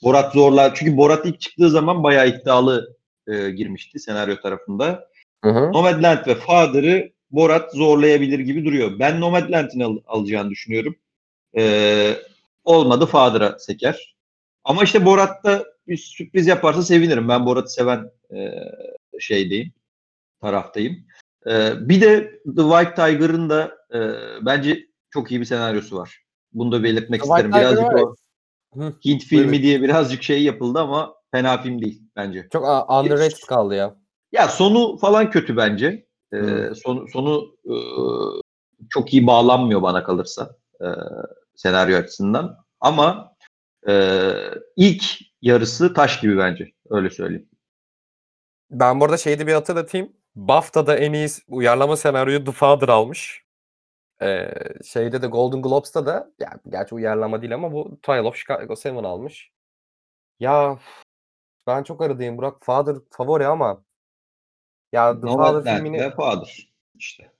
Borat 0.04 0.34
zorlar. 0.34 0.76
Çünkü 0.76 0.97
Borat 0.97 1.26
ilk 1.26 1.41
çıktığı 1.41 1.69
zaman 1.69 2.04
bayağı 2.04 2.30
iddialı 2.30 2.96
e, 3.27 3.51
girmişti 3.51 3.99
senaryo 3.99 4.41
tarafında. 4.41 5.09
Hı 5.43 5.49
hı. 5.49 5.71
Nomadland 5.71 6.27
ve 6.27 6.35
Father'ı 6.35 7.11
Borat 7.31 7.73
zorlayabilir 7.73 8.39
gibi 8.39 8.65
duruyor. 8.65 8.99
Ben 8.99 9.21
Nomadland'in 9.21 9.79
al, 9.79 9.97
alacağını 10.05 10.49
düşünüyorum. 10.49 10.95
Ee, 11.57 12.13
olmadı 12.63 13.05
Father'a 13.05 13.59
seker. 13.59 14.15
Ama 14.63 14.83
işte 14.83 15.05
Borat'ta 15.05 15.65
bir 15.87 15.97
sürpriz 15.97 16.47
yaparsa 16.47 16.83
sevinirim. 16.83 17.29
Ben 17.29 17.45
Borat'ı 17.45 17.73
seven 17.73 18.11
e, 18.35 18.51
şeydeyim, 19.19 19.73
taraftayım. 20.41 21.05
E, 21.47 21.71
bir 21.89 22.01
de 22.01 22.41
The 22.55 22.61
White 22.61 22.93
Tiger'ın 22.95 23.49
da 23.49 23.77
e, 23.93 23.99
bence 24.45 24.87
çok 25.09 25.31
iyi 25.31 25.39
bir 25.39 25.45
senaryosu 25.45 25.97
var. 25.97 26.23
Bunu 26.53 26.71
da 26.71 26.83
belirtmek 26.83 27.21
The 27.21 27.27
isterim. 27.27 27.51
Birazcık 27.51 27.95
o 27.95 28.15
Hint 29.05 29.23
filmi 29.23 29.55
evet. 29.55 29.63
diye 29.63 29.81
birazcık 29.81 30.23
şey 30.23 30.43
yapıldı 30.43 30.79
ama 30.79 31.15
fena 31.31 31.61
film 31.61 31.81
değil 31.81 32.03
bence. 32.15 32.47
Çok 32.51 32.63
underrated 32.91 33.47
kaldı 33.47 33.75
ya. 33.75 33.95
Ya 34.31 34.47
sonu 34.47 34.97
falan 34.97 35.29
kötü 35.29 35.57
bence. 35.57 36.07
Ee, 36.33 36.37
hmm. 36.37 36.75
sonu 36.75 37.07
sonu 37.07 37.55
e, 37.65 37.75
çok 38.89 39.13
iyi 39.13 39.27
bağlanmıyor 39.27 39.81
bana 39.81 40.03
kalırsa 40.03 40.55
e, 40.81 40.87
senaryo 41.55 41.97
açısından. 41.97 42.57
Ama 42.79 43.35
e, 43.87 44.33
ilk 44.75 45.03
yarısı 45.41 45.93
taş 45.93 46.19
gibi 46.19 46.37
bence. 46.37 46.71
Öyle 46.89 47.09
söyleyeyim. 47.09 47.49
Ben 48.71 48.99
burada 48.99 49.17
şeyde 49.17 49.47
bir 49.47 49.53
hatırlatayım. 49.53 50.13
BAFTA'da 50.35 50.95
en 50.97 51.13
iyi 51.13 51.27
uyarlama 51.47 51.97
senaryoyu 51.97 52.45
The 52.45 52.51
Father 52.51 52.87
almış. 52.87 53.47
Ee, 54.21 54.53
şeyde 54.85 55.21
de 55.21 55.27
Golden 55.27 55.61
Globes'ta 55.61 56.05
da 56.05 56.31
yani 56.39 56.59
gerçi 56.69 56.95
uyarlama 56.95 57.41
değil 57.41 57.53
ama 57.53 57.71
bu 57.73 57.99
Trial 58.01 58.25
of 58.25 58.35
Chicago 58.35 58.75
7 58.85 59.07
almış. 59.07 59.51
Ya 60.39 60.79
ben 61.67 61.84
çok 61.84 62.01
aradayım 62.01 62.38
Burak. 62.38 62.65
Father 62.65 62.95
favori 63.10 63.47
ama 63.47 63.84
ya 64.91 65.21
The 65.21 65.27
Father 65.27 65.75
filmini... 65.75 66.12
Father 66.12 66.69
işte. 66.95 67.32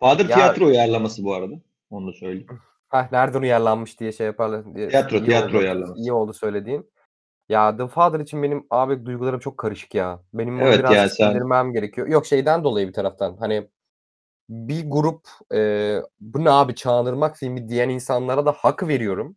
Father 0.00 0.28
ya... 0.28 0.34
tiyatro 0.34 0.66
uyarlaması 0.66 1.24
bu 1.24 1.34
arada. 1.34 1.54
Onu 1.90 2.08
da 2.08 2.12
söyleyeyim. 2.12 2.46
Heh, 2.88 3.12
nereden 3.12 3.42
uyarlanmış 3.42 4.00
diye 4.00 4.12
şey 4.12 4.26
yaparlar. 4.26 4.74
Diye 4.74 4.88
tiyatro, 4.88 5.16
iyi 5.16 5.24
tiyatro 5.24 5.48
oldu, 5.48 5.58
uyarlaması. 5.58 6.00
İyi 6.00 6.12
oldu 6.12 6.32
söylediğin. 6.32 6.90
Ya 7.48 7.76
The 7.76 7.88
Father 7.88 8.20
için 8.20 8.42
benim 8.42 8.66
abi 8.70 9.06
duygularım 9.06 9.40
çok 9.40 9.58
karışık 9.58 9.94
ya. 9.94 10.20
Benim 10.34 10.60
evet, 10.60 10.78
biraz 10.78 11.20
yani 11.20 11.42
sen... 11.48 11.72
gerekiyor. 11.72 12.06
Yok 12.08 12.26
şeyden 12.26 12.64
dolayı 12.64 12.88
bir 12.88 12.92
taraftan. 12.92 13.36
Hani 13.36 13.68
bir 14.48 14.90
grup 14.90 15.28
e, 15.54 15.98
bu 16.20 16.44
ne 16.44 16.50
abi 16.50 16.74
çağınırmak 16.74 17.36
filmi 17.36 17.68
diyen 17.68 17.88
insanlara 17.88 18.46
da 18.46 18.52
hak 18.52 18.88
veriyorum. 18.88 19.36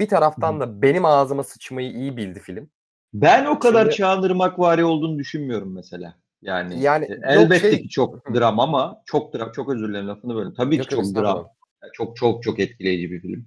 Bir 0.00 0.08
taraftan 0.08 0.60
da 0.60 0.82
benim 0.82 1.04
ağzıma 1.04 1.44
sıçmayı 1.44 1.92
iyi 1.92 2.16
bildi 2.16 2.40
film. 2.40 2.70
Ben 3.14 3.44
o 3.44 3.58
kadar 3.58 3.82
Şimdi, 3.82 3.96
Çağınırmak 3.96 4.58
vari 4.58 4.84
olduğunu 4.84 5.18
düşünmüyorum 5.18 5.74
mesela. 5.74 6.14
Yani, 6.42 6.82
yani 6.82 7.04
e, 7.04 7.18
elbette 7.24 7.70
şey, 7.70 7.82
ki 7.82 7.88
çok 7.88 8.34
dram 8.34 8.60
ama 8.60 9.02
çok 9.06 9.34
dram 9.34 9.52
çok 9.52 9.68
özür 9.68 9.88
dilerim 9.88 10.08
lafını 10.08 10.34
bölüm. 10.34 10.54
Tabii 10.54 10.78
ki 10.78 10.88
çok 10.88 11.14
dram. 11.14 11.48
Çok 11.92 12.16
çok 12.16 12.42
çok 12.42 12.60
etkileyici 12.60 13.10
bir 13.10 13.20
film. 13.20 13.46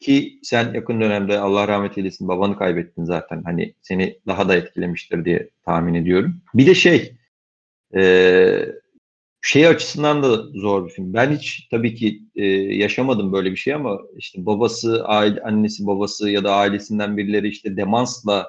ki 0.00 0.40
sen 0.42 0.74
yakın 0.74 1.00
dönemde 1.00 1.38
Allah 1.38 1.68
rahmet 1.68 1.98
eylesin 1.98 2.28
babanı 2.28 2.56
kaybettin 2.58 3.04
zaten. 3.04 3.42
Hani 3.42 3.74
seni 3.80 4.18
daha 4.26 4.48
da 4.48 4.56
etkilemiştir 4.56 5.24
diye 5.24 5.50
tahmin 5.64 5.94
ediyorum. 5.94 6.42
Bir 6.54 6.66
de 6.66 6.74
şey 6.74 7.16
e, 7.96 8.66
şey 9.40 9.66
açısından 9.66 10.22
da 10.22 10.36
zor 10.36 10.88
bir 10.88 10.90
film. 10.90 11.14
Ben 11.14 11.30
hiç 11.30 11.68
tabii 11.70 11.94
ki 11.94 12.22
e, 12.34 12.46
yaşamadım 12.54 13.32
böyle 13.32 13.50
bir 13.50 13.56
şey 13.56 13.74
ama 13.74 13.98
işte 14.16 14.46
babası, 14.46 15.04
aile, 15.04 15.40
annesi, 15.40 15.86
babası 15.86 16.30
ya 16.30 16.44
da 16.44 16.54
ailesinden 16.54 17.16
birileri 17.16 17.48
işte 17.48 17.76
demansla 17.76 18.48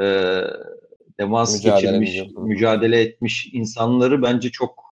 e, 0.00 0.04
demans 1.20 1.54
Mücadele 1.54 1.80
geçirmiş, 1.80 2.10
ediyor. 2.10 2.42
mücadele 2.42 3.00
etmiş 3.00 3.48
insanları 3.52 4.22
bence 4.22 4.50
çok 4.50 4.84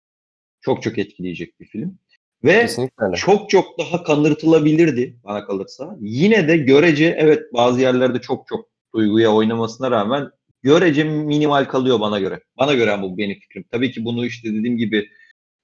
çok 0.61 0.83
çok 0.83 0.99
etkileyecek 0.99 1.61
bir 1.61 1.67
film. 1.67 1.99
Ve 2.45 2.61
Kesinlikle 2.61 3.17
çok 3.17 3.51
çok 3.51 3.79
daha 3.79 4.03
kanırtılabilirdi 4.03 5.17
bana 5.25 5.47
kalırsa. 5.47 5.97
Yine 6.01 6.49
de 6.49 6.57
görece 6.57 7.17
evet 7.19 7.53
bazı 7.53 7.81
yerlerde 7.81 8.21
çok 8.21 8.47
çok 8.47 8.69
duyguya 8.95 9.35
oynamasına 9.35 9.91
rağmen 9.91 10.31
görece 10.63 11.05
minimal 11.05 11.65
kalıyor 11.65 12.01
bana 12.01 12.21
göre. 12.21 12.41
Bana 12.59 12.75
göre 12.75 13.03
bu 13.03 13.19
benim 13.19 13.41
fikrim. 13.41 13.65
Tabii 13.71 13.93
ki 13.93 14.05
bunu 14.05 14.27
işte 14.27 14.49
dediğim 14.49 14.77
gibi 14.77 15.09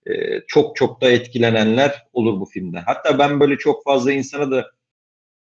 e, 0.07 0.41
çok 0.47 0.76
çok 0.76 1.01
da 1.01 1.11
etkilenenler 1.11 2.07
olur 2.12 2.41
bu 2.41 2.45
filmden. 2.47 2.82
Hatta 2.86 3.18
ben 3.18 3.41
böyle 3.41 3.57
çok 3.57 3.84
fazla 3.84 4.12
insana 4.12 4.51
da 4.51 4.70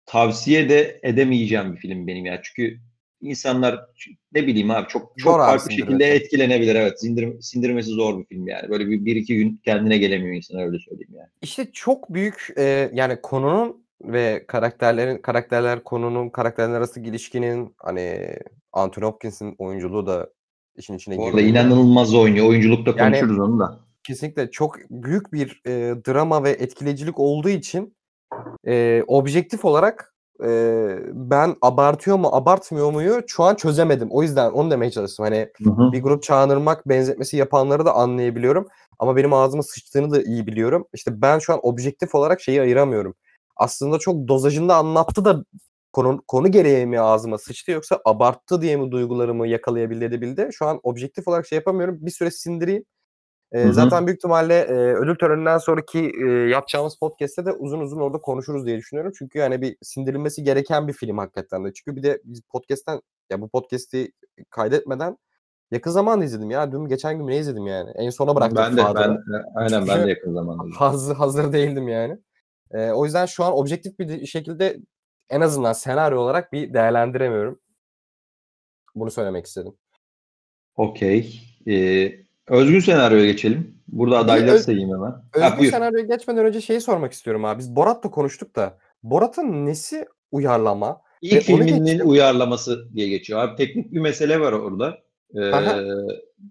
tavsiye 0.05 0.69
de 0.69 0.99
edemeyeceğim 1.03 1.73
bir 1.75 1.79
film 1.79 2.07
benim 2.07 2.25
ya. 2.25 2.41
Çünkü 2.43 2.79
insanlar 3.25 3.85
ne 4.33 4.47
bileyim 4.47 4.71
abi 4.71 4.87
çok 4.87 5.13
çok 5.17 5.33
Zor 5.33 5.39
farklı 5.39 5.71
şekilde 5.71 6.05
etkilenebilir. 6.05 6.75
Evet 6.75 7.01
sindir, 7.01 7.41
sindirmesi 7.41 7.89
zor 7.89 8.19
bir 8.19 8.25
film 8.25 8.47
yani. 8.47 8.69
Böyle 8.69 8.87
bir, 8.87 9.05
bir 9.05 9.15
iki 9.15 9.35
gün 9.35 9.61
kendine 9.65 9.97
gelemiyor 9.97 10.35
insan 10.35 10.61
öyle 10.61 10.79
söyleyeyim 10.79 11.13
yani. 11.13 11.27
İşte 11.41 11.71
çok 11.73 12.13
büyük 12.13 12.47
e, 12.57 12.91
yani 12.93 13.21
konunun 13.21 13.85
ve 14.03 14.45
karakterlerin 14.47 15.17
karakterler 15.17 15.83
konunun 15.83 16.29
karakterler 16.29 16.75
arası 16.77 16.99
ilişkinin 16.99 17.75
hani 17.77 18.35
Anthony 18.73 19.05
Hopkins'in 19.05 19.55
oyunculuğu 19.57 20.07
da 20.07 20.29
işin 20.77 20.93
içine 20.93 21.15
giriyor. 21.15 21.37
inanılmaz 21.37 22.15
oynuyor. 22.15 22.47
Oyunculukta 22.47 22.93
Yani- 22.97 23.19
konuşuruz 23.19 23.39
onu 23.39 23.59
da. 23.59 23.79
Kesinlikle 24.03 24.51
çok 24.51 24.77
büyük 24.89 25.33
bir 25.33 25.61
e, 25.67 25.71
drama 26.07 26.43
ve 26.43 26.49
etkileyicilik 26.49 27.19
olduğu 27.19 27.49
için 27.49 27.95
e, 28.67 29.03
objektif 29.07 29.65
olarak 29.65 30.14
e, 30.43 30.49
ben 31.13 31.55
abartıyor 31.61 32.17
mu 32.17 32.29
abartmıyor 32.31 32.91
muyu 32.91 33.21
şu 33.27 33.43
an 33.43 33.55
çözemedim. 33.55 34.07
O 34.11 34.23
yüzden 34.23 34.51
onu 34.51 34.71
demeye 34.71 34.91
çalıştım. 34.91 35.25
Hani 35.25 35.49
Hı 35.63 35.69
hı. 35.69 35.91
bir 35.91 36.03
grup 36.03 36.23
çağınırmak 36.23 36.89
benzetmesi 36.89 37.37
yapanları 37.37 37.85
da 37.85 37.93
anlayabiliyorum. 37.93 38.67
Ama 38.99 39.15
benim 39.15 39.33
ağzıma 39.33 39.63
sıçtığını 39.63 40.11
da 40.11 40.21
iyi 40.21 40.47
biliyorum. 40.47 40.87
İşte 40.93 41.21
ben 41.21 41.39
şu 41.39 41.53
an 41.53 41.59
objektif 41.63 42.15
olarak 42.15 42.41
şeyi 42.41 42.61
ayıramıyorum. 42.61 43.15
Aslında 43.55 43.99
çok 43.99 44.27
dozajında 44.27 44.75
anlattı 44.75 45.25
da 45.25 45.43
konu, 45.93 46.21
konu 46.27 46.51
gereği 46.51 46.85
mi 46.85 46.99
ağzıma 46.99 47.37
sıçtı 47.37 47.71
yoksa 47.71 47.99
abarttı 48.05 48.61
diye 48.61 48.77
mi 48.77 48.91
duygularımı 48.91 49.47
yakalayabildi 49.47 50.21
bildi. 50.21 50.49
Şu 50.51 50.65
an 50.65 50.79
objektif 50.83 51.27
olarak 51.27 51.47
şey 51.47 51.55
yapamıyorum. 51.55 51.97
Bir 52.01 52.11
süre 52.11 52.31
sindireyim. 52.31 52.83
Hı. 53.53 53.73
zaten 53.73 54.07
büyük 54.07 54.17
ihtimalle 54.17 54.59
e, 54.59 54.73
ödül 54.73 55.15
töreninden 55.15 55.57
sonraki 55.57 56.11
e, 56.23 56.25
yapacağımız 56.29 56.95
podcast'te 56.99 57.45
de 57.45 57.51
uzun 57.51 57.79
uzun 57.79 57.99
orada 57.99 58.17
konuşuruz 58.17 58.65
diye 58.65 58.77
düşünüyorum. 58.77 59.11
Çünkü 59.17 59.39
yani 59.39 59.61
bir 59.61 59.77
sindirilmesi 59.81 60.43
gereken 60.43 60.87
bir 60.87 60.93
film 60.93 61.17
hakikaten 61.17 61.65
de. 61.65 61.73
Çünkü 61.73 61.95
bir 61.95 62.03
de 62.03 62.21
biz 62.23 62.41
podcast'ten 62.41 63.01
ya 63.29 63.41
bu 63.41 63.49
podcast'i 63.49 64.11
kaydetmeden 64.49 65.17
yakın 65.71 65.91
zamanda 65.91 66.25
izledim 66.25 66.51
ya. 66.51 66.71
Dün 66.71 66.85
geçen 66.85 67.17
gün 67.17 67.27
ne 67.27 67.37
izledim 67.37 67.67
yani. 67.67 67.91
En 67.95 68.09
sona 68.09 68.35
bıraktım 68.35 68.57
Ben 68.57 68.77
de 68.77 68.81
Father'ı. 68.81 69.23
ben 69.27 69.43
aynen 69.55 69.87
ben 69.87 70.05
de 70.05 70.09
yakın 70.09 70.33
zamanda. 70.33 70.63
Hazır, 70.79 71.15
hazır 71.15 71.53
değildim 71.53 71.87
yani. 71.87 72.17
Ee, 72.71 72.91
o 72.91 73.05
yüzden 73.05 73.25
şu 73.25 73.43
an 73.43 73.53
objektif 73.53 73.99
bir 73.99 74.25
şekilde 74.25 74.79
en 75.29 75.41
azından 75.41 75.73
senaryo 75.73 76.19
olarak 76.19 76.53
bir 76.53 76.73
değerlendiremiyorum. 76.73 77.59
Bunu 78.95 79.11
söylemek 79.11 79.45
istedim. 79.45 79.73
Okey. 80.75 81.41
Ee, 81.67 82.24
özgün 82.47 82.79
senaryoya 82.79 83.25
geçelim. 83.25 83.75
Burada 83.87 84.17
adayları 84.17 84.51
öz- 84.55 84.65
sayayım 84.65 84.89
hemen. 84.89 85.11
Ha, 85.11 85.23
Özgür 85.33 85.59
buyur. 85.59 85.71
senaryoya 85.71 86.05
geçmeden 86.05 86.45
önce 86.45 86.61
şeyi 86.61 86.81
sormak 86.81 87.11
istiyorum 87.13 87.45
abi. 87.45 87.59
Biz 87.59 87.75
Borat'la 87.75 88.11
konuştuk 88.11 88.55
da 88.55 88.77
Borat'ın 89.03 89.65
nesi 89.65 90.05
uyarlama? 90.31 91.01
İlk 91.21 91.41
filminin 91.41 91.85
geçtim. 91.85 92.09
uyarlaması 92.09 92.93
diye 92.95 93.07
geçiyor. 93.07 93.39
Abi 93.39 93.55
teknik 93.55 93.91
bir 93.93 93.99
mesele 93.99 94.39
var 94.39 94.51
orada. 94.53 94.97
Ee, 95.35 95.41
Aha. 95.51 95.79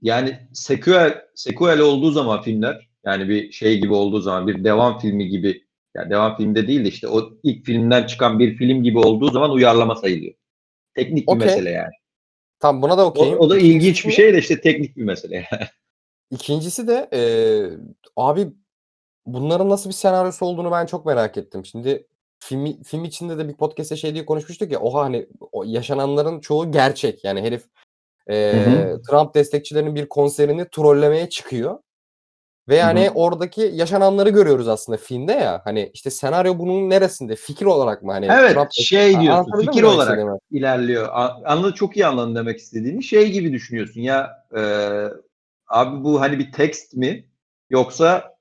yani 0.03 0.39
sequel, 0.53 1.23
sequel 1.35 1.79
olduğu 1.81 2.11
zaman 2.11 2.43
filmler 2.43 2.89
yani 3.05 3.29
bir 3.29 3.53
şey 3.53 3.79
gibi 3.81 3.93
olduğu 3.95 4.21
zaman 4.21 4.47
bir 4.49 4.65
devam 4.65 4.99
filmi 4.99 5.29
gibi 5.29 5.65
yani 5.97 6.11
devam 6.11 6.37
filmde 6.37 6.67
değil 6.67 6.85
de 6.85 6.89
işte 6.89 7.09
o 7.09 7.31
ilk 7.43 7.65
filmden 7.65 8.07
çıkan 8.07 8.39
bir 8.39 8.57
film 8.57 8.83
gibi 8.83 8.99
olduğu 8.99 9.31
zaman 9.31 9.51
uyarlama 9.51 9.95
sayılıyor. 9.97 10.35
Teknik 10.95 11.29
bir 11.29 11.33
Okey. 11.33 11.47
mesele 11.47 11.71
yani. 11.71 11.93
Tam 12.61 12.83
buna 12.83 12.99
da 12.99 13.05
O, 13.07 13.09
okeyim. 13.09 13.39
o 13.39 13.51
da 13.51 13.59
ilginç 13.59 14.07
bir 14.07 14.13
şey 14.13 14.33
de 14.35 14.39
işte 14.39 14.61
teknik 14.61 14.97
bir 14.97 15.03
mesele 15.03 15.35
yani. 15.35 15.63
İkincisi 16.31 16.89
de 16.89 17.09
e, 17.13 17.21
abi 18.17 18.53
bunların 19.27 19.69
nasıl 19.71 19.91
bir 19.91 19.95
senaryosu 19.95 20.47
olduğunu 20.47 20.71
ben 20.71 20.87
çok 20.87 21.07
merak 21.07 21.37
ettim. 21.37 21.65
Şimdi 21.65 22.07
film, 22.39 22.83
film 22.83 23.05
içinde 23.05 23.39
de 23.39 23.49
bir 23.49 23.55
podcast'te 23.57 23.97
şey 23.97 24.15
diye 24.15 24.25
konuşmuştuk 24.27 24.73
ya 24.73 24.81
oha 24.81 25.05
hani 25.05 25.29
o 25.53 25.65
yaşananların 25.67 26.41
çoğu 26.41 26.73
gerçek. 26.73 27.25
Yani 27.25 27.43
herif 27.43 27.65
e, 28.31 28.53
Hı 28.53 28.71
hı. 28.71 29.03
Trump 29.03 29.35
destekçilerinin 29.35 29.95
bir 29.95 30.09
konserini 30.09 30.69
trollemeye 30.73 31.29
çıkıyor. 31.29 31.79
Ve 32.69 32.77
yani 32.77 33.07
Hı 33.07 33.11
hı. 33.11 33.15
oradaki 33.15 33.71
yaşananları 33.75 34.29
görüyoruz 34.31 34.69
aslında 34.69 34.99
filmde 34.99 35.33
ya. 35.33 35.61
Hani 35.65 35.91
işte 35.95 36.11
senaryo 36.11 36.59
bunun 36.59 36.91
neresinde? 36.91 37.37
Fikir 37.37 37.67
olarak 37.67 38.03
mı? 38.03 38.13
Hani 38.13 38.27
Evet, 38.27 38.57
Trump- 38.57 38.73
şey 38.73 39.21
diyorsun, 39.21 39.53
mi 39.59 39.67
fikir 39.67 39.83
olarak. 39.83 40.03
istediğimi? 40.03 40.39
ilerliyor. 40.51 41.09
A- 41.13 41.41
Anladı 41.45 41.75
çok 41.75 41.97
iyi 41.97 42.07
anladım 42.07 42.35
demek 42.35 42.59
istediğini. 42.59 43.03
Şey 43.03 43.31
gibi 43.33 43.53
düşünüyorsun 43.53 44.01
ya 44.01 44.45
e, 44.57 44.61
abi 45.69 46.05
bu 46.05 46.21
hani 46.21 46.39
bir 46.39 46.53
tekst 46.53 46.95
mi 46.95 47.29
yoksa 47.71 48.37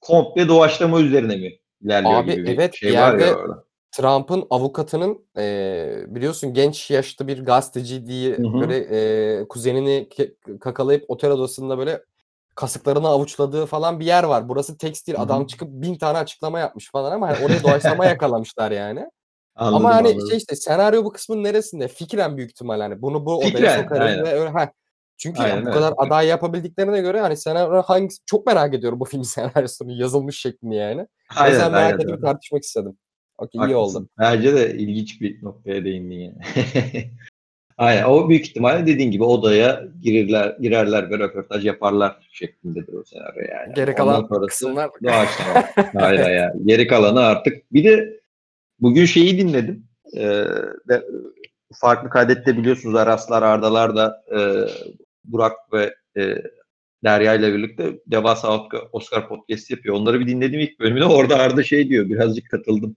komple 0.00 0.48
doğaçlama 0.48 1.00
üzerine 1.00 1.36
mi 1.36 1.52
ilerliyor 1.80 2.20
Abi, 2.20 2.32
gibi 2.32 2.44
bir 2.46 2.54
evet, 2.54 2.74
şey 2.74 2.94
var 2.98 3.14
ya 3.18 3.26
yerde- 3.26 3.34
orada. 3.36 3.64
Trump'ın 3.92 4.46
avukatının 4.50 5.26
eee, 5.36 6.04
biliyorsun 6.08 6.54
genç 6.54 6.90
yaşta 6.90 7.28
bir 7.28 7.44
gazeteci 7.44 8.06
diye 8.06 8.36
Hı 8.36 8.42
hı. 8.42 8.60
böyle 8.60 8.78
eee, 8.88 9.48
kuzenini 9.48 10.08
kakalayıp 10.60 11.04
otel 11.08 11.30
odasında 11.30 11.78
böyle 11.78 12.02
kasıklarını 12.54 13.08
avuçladığı 13.08 13.66
falan 13.66 14.00
bir 14.00 14.06
yer 14.06 14.24
var. 14.24 14.48
Burası 14.48 14.78
tekstil 14.78 15.12
Hı 15.14 15.18
hı. 15.18 15.22
adam 15.22 15.46
çıkıp 15.46 15.68
bin 15.70 15.94
tane 15.94 16.18
açıklama 16.18 16.58
yapmış 16.58 16.90
falan 16.90 17.12
ama 17.12 17.28
hani 17.28 17.36
oraya 17.44 17.62
doğaçlama 17.62 18.04
yakalamışlar 18.06 18.70
yani. 18.70 19.06
Anladım, 19.56 19.76
ama 19.86 19.94
hani 19.96 20.08
anladım. 20.08 20.28
şey 20.28 20.36
işte 20.38 20.56
senaryo 20.56 21.04
bu 21.04 21.12
kısmın 21.12 21.44
neresinde? 21.44 21.88
Fikren 21.88 22.36
büyük 22.36 22.50
ihtimal 22.50 22.80
hani 22.80 23.02
bunu 23.02 23.26
bu 23.26 23.34
odaya 23.36 23.52
Fikren, 23.52 23.82
sokarız 23.82 24.00
aynen. 24.06 24.24
ve 24.24 24.32
öyle 24.32 24.50
ha. 24.50 24.72
Çünkü 25.16 25.42
Aynen 25.42 25.56
bu 25.56 25.60
öyle, 25.60 25.70
kadar 25.70 25.90
fikren. 25.90 26.06
aday 26.06 26.26
yapabildiklerine 26.26 27.00
göre 27.00 27.20
hani 27.20 27.36
senaryo 27.36 27.82
hangisi 27.82 28.18
çok 28.26 28.46
merak 28.46 28.74
ediyorum 28.74 29.00
bu 29.00 29.04
film 29.04 29.24
senaryosunu 29.24 29.92
yazılmış 29.92 30.40
şeklini 30.40 30.76
yani. 30.76 31.00
O 31.02 31.06
Aynen, 31.36 31.52
yüzden 31.52 31.72
merak 31.72 31.84
aynen, 31.84 31.96
edip 31.96 32.10
aynen. 32.10 32.20
tartışmak 32.20 32.62
istedim. 32.62 32.96
Okey 33.38 33.60
iyi 33.66 33.76
oldu. 33.76 34.08
Bence 34.18 34.54
de 34.54 34.74
ilginç 34.74 35.20
bir 35.20 35.42
noktaya 35.42 35.84
değindin 35.84 36.18
yani. 36.18 36.36
Aynen. 37.78 38.04
O 38.04 38.28
büyük 38.28 38.46
ihtimalle 38.46 38.86
dediğin 38.86 39.10
gibi 39.10 39.24
odaya 39.24 39.84
girirler, 40.02 40.56
girerler 40.60 41.10
ve 41.10 41.18
röportaj 41.18 41.66
yaparlar 41.66 42.28
şeklindedir 42.32 42.92
o 42.92 43.04
senaryo 43.04 43.42
yani. 43.52 43.74
Geri 43.74 43.90
Ondan 43.90 43.96
kalan 43.96 44.26
sonrası 44.28 44.46
kısımlar 44.46 44.90
doğaçlama. 45.04 45.68
Hayır 45.94 46.30
ya. 46.30 46.54
Geri 46.64 46.86
kalanı 46.86 47.20
artık. 47.20 47.72
Bir 47.72 47.84
de 47.84 48.20
bugün 48.80 49.04
şeyi 49.04 49.38
dinledim. 49.38 49.86
Ee, 50.16 50.44
de, 50.88 51.04
farklı 51.74 52.10
kaydette 52.10 52.56
biliyorsunuz 52.56 52.94
Araslar 52.94 53.42
Ardalar 53.42 53.96
da 53.96 54.24
e, 54.36 54.38
Burak 55.24 55.52
ve 55.72 55.94
e, 56.16 56.42
Derya 57.04 57.34
ile 57.34 57.54
birlikte 57.54 58.00
Devasa 58.06 58.66
Oscar 58.92 59.28
Podcast 59.28 59.70
yapıyor. 59.70 59.94
Onları 59.94 60.20
bir 60.20 60.26
dinledim 60.26 60.60
ilk 60.60 60.80
bölümünde. 60.80 61.04
Orada 61.04 61.36
Arda 61.36 61.62
şey 61.62 61.88
diyor. 61.88 62.08
Birazcık 62.08 62.50
katıldım. 62.50 62.96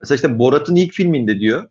Mesela 0.00 0.16
işte 0.16 0.38
Borat'ın 0.38 0.76
ilk 0.76 0.92
filminde 0.92 1.40
diyor. 1.40 1.68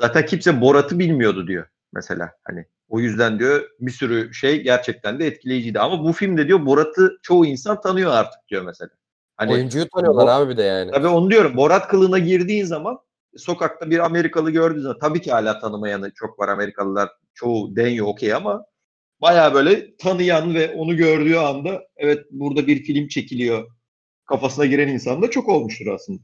Zaten 0.00 0.26
kimse 0.26 0.60
Borat'ı 0.60 0.98
bilmiyordu 0.98 1.46
diyor. 1.46 1.66
Mesela 1.92 2.32
hani 2.44 2.64
o 2.88 3.00
yüzden 3.00 3.38
diyor 3.38 3.68
bir 3.80 3.90
sürü 3.90 4.34
şey 4.34 4.62
gerçekten 4.62 5.20
de 5.20 5.26
etkileyiciydi. 5.26 5.80
Ama 5.80 6.04
bu 6.04 6.12
filmde 6.12 6.48
diyor 6.48 6.66
Borat'ı 6.66 7.18
çoğu 7.22 7.46
insan 7.46 7.80
tanıyor 7.80 8.10
artık 8.10 8.40
diyor 8.48 8.62
mesela. 8.62 8.90
Hani 9.36 9.52
oyuncuyu 9.52 9.88
tanıyorlar 9.88 10.26
Bo- 10.26 10.30
abi 10.30 10.52
bir 10.52 10.56
de 10.56 10.62
yani. 10.62 10.90
Tabii 10.90 11.06
onu 11.06 11.30
diyorum. 11.30 11.56
Borat 11.56 11.88
kılığına 11.88 12.18
girdiğin 12.18 12.64
zaman 12.64 12.98
sokakta 13.36 13.90
bir 13.90 13.98
Amerikalı 13.98 14.50
gördüğün 14.50 14.80
zaman 14.80 14.98
tabii 14.98 15.20
ki 15.20 15.32
hala 15.32 15.58
tanımayanı 15.58 16.10
çok 16.14 16.38
var 16.38 16.48
Amerikalılar. 16.48 17.08
Çoğu 17.34 17.76
deniyor 17.76 18.06
okey 18.06 18.34
ama 18.34 18.64
bayağı 19.20 19.54
böyle 19.54 19.96
tanıyan 19.96 20.54
ve 20.54 20.74
onu 20.74 20.96
gördüğü 20.96 21.36
anda 21.36 21.82
evet 21.96 22.26
burada 22.30 22.66
bir 22.66 22.82
film 22.82 23.08
çekiliyor 23.08 23.70
kafasına 24.26 24.66
giren 24.66 24.88
insan 24.88 25.22
da 25.22 25.30
çok 25.30 25.48
olmuştur 25.48 25.86
aslında. 25.86 26.20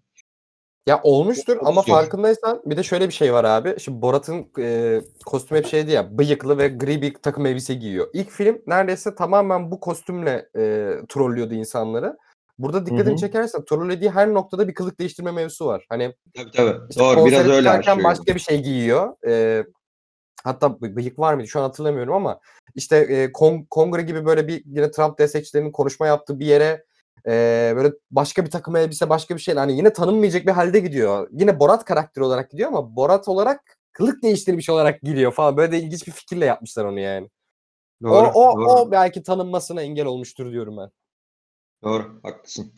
Ya 0.88 1.00
olmuştur 1.02 1.54
Çok 1.54 1.66
ama 1.66 1.82
zor. 1.82 1.92
farkındaysan 1.92 2.62
bir 2.66 2.76
de 2.76 2.82
şöyle 2.82 3.08
bir 3.08 3.12
şey 3.12 3.32
var 3.32 3.44
abi. 3.44 3.74
Şimdi 3.80 4.02
Borat'ın 4.02 4.46
e, 4.58 5.00
kostümü 5.26 5.60
hep 5.60 5.66
şeydi 5.66 5.90
ya 5.90 6.18
bıyıklı 6.18 6.58
ve 6.58 6.68
gri 6.68 7.02
bir 7.02 7.14
takım 7.14 7.46
elbise 7.46 7.74
giyiyor. 7.74 8.08
İlk 8.12 8.30
film 8.30 8.62
neredeyse 8.66 9.14
tamamen 9.14 9.70
bu 9.70 9.80
kostümle 9.80 10.48
e, 10.56 10.92
trollüyordu 11.08 11.54
insanları. 11.54 12.16
Burada 12.58 12.86
dikkatini 12.86 13.18
çekersen 13.18 13.64
trollediği 13.64 14.10
her 14.10 14.34
noktada 14.34 14.68
bir 14.68 14.74
kılık 14.74 15.00
değiştirme 15.00 15.32
mevzusu 15.32 15.66
var. 15.66 15.86
Hani 15.88 16.14
Tabii 16.36 16.50
tabii. 16.50 16.76
işte 16.90 17.00
Doğru 17.00 17.26
biraz 17.26 17.48
öyle 17.48 17.68
başka 18.04 18.34
bir 18.34 18.40
şey 18.40 18.62
giyiyor. 18.62 19.16
Ee, 19.26 19.64
hatta 20.46 20.66
bı- 20.66 20.96
bıyık 20.96 21.18
var 21.18 21.34
mıydı 21.34 21.48
şu 21.48 21.60
an 21.60 21.62
hatırlamıyorum 21.62 22.14
ama 22.14 22.40
işte 22.74 22.96
e, 22.96 23.32
kon- 23.32 23.66
kongre 23.70 24.02
gibi 24.02 24.26
böyle 24.26 24.48
bir 24.48 24.62
yine 24.66 24.90
Trump 24.90 25.18
destekçilerinin 25.18 25.72
konuşma 25.72 26.06
yaptığı 26.06 26.40
bir 26.40 26.46
yere 26.46 26.84
e, 27.26 27.72
böyle 27.76 27.92
başka 28.10 28.44
bir 28.44 28.50
takım 28.50 28.76
elbise 28.76 29.08
başka 29.08 29.36
bir 29.36 29.40
şeyle 29.40 29.58
hani 29.60 29.76
yine 29.76 29.92
tanınmayacak 29.92 30.46
bir 30.46 30.52
halde 30.52 30.78
gidiyor. 30.80 31.28
Yine 31.32 31.60
Borat 31.60 31.84
karakteri 31.84 32.24
olarak 32.24 32.50
gidiyor 32.50 32.68
ama 32.68 32.96
Borat 32.96 33.28
olarak 33.28 33.78
kılık 33.92 34.22
değiştirmiş 34.22 34.70
olarak 34.70 35.02
gidiyor 35.02 35.32
falan. 35.32 35.56
Böyle 35.56 35.72
de 35.72 35.78
ilginç 35.78 36.06
bir 36.06 36.12
fikirle 36.12 36.44
yapmışlar 36.44 36.84
onu 36.84 37.00
yani. 37.00 37.30
Doğru, 38.02 38.26
o, 38.26 38.50
o, 38.50 38.56
doğru, 38.56 38.70
o 38.70 38.90
belki 38.90 39.22
tanınmasına 39.22 39.82
engel 39.82 40.06
olmuştur 40.06 40.52
diyorum 40.52 40.76
ben. 40.76 40.90
doğru. 41.82 42.20
Haklısın. 42.22 42.72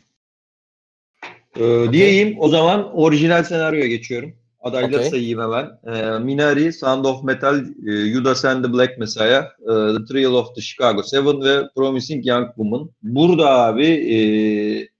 Ee, 1.56 1.92
diyeyim 1.92 2.36
o 2.40 2.48
zaman 2.48 2.96
orijinal 2.96 3.44
senaryoya 3.44 3.86
geçiyorum. 3.86 4.36
Adayları 4.60 4.96
Okey. 4.96 5.10
sayayım 5.10 5.40
hemen. 5.40 5.70
Ee, 5.86 6.18
Minari, 6.18 6.72
Sound 6.72 7.04
of 7.04 7.24
Metal, 7.24 7.64
e, 7.88 7.90
Judas 7.90 8.44
and 8.44 8.64
the 8.64 8.72
Black 8.72 8.98
Messiah, 8.98 9.44
e, 9.44 9.66
The 9.66 10.04
Trial 10.08 10.34
of 10.34 10.54
the 10.54 10.60
Chicago 10.60 11.02
Seven 11.02 11.40
ve 11.42 11.68
Promising 11.76 12.26
Young 12.26 12.48
Woman. 12.48 12.90
Burada 13.02 13.50
abi 13.50 13.86
e, 13.86 14.18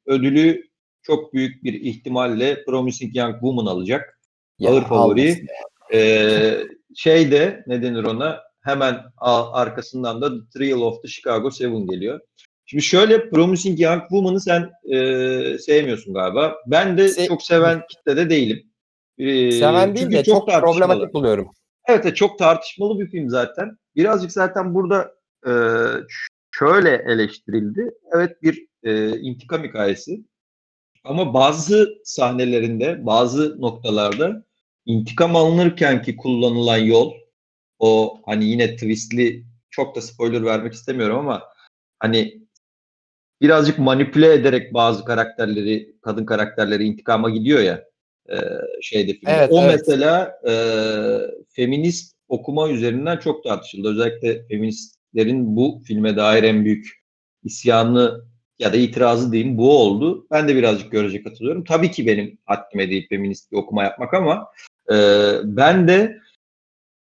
ödülü 0.07 0.69
çok 1.03 1.35
büyük 1.35 1.65
bir 1.65 1.73
ihtimalle 1.73 2.65
Promising 2.65 3.17
Young 3.17 3.33
Woman 3.33 3.67
alacak. 3.67 4.21
Ağır 4.67 4.83
favori. 4.85 5.37
Ee, 5.95 6.59
şey 6.97 7.31
de 7.31 7.65
ne 7.67 7.83
denir 7.83 8.05
ona 8.05 8.41
hemen 8.61 9.01
arkasından 9.53 10.23
da 10.23 10.31
The 10.31 10.59
Trial 10.59 10.81
of 10.81 11.03
the 11.03 11.09
Chicago 11.09 11.51
Seven 11.51 11.87
geliyor. 11.87 12.21
Şimdi 12.67 12.85
şöyle 12.85 13.31
Promising 13.31 13.81
Young 13.81 14.01
Woman'ı 14.01 14.41
sen 14.41 14.71
e, 14.93 15.59
sevmiyorsun 15.59 16.15
galiba. 16.15 16.55
Ben 16.67 16.99
de 16.99 17.07
Se- 17.07 17.27
çok 17.29 17.43
seven 17.43 17.83
kitlede 17.91 18.31
değilim. 18.31 18.68
Ee, 19.19 19.53
Seven 19.53 19.97
değil 19.97 20.11
de 20.11 20.25
çok, 20.25 20.47
tartışmalı. 20.47 20.79
problematik 20.79 21.15
buluyorum. 21.15 21.51
Evet, 21.89 22.01
evet, 22.05 22.17
çok 22.17 22.39
tartışmalı 22.39 22.99
bir 23.01 23.07
film 23.07 23.31
zaten. 23.31 23.79
Birazcık 23.97 24.33
zaten 24.33 24.75
burada 24.75 25.15
e, 25.47 25.53
şöyle 26.51 26.91
eleştirildi. 26.91 27.91
Evet 28.15 28.43
bir 28.43 28.67
e, 28.83 29.21
intikam 29.21 29.65
hikayesi. 29.65 30.25
Ama 31.05 31.35
bazı 31.35 31.89
sahnelerinde, 32.05 33.07
bazı 33.07 33.61
noktalarda 33.61 34.45
intikam 34.87 35.37
alınırken 35.37 36.03
ki 36.03 36.17
kullanılan 36.17 36.79
yol, 36.79 37.13
o 37.79 38.21
hani 38.27 38.45
yine 38.45 38.77
twistli, 38.77 39.45
çok 39.71 39.97
da 39.97 40.01
spoiler 40.01 40.45
vermek 40.45 40.73
istemiyorum 40.73 41.19
ama 41.19 41.43
hani 41.99 42.43
birazcık 43.41 43.79
manipüle 43.79 44.33
ederek 44.33 44.75
bazı 44.75 45.05
karakterleri, 45.05 45.97
kadın 46.03 46.25
karakterleri 46.25 46.85
intikama 46.85 47.31
gidiyor 47.31 47.61
ya 47.61 47.88
e, 48.33 48.37
şeyde 48.83 49.13
filmde. 49.13 49.33
Evet, 49.33 49.53
o 49.53 49.63
evet. 49.63 49.81
mesela 49.81 50.41
e, 50.49 50.53
feminist 51.49 52.15
okuma 52.29 52.69
üzerinden 52.69 53.17
çok 53.17 53.45
tartışıldı. 53.45 53.89
Özellikle 53.89 54.47
feministlerin 54.47 55.57
bu 55.57 55.83
filme 55.87 56.17
dair 56.17 56.43
en 56.43 56.65
büyük 56.65 57.03
isyanı 57.45 58.25
ya 58.59 58.73
da 58.73 58.77
itirazı 58.77 59.33
diyeyim 59.33 59.59
bu 59.59 59.79
oldu. 59.79 60.27
Ben 60.31 60.49
de 60.49 60.57
birazcık 60.57 60.93
görece 60.93 61.23
katılıyorum. 61.23 61.65
Tabii 61.65 61.91
ki 61.91 62.07
benim 62.07 62.39
haddime 62.45 62.91
değil 62.91 63.07
feminist 63.09 63.53
bir 63.53 63.57
okuma 63.57 63.83
yapmak 63.83 64.15
ama 64.15 64.47
e, 64.93 64.97
ben 65.45 65.89
de 65.89 66.19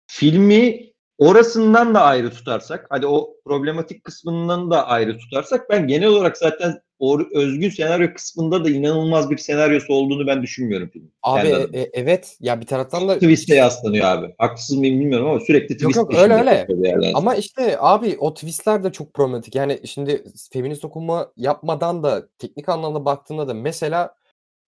filmi 0.06 0.88
orasından 1.18 1.94
da 1.94 2.02
ayrı 2.02 2.30
tutarsak, 2.30 2.86
hadi 2.90 3.06
o 3.06 3.36
problematik 3.44 4.04
kısmından 4.04 4.70
da 4.70 4.86
ayrı 4.86 5.18
tutarsak 5.18 5.70
ben 5.70 5.86
genel 5.86 6.08
olarak 6.08 6.36
zaten 6.36 6.80
o 6.99 7.20
özgün 7.34 7.70
senaryo 7.70 8.14
kısmında 8.14 8.64
da 8.64 8.70
inanılmaz 8.70 9.30
bir 9.30 9.36
senaryosu 9.38 9.92
olduğunu 9.92 10.26
ben 10.26 10.42
düşünmüyorum 10.42 10.88
filmin. 10.92 11.12
Abi 11.22 11.49
e- 11.49 11.80
e- 11.80 11.90
evet 11.92 12.36
ya 12.40 12.61
bir 12.61 12.66
taraftan 12.66 13.09
da 13.09 13.14
Twist'e 13.14 13.55
yaslanıyor 13.55 14.05
abi. 14.07 14.34
Haksız 14.38 14.76
mıyım 14.78 15.01
bilmiyorum 15.01 15.28
ama 15.28 15.40
sürekli 15.40 15.76
twist 15.76 15.96
yok, 15.96 16.11
peşinde 16.11 16.34
öyle, 16.34 16.66
öyle. 16.68 17.12
ama 17.14 17.34
işte 17.34 17.76
abi 17.80 18.16
o 18.20 18.34
twistler 18.34 18.84
de 18.84 18.92
çok 18.92 19.14
problematik. 19.14 19.55
Yani 19.55 19.80
şimdi 19.84 20.24
feminist 20.53 20.84
okuma 20.84 21.32
yapmadan 21.36 22.03
da 22.03 22.28
teknik 22.38 22.68
anlamda 22.68 23.05
baktığında 23.05 23.49
da 23.49 23.55
mesela 23.55 24.14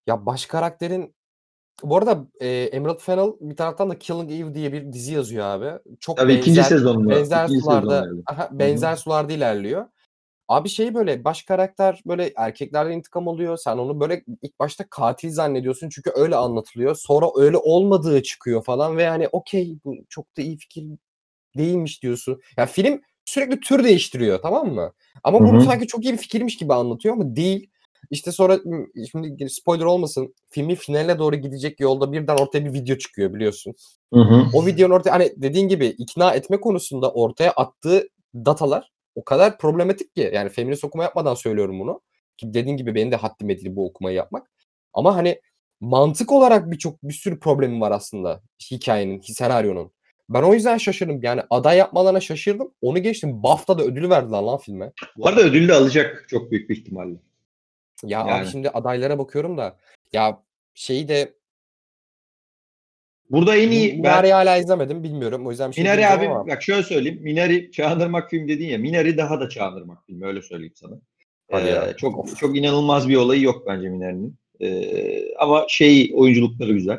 ya 0.07 0.27
baş 0.27 0.47
karakterin 0.47 1.15
bu 1.83 1.97
arada 1.97 2.19
e, 2.41 2.49
Emerald 2.49 2.99
Fennell 3.01 3.33
bir 3.41 3.57
taraftan 3.57 3.91
da 3.91 3.99
Killing 3.99 4.33
Eve 4.33 4.55
diye 4.55 4.73
bir 4.73 4.93
dizi 4.93 5.15
yazıyor 5.15 5.45
abi. 5.47 5.79
Çok 6.01 6.17
Tabii 6.17 6.35
ikinci 6.35 6.61
benzer- 6.61 6.69
sezonunda. 6.69 7.11
benzer 7.11 7.45
ikinci 7.45 7.61
sularda 7.61 7.81
sezonlarda. 8.03 8.23
aha, 8.27 8.49
benzer 8.53 8.97
sularda 8.97 9.33
ilerliyor. 9.33 9.87
Abi 10.51 10.69
şey 10.69 10.95
böyle 10.95 11.25
baş 11.25 11.43
karakter 11.43 12.03
böyle 12.07 12.33
erkeklerden 12.37 12.93
intikam 12.93 13.29
alıyor. 13.29 13.57
Sen 13.57 13.79
onu 13.79 14.01
böyle 14.01 14.25
ilk 14.43 14.59
başta 14.61 14.85
katil 14.91 15.31
zannediyorsun 15.31 15.89
çünkü 15.89 16.11
öyle 16.15 16.37
anlatılıyor. 16.37 16.95
Sonra 16.95 17.27
öyle 17.37 17.57
olmadığı 17.57 18.23
çıkıyor 18.23 18.65
falan 18.65 18.97
ve 18.97 19.09
hani 19.09 19.29
okey 19.29 19.79
bu 19.85 19.95
çok 20.09 20.37
da 20.37 20.43
iyi 20.43 20.57
fikir 20.57 20.87
değilmiş 21.57 22.03
diyorsun. 22.03 22.41
Ya 22.57 22.67
film 22.67 23.01
sürekli 23.25 23.61
tür 23.61 23.85
değiştiriyor 23.85 24.43
tamam 24.43 24.75
mı? 24.75 24.93
Ama 25.25 25.41
bunu 25.41 25.61
hı. 25.61 25.65
sanki 25.65 25.87
çok 25.87 26.05
iyi 26.05 26.13
bir 26.13 26.19
fikirmiş 26.19 26.57
gibi 26.57 26.75
anlatıyor 26.75 27.15
ama 27.15 27.37
değil. 27.37 27.71
İşte 28.11 28.33
sonra 28.33 28.59
şimdi 29.11 29.51
spoiler 29.51 29.85
olmasın 29.85 30.35
filmin 30.49 30.75
finaline 30.75 31.19
doğru 31.19 31.37
gidecek 31.37 31.81
yolda 31.81 32.13
birden 32.13 32.37
ortaya 32.37 32.65
bir 32.65 32.73
video 32.73 32.97
çıkıyor 32.97 33.35
biliyorsun. 33.35 33.75
Hı 34.13 34.21
hı. 34.21 34.45
O 34.55 34.67
videonun 34.67 34.95
ortaya 34.95 35.11
hani 35.11 35.33
dediğin 35.37 35.69
gibi 35.69 35.87
ikna 35.87 36.33
etme 36.33 36.61
konusunda 36.61 37.13
ortaya 37.13 37.51
attığı 37.51 38.09
datalar 38.35 38.91
o 39.15 39.25
kadar 39.25 39.59
problematik 39.59 40.15
ki 40.15 40.31
yani 40.35 40.49
feminist 40.49 40.85
okuma 40.85 41.05
yapmadan 41.05 41.35
söylüyorum 41.35 41.81
bunu. 41.81 42.01
Ki 42.37 42.55
dediğin 42.55 42.77
gibi 42.77 42.95
benim 42.95 43.13
de 43.13 43.17
haddim 43.17 43.51
edildi 43.51 43.77
bu 43.77 43.87
okumayı 43.87 44.17
yapmak. 44.17 44.51
Ama 44.93 45.17
hani 45.17 45.41
mantık 45.81 46.33
olarak 46.33 46.71
birçok 46.71 47.03
bir 47.03 47.13
sürü 47.13 47.41
problemi 47.41 47.81
var 47.81 47.91
aslında 47.91 48.43
hikayenin, 48.71 49.21
senaryonun. 49.21 49.93
Ben 50.29 50.43
o 50.43 50.55
yüzden 50.55 50.79
şaşırdım. 50.79 51.21
Yani 51.23 51.43
aday 51.51 51.79
yapmalarına 51.79 52.21
şaşırdım. 52.21 52.75
Onu 52.83 52.99
geçtim. 52.99 53.43
BAFTA'da 53.43 53.83
ödülü 53.83 54.11
verdiler 54.11 54.43
lan 54.43 54.59
filme. 54.59 54.93
Bu 55.17 55.29
arada 55.29 55.41
ödül 55.41 55.69
de 55.69 55.75
alacak 55.75 56.27
çok 56.29 56.51
büyük 56.51 56.71
bir 56.71 56.77
ihtimalle. 56.77 57.17
Ya 58.05 58.19
Yani. 58.19 58.33
abi 58.33 58.47
şimdi 58.47 58.69
adaylara 58.69 59.19
bakıyorum 59.19 59.59
da 59.59 59.77
ya 60.13 60.43
şeyi 60.75 61.09
de 61.09 61.35
Burada 63.31 63.57
en 63.57 63.71
iyi 63.71 63.91
ben 63.93 63.97
Minari'yi 63.99 64.33
hala 64.33 64.57
izlemedim 64.57 65.03
bilmiyorum. 65.05 65.47
O 65.47 65.51
yüzden 65.51 65.71
bir 65.71 65.75
şey 65.75 65.85
Minari 65.85 66.07
abi 66.07 66.29
ama. 66.29 66.47
bak 66.47 66.63
şöyle 66.63 66.83
söyleyeyim. 66.83 67.19
Minari 67.23 67.71
çağındırmak 67.73 68.31
film 68.31 68.49
dedin 68.49 68.67
ya. 68.67 68.79
Minari 68.79 69.17
daha 69.17 69.41
da 69.41 69.49
çağındırmak 69.49 70.07
filmi 70.07 70.27
öyle 70.27 70.43
söyleyeyim 70.43 70.73
sana. 70.77 70.95
Hadi 71.51 71.67
Ee, 71.67 71.71
ya. 71.71 71.97
çok 71.97 72.19
Of. 72.19 72.37
çok 72.39 72.57
inanılmaz 72.57 73.09
bir 73.09 73.17
olayı 73.17 73.43
yok 73.43 73.65
bence 73.67 73.89
Minari'nin. 73.89 74.35
Ee, 74.63 75.35
ama 75.39 75.65
şey 75.69 76.13
oyunculukları 76.15 76.73
güzel. 76.73 76.99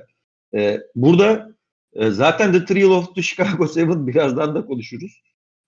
Ee, 0.56 0.80
burada 0.96 1.52
e, 1.94 2.10
zaten 2.12 2.54
The 2.54 2.66
Trial 2.66 2.90
of 2.92 3.16
the 3.16 3.22
Chicago 3.22 3.68
Seven 3.68 4.08
birazdan 4.08 4.56
da 4.56 4.66
konuşuruz. 4.66 5.22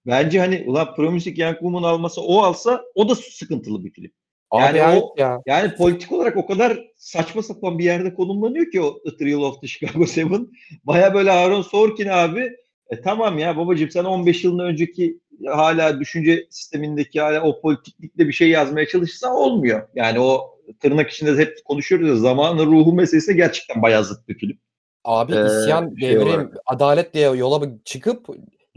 Bence 0.05 0.39
hani 0.39 0.63
ulan 0.67 0.95
Promising 0.95 1.39
Young 1.39 1.53
Woman 1.53 1.83
almasa 1.83 2.21
o 2.21 2.41
alsa 2.41 2.81
o 2.95 3.09
da 3.09 3.15
sıkıntılı 3.15 3.85
bir 3.85 3.91
film. 3.91 4.11
Abi 4.53 4.77
Yani 4.77 4.91
evet 4.93 5.03
o- 5.03 5.15
ya. 5.17 5.41
Yani 5.45 5.75
politik 5.75 6.11
olarak 6.11 6.37
o 6.37 6.45
kadar 6.45 6.79
saçma 6.97 7.43
sapan 7.43 7.79
bir 7.79 7.83
yerde 7.83 8.13
konumlanıyor 8.13 8.71
ki 8.71 8.81
o 8.81 9.03
The 9.03 9.17
Trial 9.17 9.41
of 9.41 9.61
the 9.61 9.67
Chicago 9.67 10.05
Seven. 10.05 10.47
Baya 10.83 11.13
böyle 11.13 11.31
Aaron 11.31 11.61
Sorkin 11.61 12.07
abi 12.07 12.51
e, 12.89 13.01
tamam 13.01 13.37
ya 13.39 13.57
babacığım 13.57 13.89
sen 13.91 14.03
15 14.03 14.43
yılın 14.43 14.59
önceki 14.59 15.19
hala 15.47 15.99
düşünce 15.99 16.47
sistemindeki 16.49 17.21
hala 17.21 17.41
o 17.41 17.61
politiklikle 17.61 18.27
bir 18.27 18.33
şey 18.33 18.49
yazmaya 18.49 18.87
çalışırsan 18.87 19.31
olmuyor. 19.35 19.87
Yani 19.95 20.19
o 20.19 20.59
tırnak 20.81 21.09
içinde 21.11 21.37
hep 21.41 21.57
konuşuyoruz 21.65 22.07
ya 22.09 22.15
zamanın 22.15 22.65
ruhu 22.65 22.93
meselesi 22.93 23.35
gerçekten 23.35 23.81
bayağı 23.81 24.03
zıt 24.05 24.27
bir 24.27 24.37
film. 24.37 24.57
Abi 25.03 25.33
Ee, 25.35 25.45
isyan, 25.45 25.95
şey 25.99 26.09
devrim, 26.09 26.27
olarak. 26.27 26.53
adalet 26.65 27.13
diye 27.13 27.25
yola 27.29 27.69
çıkıp 27.85 28.27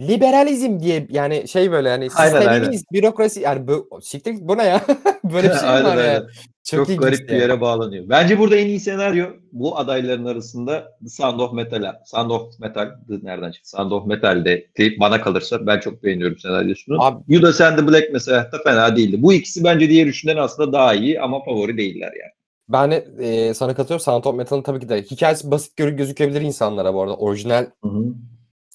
liberalizm 0.01 0.81
diye 0.81 1.07
yani 1.11 1.49
şey 1.49 1.73
böyle 1.73 1.89
yani 1.89 2.11
sistemimiz, 2.11 2.85
bürokrasi 2.93 3.41
yani 3.41 3.69
bu, 3.69 4.01
siktir 4.03 4.35
bu 4.41 4.59
ne 4.59 4.65
ya? 4.65 4.81
böyle 5.25 5.49
bir 5.49 5.55
şey 5.59 5.69
Aynen, 5.69 5.85
var 5.85 5.97
ya? 5.97 6.03
aynen. 6.03 6.27
Çok, 6.65 6.79
Çok, 6.79 6.89
ilginç 6.89 7.03
garip 7.03 7.29
bir 7.29 7.33
yani. 7.33 7.43
yere 7.43 7.61
bağlanıyor. 7.61 8.09
Bence 8.09 8.39
burada 8.39 8.57
en 8.57 8.67
iyi 8.67 8.81
senaryo 8.81 9.27
bu 9.53 9.79
adayların 9.79 10.25
arasında 10.25 10.99
The 11.03 11.09
Sound 11.09 11.41
of 11.41 11.53
Metal. 11.53 11.95
Sound 12.05 12.31
of 12.31 12.61
Metal 12.61 12.91
nereden 13.23 13.51
çıktı? 13.51 13.71
Sound 13.71 13.91
of 13.91 14.07
Metal'de 14.07 14.67
de 14.79 15.01
bana 15.01 15.21
kalırsa 15.21 15.67
ben 15.67 15.81
çok 15.81 16.05
beğeniyorum 16.05 16.39
senaryosunu. 16.39 17.03
Abi- 17.05 17.35
Judas 17.35 17.61
and 17.61 17.79
the 17.79 17.89
Black 17.89 18.05
mesela 18.13 18.53
da 18.53 18.59
fena 18.65 18.97
değildi. 18.97 19.23
Bu 19.23 19.33
ikisi 19.33 19.65
bence 19.65 19.89
diğer 19.91 20.07
üçünden 20.07 20.37
aslında 20.37 20.73
daha 20.73 20.95
iyi 20.95 21.21
ama 21.21 21.45
favori 21.45 21.79
değiller 21.79 22.13
yani. 22.21 22.33
Ben 22.69 22.91
de 22.91 23.07
e, 23.21 23.55
sana 23.55 23.75
katılıyorum. 23.75 24.05
Sound 24.05 24.25
of 24.25 24.35
Metal'ın 24.35 24.63
tabii 24.63 24.81
ki 24.81 24.89
de 24.89 25.03
hikayesi 25.03 25.51
basit 25.51 25.77
gözükebilir 25.77 26.41
insanlara 26.41 26.95
bu 26.95 27.03
arada. 27.03 27.17
Orijinal 27.17 27.67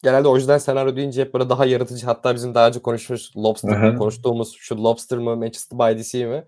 genelde 0.03 0.27
orijinal 0.27 0.59
senaryo 0.59 0.95
deyince 0.95 1.21
hep 1.21 1.33
böyle 1.33 1.49
daha 1.49 1.65
yaratıcı. 1.65 2.05
Hatta 2.05 2.35
bizim 2.35 2.55
daha 2.55 2.67
önce 2.67 2.79
konuşmuş 2.81 3.37
Lobster 3.37 3.97
konuştuğumuz 3.97 4.55
şu 4.57 4.83
Lobster 4.83 5.19
mı 5.19 5.35
Manchester 5.37 5.79
by 5.79 5.97
the 5.97 6.03
Sea 6.03 6.27
mi? 6.27 6.43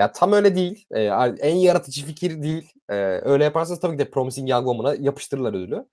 Ya 0.00 0.12
tam 0.12 0.32
öyle 0.32 0.54
değil. 0.54 0.86
Ee, 0.90 1.02
en 1.40 1.56
yaratıcı 1.56 2.06
fikir 2.06 2.42
değil. 2.42 2.72
Ee, 2.90 2.94
öyle 3.22 3.44
yaparsanız 3.44 3.80
tabii 3.80 3.92
ki 3.92 3.98
de 3.98 4.10
Promising 4.10 4.50
Young 4.50 4.64
Woman'a 4.66 4.94
yapıştırırlar 4.94 5.54
ödülü. 5.54 5.86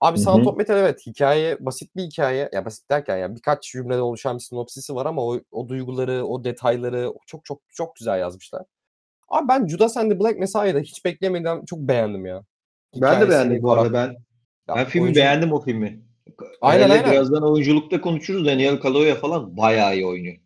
Abi 0.00 0.18
Sound 0.18 0.46
of 0.46 0.56
Metal 0.56 0.76
evet 0.78 1.06
hikaye 1.06 1.56
basit 1.60 1.96
bir 1.96 2.02
hikaye. 2.02 2.48
Ya 2.52 2.64
basit 2.64 2.90
derken 2.90 3.16
ya 3.16 3.34
birkaç 3.34 3.62
cümlede 3.72 4.00
oluşan 4.00 4.36
bir 4.36 4.42
sinopsisi 4.42 4.94
var 4.94 5.06
ama 5.06 5.22
o, 5.24 5.40
o 5.50 5.68
duyguları, 5.68 6.24
o 6.26 6.44
detayları 6.44 7.12
çok 7.26 7.44
çok 7.44 7.60
çok 7.68 7.96
güzel 7.96 8.20
yazmışlar. 8.20 8.62
Abi 9.28 9.48
ben 9.48 9.66
Judas 9.66 9.96
and 9.96 10.10
the 10.12 10.20
Black 10.20 10.38
Messiah'ı 10.38 10.74
da 10.74 10.78
hiç 10.78 11.04
beklemeden 11.04 11.64
çok 11.64 11.78
beğendim 11.78 12.26
ya. 12.26 12.42
Ben 12.94 13.00
de 13.02 13.06
Hikayesini, 13.06 13.30
beğendim 13.30 13.62
bu 13.62 13.72
arada. 13.72 13.92
Ben 13.92 14.16
Ya 14.68 14.76
ben 14.76 14.84
filmi 14.84 15.04
oyuncu- 15.04 15.20
beğendim 15.20 15.52
o 15.52 15.60
filmi. 15.60 16.00
Aynen, 16.60 16.90
aynen. 16.90 17.12
Birazdan 17.12 17.42
oyunculukta 17.52 18.00
konuşuruz. 18.00 18.46
Daniel 18.46 18.80
Kaluuya 18.80 19.14
falan 19.14 19.56
bayağı 19.56 19.94
iyi 19.94 20.06
oynuyor. 20.06 20.36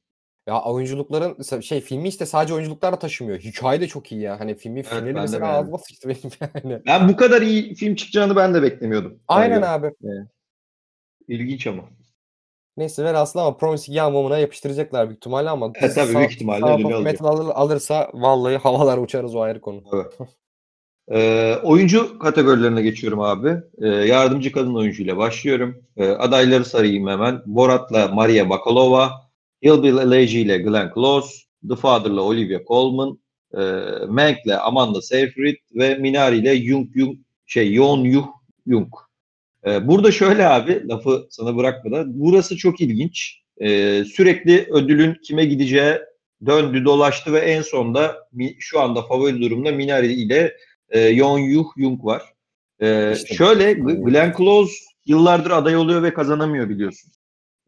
Ya 0.46 0.62
oyunculukların 0.62 1.60
şey 1.60 1.80
filmi 1.80 2.08
işte 2.08 2.26
sadece 2.26 2.54
oyunculuklarla 2.54 2.98
taşımıyor. 2.98 3.38
Hikaye 3.38 3.80
de 3.80 3.88
çok 3.88 4.12
iyi 4.12 4.20
ya. 4.20 4.40
Hani 4.40 4.54
filmi 4.54 4.82
finali 4.82 5.06
ben 5.06 5.14
de 5.14 5.20
mesela 5.20 5.48
ağzıma 5.48 5.78
sıçtı 5.78 6.08
benim 6.08 6.20
yani. 6.64 6.82
Ben 6.86 7.08
bu 7.08 7.16
kadar 7.16 7.42
iyi 7.42 7.74
film 7.74 7.94
çıkacağını 7.94 8.36
ben 8.36 8.54
de 8.54 8.62
beklemiyordum. 8.62 9.18
Aynen 9.28 9.62
abi. 9.62 9.90
İlginç 11.28 11.66
ama. 11.66 11.82
Neyse 12.76 13.04
ver 13.04 13.14
aslında 13.14 13.44
ama 13.44 13.56
Promising 13.56 13.98
Young 13.98 14.12
Woman'a 14.12 14.38
yapıştıracaklar 14.38 15.08
büyük 15.08 15.18
ihtimalle 15.18 15.50
ama 15.50 15.72
E, 15.74 15.88
tabii, 15.90 16.14
büyük 16.14 16.32
ihtimalle 16.32 16.64
ödülü 16.74 16.86
alacak. 16.86 17.02
Metal 17.02 17.26
alır- 17.26 17.52
alırsa 17.54 18.10
vallahi 18.14 18.56
havalar 18.56 18.98
uçarız 18.98 19.34
o 19.34 19.40
ayrı 19.40 19.60
konu. 19.60 19.82
Ee, 21.10 21.54
oyuncu 21.62 22.18
kategorilerine 22.18 22.82
geçiyorum 22.82 23.20
abi. 23.20 23.56
Ee, 23.82 23.88
yardımcı 23.88 24.52
kadın 24.52 24.74
oyuncuyla 24.74 25.16
başlıyorum. 25.16 25.84
Ee, 25.96 26.08
adayları 26.08 26.64
sarayım 26.64 27.06
hemen. 27.08 27.42
Borat'la 27.46 28.08
Maria 28.08 28.50
Bakalova, 28.50 29.10
Hillbilly 29.62 30.00
Elegy 30.00 30.42
ile 30.42 30.58
Glenn 30.58 30.90
Close, 30.94 31.34
The 31.68 31.76
Father'la 31.76 32.20
Olivia 32.20 32.60
Colman, 32.68 33.18
e, 33.54 33.60
Mank'le 34.08 34.58
Amanda 34.60 35.02
Seyfried 35.02 35.56
ve 35.74 35.94
Minari 35.94 36.36
ile 36.36 36.62
Jung 36.64 36.88
Jung 36.96 37.18
şey 37.46 37.74
Yoon 37.74 38.04
Yuh 38.04 38.26
Jung. 38.66 38.88
Ee, 39.66 39.88
burada 39.88 40.12
şöyle 40.12 40.48
abi 40.48 40.88
lafı 40.88 41.26
sana 41.30 41.56
bırakmadan 41.56 42.20
burası 42.20 42.56
çok 42.56 42.80
ilginç. 42.80 43.42
Ee, 43.60 44.04
sürekli 44.04 44.66
ödülün 44.70 45.14
kime 45.22 45.44
gideceği 45.44 45.94
döndü 46.46 46.84
dolaştı 46.84 47.32
ve 47.32 47.38
en 47.38 47.62
sonda 47.62 48.28
şu 48.58 48.80
anda 48.80 49.02
favori 49.02 49.40
durumda 49.40 49.72
Minari 49.72 50.12
ile 50.12 50.56
e, 50.92 51.00
Yoon 51.00 51.38
Yuh 51.38 51.66
Jung 51.76 52.04
var. 52.04 52.22
Ee, 52.80 53.12
İşte- 53.12 53.34
şöyle 53.34 53.72
Glenn 53.72 54.34
Close 54.38 54.72
yıllardır 55.06 55.50
aday 55.50 55.76
oluyor 55.76 56.02
ve 56.02 56.14
kazanamıyor 56.14 56.68
biliyorsun. 56.68 57.12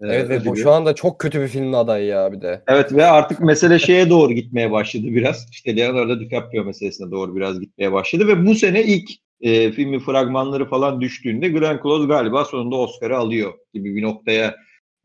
Ee, 0.00 0.06
Evet 0.06 0.28
ve 0.30 0.44
bu 0.44 0.56
şu 0.56 0.70
anda 0.70 0.94
çok 0.94 1.18
kötü 1.18 1.40
bir 1.40 1.48
filmin 1.48 1.72
adayı 1.72 2.06
ya 2.06 2.32
bir 2.32 2.40
de. 2.40 2.62
Evet 2.68 2.92
ve 2.92 3.06
artık 3.06 3.40
mesele 3.40 3.78
şeye 3.78 4.10
doğru 4.10 4.32
gitmeye 4.32 4.70
başladı 4.70 5.06
biraz. 5.06 5.46
İşte 5.50 5.76
Leonardo 5.76 6.20
DiCaprio 6.20 6.64
meselesine 6.64 7.10
doğru 7.10 7.36
biraz 7.36 7.60
gitmeye 7.60 7.92
başladı 7.92 8.28
ve 8.28 8.46
bu 8.46 8.54
sene 8.54 8.84
ilk 8.84 9.10
e, 9.40 9.72
filmin 9.72 9.98
fragmanları 9.98 10.68
falan 10.68 11.00
düştüğünde 11.00 11.48
Glenn 11.48 11.80
Close 11.82 12.06
galiba 12.08 12.44
sonunda 12.44 12.76
Oscar'ı 12.76 13.18
alıyor 13.18 13.52
gibi 13.74 13.96
bir 13.96 14.02
noktaya 14.02 14.56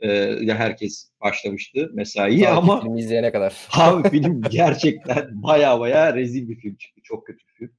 e, 0.04 0.38
herkes 0.48 1.10
başlamıştı 1.22 1.90
mesaiyi 1.94 2.48
ama 2.48 2.82
filmi 2.82 3.00
izleyene 3.00 3.32
kadar. 3.32 3.54
Abi 3.74 4.10
film 4.12 4.42
gerçekten 4.50 5.30
baya 5.44 5.80
baya 5.80 6.16
rezil 6.16 6.50
bir 6.50 6.56
film 6.56 6.76
çıktı. 6.76 7.02
Çok 7.04 7.28
kötü 7.28 7.40
bir 7.48 7.54
film. 7.54 7.72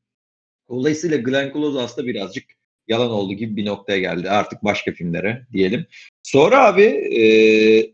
Dolayısıyla 0.70 1.16
Glenn 1.16 1.52
Close 1.52 1.78
aslında 1.78 2.08
birazcık 2.08 2.44
yalan 2.88 3.10
oldu 3.10 3.32
gibi 3.32 3.56
bir 3.56 3.66
noktaya 3.66 3.98
geldi. 3.98 4.30
Artık 4.30 4.64
başka 4.64 4.92
filmlere 4.92 5.46
diyelim. 5.52 5.86
Sonra 6.22 6.66
abi 6.66 6.82
e, 7.20 7.22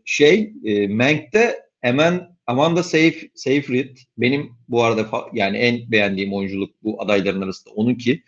şey 0.05 0.53
e, 0.65 0.87
Mank'te 0.87 1.59
hemen 1.81 2.37
Amanda 2.47 2.83
Seyf, 2.83 3.29
Seyfried 3.35 3.97
benim 4.17 4.51
bu 4.67 4.83
arada 4.83 5.01
fa- 5.01 5.29
yani 5.33 5.57
en 5.57 5.91
beğendiğim 5.91 6.33
oyunculuk 6.33 6.83
bu 6.83 7.01
adayların 7.01 7.41
arasında 7.41 7.73
onunki. 7.73 8.23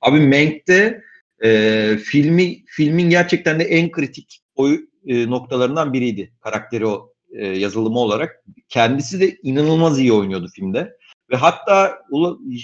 Abi 0.00 0.20
Mank'te 0.20 1.02
e, 1.44 1.96
filmi 2.04 2.64
filmin 2.66 3.10
gerçekten 3.10 3.60
de 3.60 3.64
en 3.64 3.90
kritik 3.90 4.40
oy 4.54 4.80
e, 5.06 5.30
noktalarından 5.30 5.92
biriydi. 5.92 6.32
Karakteri 6.40 6.86
o 6.86 7.12
e, 7.32 7.46
yazılımı 7.46 7.98
olarak. 7.98 8.44
Kendisi 8.68 9.20
de 9.20 9.36
inanılmaz 9.42 9.98
iyi 10.00 10.12
oynuyordu 10.12 10.48
filmde. 10.54 10.96
Ve 11.30 11.36
hatta 11.36 12.02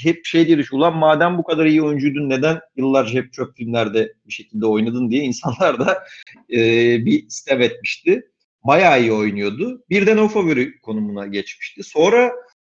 hep 0.02 0.24
şey 0.24 0.46
diye 0.46 0.58
düşün, 0.58 0.76
ulan 0.76 0.96
madem 0.96 1.38
bu 1.38 1.44
kadar 1.44 1.66
iyi 1.66 1.82
oyuncuydun 1.82 2.30
neden 2.30 2.60
yıllarca 2.76 3.20
hep 3.20 3.32
çöp 3.32 3.56
filmlerde 3.56 4.12
bir 4.26 4.32
şekilde 4.32 4.66
oynadın 4.66 5.10
diye 5.10 5.22
insanlar 5.22 5.78
da 5.78 6.04
e, 6.50 6.58
bir 7.06 7.28
sitem 7.28 7.62
etmişti. 7.62 8.30
Bayağı 8.64 9.00
iyi 9.00 9.12
oynuyordu. 9.12 9.84
Birden 9.90 10.16
o 10.16 10.28
favori 10.28 10.80
konumuna 10.80 11.26
geçmişti. 11.26 11.82
Sonra 11.82 12.32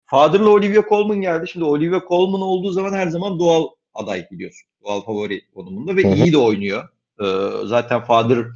Father'la 0.07 0.49
Olivia 0.49 0.83
Colman 0.89 1.21
geldi. 1.21 1.49
Şimdi 1.49 1.65
Olivia 1.65 2.01
Colman 2.09 2.41
olduğu 2.41 2.73
zaman 2.73 2.93
her 2.93 3.09
zaman 3.09 3.39
doğal 3.39 3.67
aday 3.95 4.27
biliyorsun. 4.31 4.69
Doğal 4.85 5.01
favori 5.01 5.43
konumunda 5.55 5.97
ve 5.97 6.03
iyi 6.15 6.33
de 6.33 6.39
oynuyor. 6.39 6.89
Ee, 7.21 7.25
zaten 7.65 8.05
Father 8.05 8.47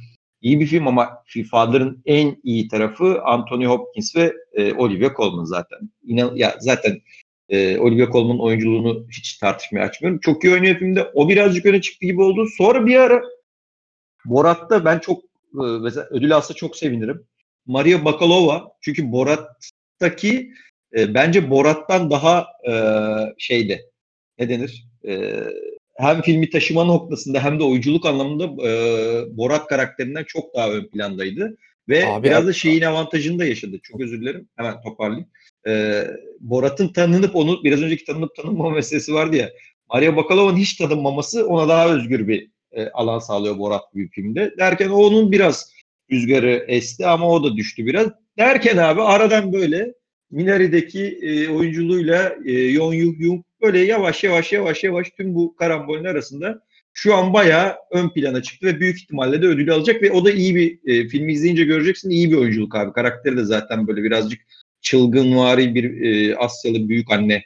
iyi 0.41 0.59
bir 0.59 0.65
film 0.65 0.87
ama 0.87 1.23
Father'ın 1.51 2.01
en 2.05 2.35
iyi 2.43 2.67
tarafı 2.67 3.21
Anthony 3.23 3.65
Hopkins 3.65 4.15
ve 4.15 4.33
e, 4.53 4.73
Olivia 4.73 5.13
Colman 5.17 5.45
zaten. 5.45 5.79
İnan, 6.03 6.35
ya 6.35 6.55
zaten 6.59 7.01
e, 7.49 7.77
Olivia 7.77 8.11
Colman'ın 8.11 8.39
oyunculuğunu 8.39 9.07
hiç 9.11 9.37
tartışmaya 9.37 9.85
açmıyorum. 9.85 10.19
Çok 10.19 10.43
iyi 10.43 10.53
oynuyor 10.53 10.75
filmde. 10.75 11.11
O 11.13 11.29
birazcık 11.29 11.65
öne 11.65 11.81
çıktı 11.81 12.05
gibi 12.05 12.21
oldu. 12.21 12.47
Sonra 12.57 12.85
bir 12.85 12.95
ara 12.95 13.23
Borat'ta 14.25 14.85
ben 14.85 14.99
çok 14.99 15.23
e, 15.53 15.63
mesela 15.81 16.07
ödül 16.09 16.35
alsa 16.35 16.53
çok 16.53 16.77
sevinirim. 16.77 17.23
Maria 17.65 18.05
Bakalova 18.05 18.71
çünkü 18.81 19.11
Borat'taki 19.11 20.53
e, 20.97 21.13
bence 21.13 21.49
Borat'tan 21.49 22.09
daha 22.09 22.47
e, 22.69 22.73
şeyde 23.37 23.81
ne 24.39 24.49
denir? 24.49 24.85
E, 25.07 25.43
hem 25.95 26.21
filmi 26.21 26.49
taşıma 26.49 26.83
noktasında 26.83 27.43
hem 27.43 27.59
de 27.59 27.63
oyunculuk 27.63 28.05
anlamında 28.05 28.67
e, 28.67 28.71
Borat 29.37 29.67
karakterinden 29.67 30.23
çok 30.23 30.55
daha 30.55 30.71
ön 30.71 30.87
plandaydı. 30.87 31.57
Ve 31.89 32.07
Abi, 32.07 32.27
biraz 32.27 32.47
da 32.47 32.53
şeyin 32.53 32.81
avantajını 32.81 33.39
da 33.39 33.45
yaşadı. 33.45 33.79
Çok 33.83 34.01
özür 34.01 34.21
dilerim. 34.21 34.47
Hemen 34.55 34.81
toparlayayım. 34.81 35.29
E, 35.67 36.03
Borat'ın 36.39 36.87
tanınıp 36.87 37.35
onu 37.35 37.63
biraz 37.63 37.81
önceki 37.81 38.05
tanınıp 38.05 38.35
tanınmama 38.35 38.69
meselesi 38.69 39.13
vardı 39.13 39.35
ya. 39.35 39.49
Maria 39.93 40.15
Bakalova'nın 40.15 40.57
hiç 40.57 40.75
tanınmaması 40.75 41.47
ona 41.47 41.67
daha 41.69 41.95
özgür 41.95 42.27
bir 42.27 42.49
e, 42.71 42.89
alan 42.89 43.19
sağlıyor 43.19 43.57
Borat 43.57 43.93
gibi 43.93 44.09
filmde. 44.09 44.53
Derken 44.59 44.89
o 44.89 44.95
onun 44.95 45.31
biraz 45.31 45.73
rüzgarı 46.11 46.65
esti 46.67 47.07
ama 47.07 47.29
o 47.29 47.43
da 47.43 47.55
düştü 47.55 47.85
biraz. 47.85 48.07
Derken 48.37 48.77
abi 48.77 49.01
aradan 49.01 49.53
böyle 49.53 49.93
Minari'deki 50.31 51.19
e, 51.21 51.49
oyunculuğuyla 51.49 52.35
e, 52.45 52.51
Yoon 52.51 52.93
Yuh 52.93 53.19
Jung 53.21 53.43
böyle 53.61 53.79
yavaş 53.79 54.23
yavaş 54.23 54.53
yavaş 54.53 54.83
yavaş 54.83 55.09
tüm 55.09 55.35
bu 55.35 55.55
karambolün 55.55 56.05
arasında 56.05 56.61
şu 56.93 57.15
an 57.15 57.33
bayağı 57.33 57.75
ön 57.91 58.09
plana 58.09 58.41
çıktı 58.41 58.67
ve 58.67 58.79
büyük 58.79 58.97
ihtimalle 58.97 59.41
de 59.41 59.45
ödülü 59.45 59.73
alacak 59.73 60.01
ve 60.01 60.11
o 60.11 60.25
da 60.25 60.31
iyi 60.31 60.55
bir 60.55 60.79
e, 60.85 61.07
filmi 61.07 61.33
izleyince 61.33 61.63
göreceksin 61.63 62.09
iyi 62.09 62.31
bir 62.31 62.37
oyunculuk 62.37 62.75
abi. 62.75 62.93
Karakteri 62.93 63.37
de 63.37 63.43
zaten 63.43 63.87
böyle 63.87 64.03
birazcık 64.03 64.41
çılgınvari 64.83 65.75
bir 65.75 66.01
e, 66.01 66.37
Asyalı 66.37 66.89
büyük 66.89 67.11
anne 67.11 67.43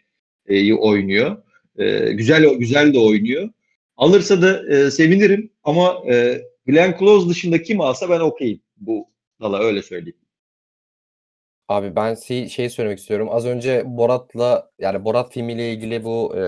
e, 0.48 0.74
oynuyor. 0.74 1.38
E, 1.78 2.12
güzel 2.12 2.54
güzel 2.54 2.94
de 2.94 3.00
oynuyor. 3.00 3.50
Alırsa 3.98 4.42
da 4.42 4.76
e, 4.76 4.92
sevinirim 4.92 5.50
ama 5.64 6.04
e, 6.12 6.42
Glenn 6.66 6.96
Close 7.00 7.30
dışında 7.30 7.62
kim 7.62 7.82
alsa 7.82 8.10
ben 8.10 8.20
okeyim 8.20 8.62
bu 8.78 9.10
dala 9.42 9.60
öyle 9.60 9.82
söyleyeyim. 9.82 10.18
Abi 11.68 11.96
ben 11.96 12.16
şey, 12.16 12.50
şey 12.50 12.70
söylemek 12.70 13.00
istiyorum. 13.00 13.28
Az 13.32 13.46
önce 13.46 13.84
Borat'la 13.86 14.72
yani 14.80 15.06
Borat 15.06 15.34
filmiyle 15.34 15.74
ilgili 15.74 16.04
bu 16.04 16.36
e, 16.38 16.42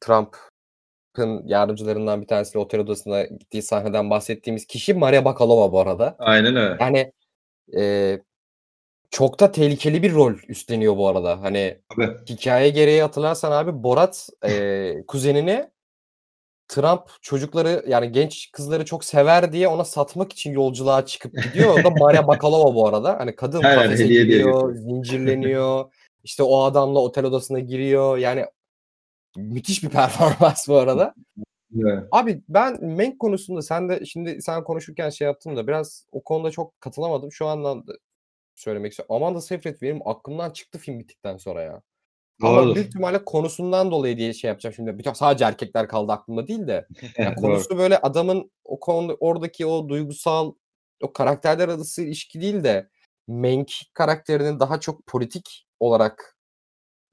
Trump'ın 0.00 1.46
yardımcılarından 1.46 2.22
bir 2.22 2.26
tanesiyle 2.26 2.58
otel 2.58 2.80
odasına 2.80 3.22
gittiği 3.22 3.62
sahneden 3.62 4.10
bahsettiğimiz 4.10 4.66
kişi 4.66 4.94
Maria 4.94 5.24
Bakalova 5.24 5.72
bu 5.72 5.80
arada. 5.80 6.16
Aynen 6.18 6.56
öyle. 6.56 6.76
Yani 6.80 7.12
e, 7.76 8.20
çok 9.12 9.40
da 9.40 9.52
tehlikeli 9.52 10.02
bir 10.02 10.12
rol 10.12 10.34
üstleniyor 10.48 10.96
bu 10.96 11.08
arada. 11.08 11.42
Hani 11.42 11.78
Abi. 11.96 12.16
hikaye 12.28 12.70
gereği 12.70 13.02
hatırlarsan 13.02 13.52
abi 13.52 13.82
Borat 13.82 14.28
e, 14.44 14.94
kuzenini 15.08 15.70
Trump 16.68 17.02
çocukları 17.22 17.84
yani 17.88 18.12
genç 18.12 18.52
kızları 18.52 18.84
çok 18.84 19.04
sever 19.04 19.52
diye 19.52 19.68
ona 19.68 19.84
satmak 19.84 20.32
için 20.32 20.52
yolculuğa 20.52 21.06
çıkıp 21.06 21.42
gidiyor. 21.42 21.80
O 21.80 21.84
da 21.84 21.90
Maria 21.90 22.26
Bakalova 22.28 22.74
bu 22.74 22.88
arada. 22.88 23.18
Hani 23.18 23.36
kadın 23.36 23.62
Aynen, 23.62 23.82
kafese 23.82 24.06
giriyor, 24.06 24.74
zincirleniyor. 24.74 25.92
İşte 26.24 26.42
o 26.42 26.62
adamla 26.62 26.98
otel 26.98 27.24
odasına 27.24 27.58
giriyor. 27.58 28.18
Yani 28.18 28.46
müthiş 29.36 29.84
bir 29.84 29.88
performans 29.88 30.68
bu 30.68 30.76
arada. 30.76 31.14
Evet. 31.80 32.04
Abi 32.12 32.42
ben 32.48 32.84
Mank 32.84 33.18
konusunda 33.18 33.62
sen 33.62 33.88
de 33.88 34.04
şimdi 34.04 34.42
sen 34.42 34.64
konuşurken 34.64 35.10
şey 35.10 35.26
yaptım 35.26 35.56
da 35.56 35.66
biraz 35.66 36.06
o 36.12 36.22
konuda 36.22 36.50
çok 36.50 36.80
katılamadım. 36.80 37.32
Şu 37.32 37.46
andan 37.46 37.86
da 37.86 37.92
söylemek 38.62 38.92
istiyorum. 38.92 39.16
Amanda 39.16 39.40
Seyfried 39.40 39.82
benim 39.82 40.08
aklımdan 40.08 40.50
çıktı 40.50 40.78
film 40.78 40.98
bittikten 40.98 41.36
sonra 41.36 41.62
ya. 41.62 41.82
Ama 42.42 42.56
Doğrudur. 42.56 42.74
büyük 42.74 42.88
ihtimalle 42.88 43.24
konusundan 43.24 43.90
dolayı 43.90 44.16
diye 44.16 44.32
şey 44.32 44.48
yapacağım 44.48 44.74
şimdi. 44.74 44.98
Bir 44.98 45.04
tek 45.04 45.16
sadece 45.16 45.44
erkekler 45.44 45.88
kaldı 45.88 46.12
aklımda 46.12 46.46
değil 46.46 46.66
de. 46.66 46.86
Ya 47.18 47.36
Doğru. 47.36 47.40
konusu 47.40 47.78
böyle 47.78 47.98
adamın 47.98 48.50
o 48.64 48.80
konuda 48.80 49.14
oradaki 49.20 49.66
o 49.66 49.88
duygusal 49.88 50.54
o 51.02 51.12
karakterler 51.12 51.68
arası 51.68 52.02
ilişki 52.02 52.40
değil 52.40 52.64
de 52.64 52.88
Mank 53.28 53.70
karakterinin 53.94 54.60
daha 54.60 54.80
çok 54.80 55.06
politik 55.06 55.66
olarak 55.80 56.36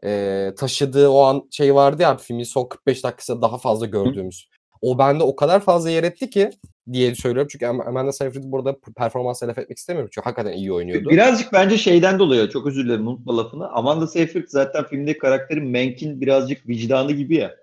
eee, 0.04 0.56
taşıdığı 0.56 1.10
o 1.10 1.22
an 1.22 1.47
şey 1.52 1.76
vardı 1.76 2.02
ya 2.02 2.18
filmin 2.18 2.43
son 2.43 2.66
45 2.70 3.04
dakikasında 3.04 3.41
daha 3.41 3.58
fazla 3.58 3.86
gördüğümüz. 3.86 4.50
O 4.82 4.97
bende 4.97 5.24
o 5.24 5.36
kadar 5.36 5.60
fazla 5.60 5.89
yer 5.89 6.04
etti 6.04 6.30
ki 6.30 6.50
diye 6.94 7.16
söylüyorum. 7.16 7.50
Çünkü 7.52 7.66
Am- 7.66 7.88
Amanda 7.88 8.12
Seyfried 8.12 8.44
burada 8.46 8.78
performansla 8.98 9.48
laf 9.48 9.58
etmek 9.58 9.78
istemiyorum. 9.78 10.10
Çünkü 10.14 10.26
hakikaten 10.26 10.58
iyi 10.58 10.74
oynuyordu. 10.74 11.10
Birazcık 11.10 11.54
bence 11.54 11.78
şeyden 11.78 12.20
dolayı 12.20 12.50
çok 12.50 12.68
özür 12.68 12.86
dilerim 12.86 13.08
unutma 13.08 13.38
lafını. 13.38 13.70
Amanda 13.70 14.08
Seyfried 14.08 14.48
zaten 14.48 14.84
filmdeki 14.84 15.20
karakteri 15.20 15.62
Mank'in 15.62 16.22
birazcık 16.22 16.68
vicdanı 16.68 17.12
gibi 17.12 17.36
ya. 17.36 17.56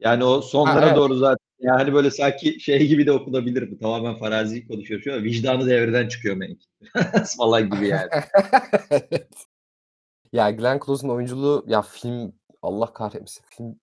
Yani 0.00 0.24
o 0.24 0.40
sonlara 0.40 0.82
Ha, 0.82 0.86
evet. 0.86 0.96
doğru 0.96 1.14
zaten 1.14 1.44
yani 1.60 1.94
böyle 1.94 2.10
sanki 2.10 2.60
şey 2.60 2.86
gibi 2.86 3.06
de 3.06 3.12
okunabilir 3.12 3.70
bu. 3.70 3.78
Tamamen 3.78 4.14
farazi 4.14 4.68
konuşuyor 4.68 5.00
şu 5.00 5.14
an. 5.14 5.24
Vicdanı 5.24 5.66
devreden 5.66 6.08
çıkıyor 6.08 6.36
Mank. 6.36 6.58
falan 7.38 7.70
gibi 7.70 7.88
yani. 7.88 8.08
Evet. 8.90 9.28
ya 10.32 10.50
Glenn 10.50 10.80
Close'un 10.86 11.10
oyunculuğu 11.10 11.64
ya 11.68 11.82
film 11.82 12.32
Allah 12.62 12.92
kahretmesin 12.92 13.44
film 13.50 13.76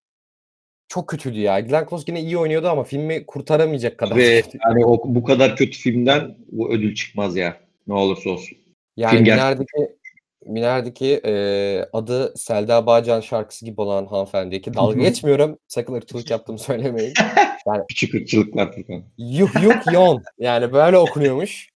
çok 0.91 1.07
kötüydü 1.07 1.39
ya. 1.39 1.59
Glenn 1.59 1.85
Close 1.89 2.03
yine 2.07 2.21
iyi 2.21 2.37
oynuyordu 2.37 2.69
ama 2.69 2.83
filmi 2.83 3.25
kurtaramayacak 3.25 3.97
kadar. 3.97 4.15
Ve 4.15 4.43
yani 4.69 4.85
o, 4.85 5.01
bu 5.05 5.23
kadar 5.23 5.55
kötü 5.55 5.77
filmden 5.77 6.35
bu 6.51 6.73
ödül 6.73 6.95
çıkmaz 6.95 7.37
ya. 7.37 7.57
Ne 7.87 7.93
olursa 7.93 8.29
olsun. 8.29 8.57
Yani 8.97 9.11
film 9.11 9.21
Miner'deki 9.21 9.95
Miner'deki 10.45 11.21
eee, 11.25 11.89
adı 11.93 12.33
Selda 12.37 12.85
Bağcan 12.85 13.21
şarkısı 13.21 13.65
gibi 13.65 13.81
olan 13.81 14.05
hanımefendi 14.05 14.61
ki 14.61 14.73
dalga 14.73 14.99
geçmiyorum. 14.99 15.57
Sakın 15.67 15.93
ırkçılık 15.93 16.31
yaptığımı 16.31 16.59
söylemeyin. 16.59 17.13
Küçük 17.87 18.15
ırkçılıklar 18.15 18.71
Furkan. 18.71 19.03
Yuh 19.17 19.63
Yuh 19.63 19.93
Yon. 19.93 20.23
Yani 20.39 20.73
böyle 20.73 20.97
okunuyormuş. 20.97 21.70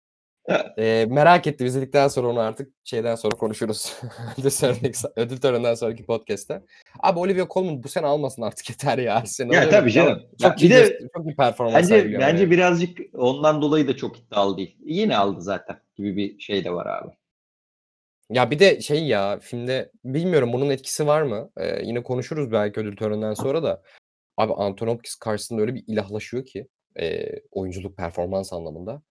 Eee, 0.78 1.06
merak 1.06 1.48
ettim. 1.48 1.68
İzledikten 1.68 2.08
sonra 2.08 2.28
onu 2.28 2.40
artık 2.40 2.74
şeyden 2.84 3.16
sonra 3.16 3.36
konuşuruz. 3.36 3.94
ödül, 4.38 4.50
töreni- 4.50 5.12
ödül 5.16 5.38
töreninden 5.38 5.74
sonraki 5.74 6.06
podcast'te. 6.06 6.62
Abi 7.00 7.20
Olivia 7.20 7.48
Colman 7.50 7.84
bu 7.84 7.88
sene 7.90 8.06
almasın 8.06 8.42
artık 8.42 8.70
yeter 8.70 8.98
ya. 8.98 9.24
Sene 9.26 9.56
Ya 9.56 9.70
tabii 9.70 9.92
canım. 9.92 10.20
Çok, 10.42 10.42
Ya 10.42 10.56
bir 10.56 10.70
de- 10.70 10.82
göster- 10.82 11.10
çok 11.18 11.26
iyi 11.26 11.36
performans 11.36 11.76
Bence 11.92 12.20
bence 12.20 12.44
yani. 12.44 12.52
birazcık 12.52 12.98
ondan 13.14 13.62
dolayı 13.62 13.88
da 13.88 13.96
çok 13.96 14.20
iddialı 14.20 14.58
değil. 14.58 14.78
Yine 14.86 15.18
aldı 15.18 15.42
zaten 15.42 15.80
gibi 15.96 16.18
bir 16.18 16.40
şey 16.40 16.64
de 16.64 16.74
var 16.74 16.86
abi. 16.86 17.12
Ya 18.30 18.52
bir 18.52 18.60
de 18.60 18.82
şey 18.82 19.06
ya 19.08 19.40
filmde 19.40 19.92
bilmiyorum 20.06 20.54
bunun 20.54 20.70
etkisi 20.70 21.08
var 21.08 21.22
mı? 21.22 21.50
Ee, 21.58 21.82
yine 21.86 22.04
konuşuruz 22.04 22.52
belki 22.52 22.80
ödül 22.80 22.96
töreninden 22.98 23.34
sonra 23.34 23.64
da. 23.64 23.82
Abi 24.38 24.54
Anthony 24.54 24.90
Hopkins 24.90 25.16
karşısında 25.16 25.62
öyle 25.62 25.76
bir 25.76 25.84
ilahlaşıyor 25.88 26.46
ki 26.46 26.68
e, 27.00 27.26
oyunculuk 27.52 27.98
performans 27.98 28.54
anlamında. 28.54 29.02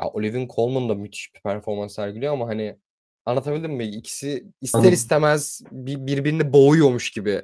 Ya 0.00 0.08
Olivia 0.08 0.46
Colman 0.54 0.88
da 0.88 0.94
müthiş 0.94 1.34
bir 1.34 1.40
performans 1.40 1.94
sergiliyor 1.94 2.32
ama 2.32 2.48
hani 2.48 2.78
anlatabildim 3.26 3.72
mi? 3.72 3.84
İkisi 3.84 4.46
ister 4.60 4.78
Anladım. 4.78 4.94
istemez 4.94 5.60
bir, 5.70 6.06
birbirini 6.06 6.52
boğuyormuş 6.52 7.10
gibi. 7.10 7.42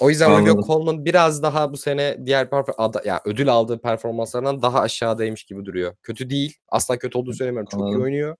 O 0.00 0.10
yüzden 0.10 0.30
Olivia 0.30 0.38
Anladım. 0.52 0.66
Colman 0.66 1.04
biraz 1.04 1.42
daha 1.42 1.72
bu 1.72 1.76
sene 1.76 2.26
diğer 2.26 2.46
perfor- 2.46 2.74
ada, 2.78 3.02
ya 3.04 3.20
ödül 3.24 3.48
aldığı 3.48 3.78
performanslarından 3.80 4.62
daha 4.62 4.80
aşağıdaymış 4.80 5.44
gibi 5.44 5.64
duruyor. 5.64 5.96
Kötü 6.02 6.30
değil. 6.30 6.56
Asla 6.68 6.98
kötü 6.98 7.18
olduğunu 7.18 7.34
söylemiyorum. 7.34 7.68
Çok 7.70 7.80
iyi 7.80 7.84
Anladım. 7.84 8.02
oynuyor. 8.02 8.36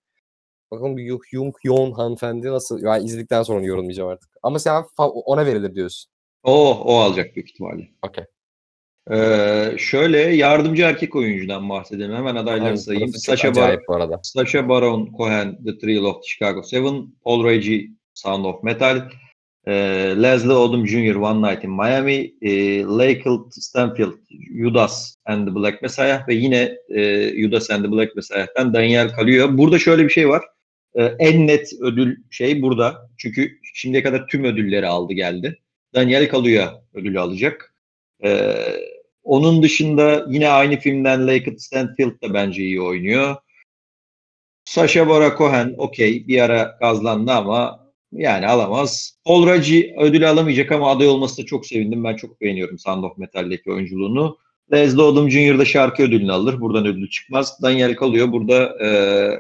Bakalım 0.71 0.95
bu 0.97 1.01
Yuh 1.01 1.21
Jung 1.31 1.55
Yeon 1.65 1.93
hanımefendi 1.93 2.47
nasıl? 2.47 2.83
Yani 2.83 3.05
izledikten 3.05 3.43
sonra 3.43 3.65
yorumlayacağım 3.65 4.09
artık. 4.11 4.31
Ama 4.43 4.59
sen 4.59 4.75
fa- 4.75 5.11
ona 5.11 5.47
verilir 5.47 5.75
diyorsun. 5.75 6.11
O 6.43 6.71
o 6.85 6.97
alacak 6.99 7.37
büyük 7.37 7.51
ihtimalle. 7.51 7.89
Okey. 8.07 8.25
Ee, 9.13 9.75
şöyle 9.79 10.19
yardımcı 10.19 10.83
erkek 10.83 11.17
oyuncudan 11.17 11.69
bahsedelim. 11.69 12.15
Hemen 12.15 12.37
adayları 12.37 12.79
sayayım. 12.79 13.09
Sacha, 13.09 13.55
Bar- 13.55 13.63
acayip 13.63 13.81
bu 13.89 13.95
arada. 13.95 14.21
Sacha 14.23 14.69
Baron 14.69 15.13
Cohen, 15.17 15.65
The 15.65 15.79
Thrill 15.79 16.05
of 16.05 16.15
the 16.23 16.29
Chicago 16.29 16.63
Seven, 16.63 17.15
Paul 17.25 17.45
Reggie, 17.45 17.91
Sound 18.15 18.45
of 18.45 18.63
Metal, 18.63 19.03
e, 19.67 19.73
Leslie 20.23 20.53
Odom 20.53 20.87
Jr., 20.87 21.15
One 21.15 21.51
Night 21.51 21.65
in 21.65 21.71
Miami, 21.71 22.35
e, 22.43 22.83
Lakeland 22.83 23.51
Stanfield, 23.53 24.15
Judas 24.63 25.17
and 25.25 25.49
the 25.49 25.55
Black 25.55 25.83
Messiah 25.83 26.29
ve 26.29 26.35
yine 26.35 26.77
e, 26.89 27.31
Judas 27.43 27.71
and 27.71 27.85
the 27.85 27.93
Black 27.93 28.17
Messiah'tan 28.17 28.75
Daniel 28.75 29.09
Kaluuya. 29.09 29.59
Burada 29.59 29.79
şöyle 29.79 30.05
bir 30.05 30.11
şey 30.11 30.29
var. 30.29 30.43
E, 30.95 31.05
en 31.05 31.47
net 31.47 31.73
ödül 31.81 32.17
şey 32.31 32.63
burada. 32.63 33.11
Çünkü 33.19 33.59
şimdiye 33.75 34.03
kadar 34.03 34.27
tüm 34.27 34.45
ödülleri 34.45 34.87
aldı 34.87 35.13
geldi. 35.13 35.59
Daniel 35.95 36.29
Kaluuya 36.29 36.75
ödülü 36.95 37.21
alacak. 37.21 37.75
E, 38.25 38.55
onun 39.25 39.63
dışında 39.63 40.27
yine 40.29 40.49
aynı 40.49 40.77
filmden 40.77 41.27
Lakeland 41.27 41.59
Stanfield 41.59 42.23
da 42.23 42.35
bence 42.35 42.63
iyi 42.63 42.83
oynuyor. 42.83 43.37
Sasha 44.65 45.09
Baron 45.09 45.37
Cohen 45.39 45.75
okey 45.79 46.29
bir 46.29 46.41
ara 46.41 46.77
gazlandı 46.81 47.33
ama 47.33 47.91
yani 48.13 48.47
alamaz. 48.47 49.19
Paul 49.25 49.47
Raci 49.47 49.95
ödülü 49.99 50.29
alamayacak 50.29 50.73
ama 50.73 50.91
aday 50.91 51.09
olması 51.09 51.43
da 51.43 51.47
çok 51.47 51.67
sevindim. 51.67 52.05
Ben 52.05 52.17
çok 52.17 52.41
beğeniyorum 52.41 52.79
Sound 52.79 53.05
of 53.05 53.19
Metal'deki 53.19 53.73
oyunculuğunu. 53.73 54.39
Leslie 54.73 55.03
Odom 55.03 55.31
Jr. 55.31 55.59
da 55.59 55.65
şarkı 55.65 56.03
ödülünü 56.03 56.33
alır. 56.33 56.61
Buradan 56.61 56.87
ödül 56.87 57.11
çıkmaz. 57.11 57.63
Daniel 57.63 57.97
kalıyor. 57.97 58.33
Burada 58.33 58.85
e, 58.85 58.91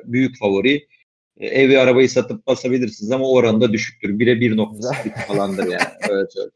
büyük 0.04 0.38
favori. 0.38 0.86
E, 1.36 1.46
evi 1.46 1.78
arabayı 1.78 2.10
satıp 2.10 2.46
basabilirsiniz 2.46 3.12
ama 3.12 3.30
oranı 3.30 3.60
da 3.60 3.72
düşüktür. 3.72 4.18
Bire 4.18 4.32
1.8 4.32 5.26
falandır 5.26 5.64
yani. 5.64 5.82
Evet, 6.10 6.32
evet. 6.40 6.52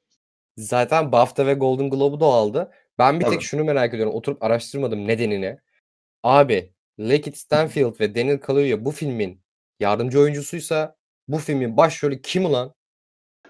Zaten 0.56 1.12
BAFTA 1.12 1.46
ve 1.46 1.54
Golden 1.54 1.90
Globe'u 1.90 2.20
da 2.20 2.26
aldı. 2.26 2.70
Ben 2.98 3.20
bir 3.20 3.24
Tabii. 3.24 3.34
tek 3.34 3.42
şunu 3.42 3.64
merak 3.64 3.94
ediyorum. 3.94 4.14
Oturup 4.14 4.42
araştırmadım 4.42 5.06
nedenini. 5.06 5.58
Abi 6.22 6.72
Lakeith 6.98 7.38
Stanfield 7.38 8.00
ve 8.00 8.14
Daniel 8.14 8.38
Kaluuya 8.38 8.84
bu 8.84 8.90
filmin 8.90 9.40
yardımcı 9.80 10.20
oyuncusuysa 10.20 10.96
bu 11.28 11.38
filmin 11.38 11.76
başrolü 11.76 12.22
kim 12.22 12.44
ulan? 12.44 12.74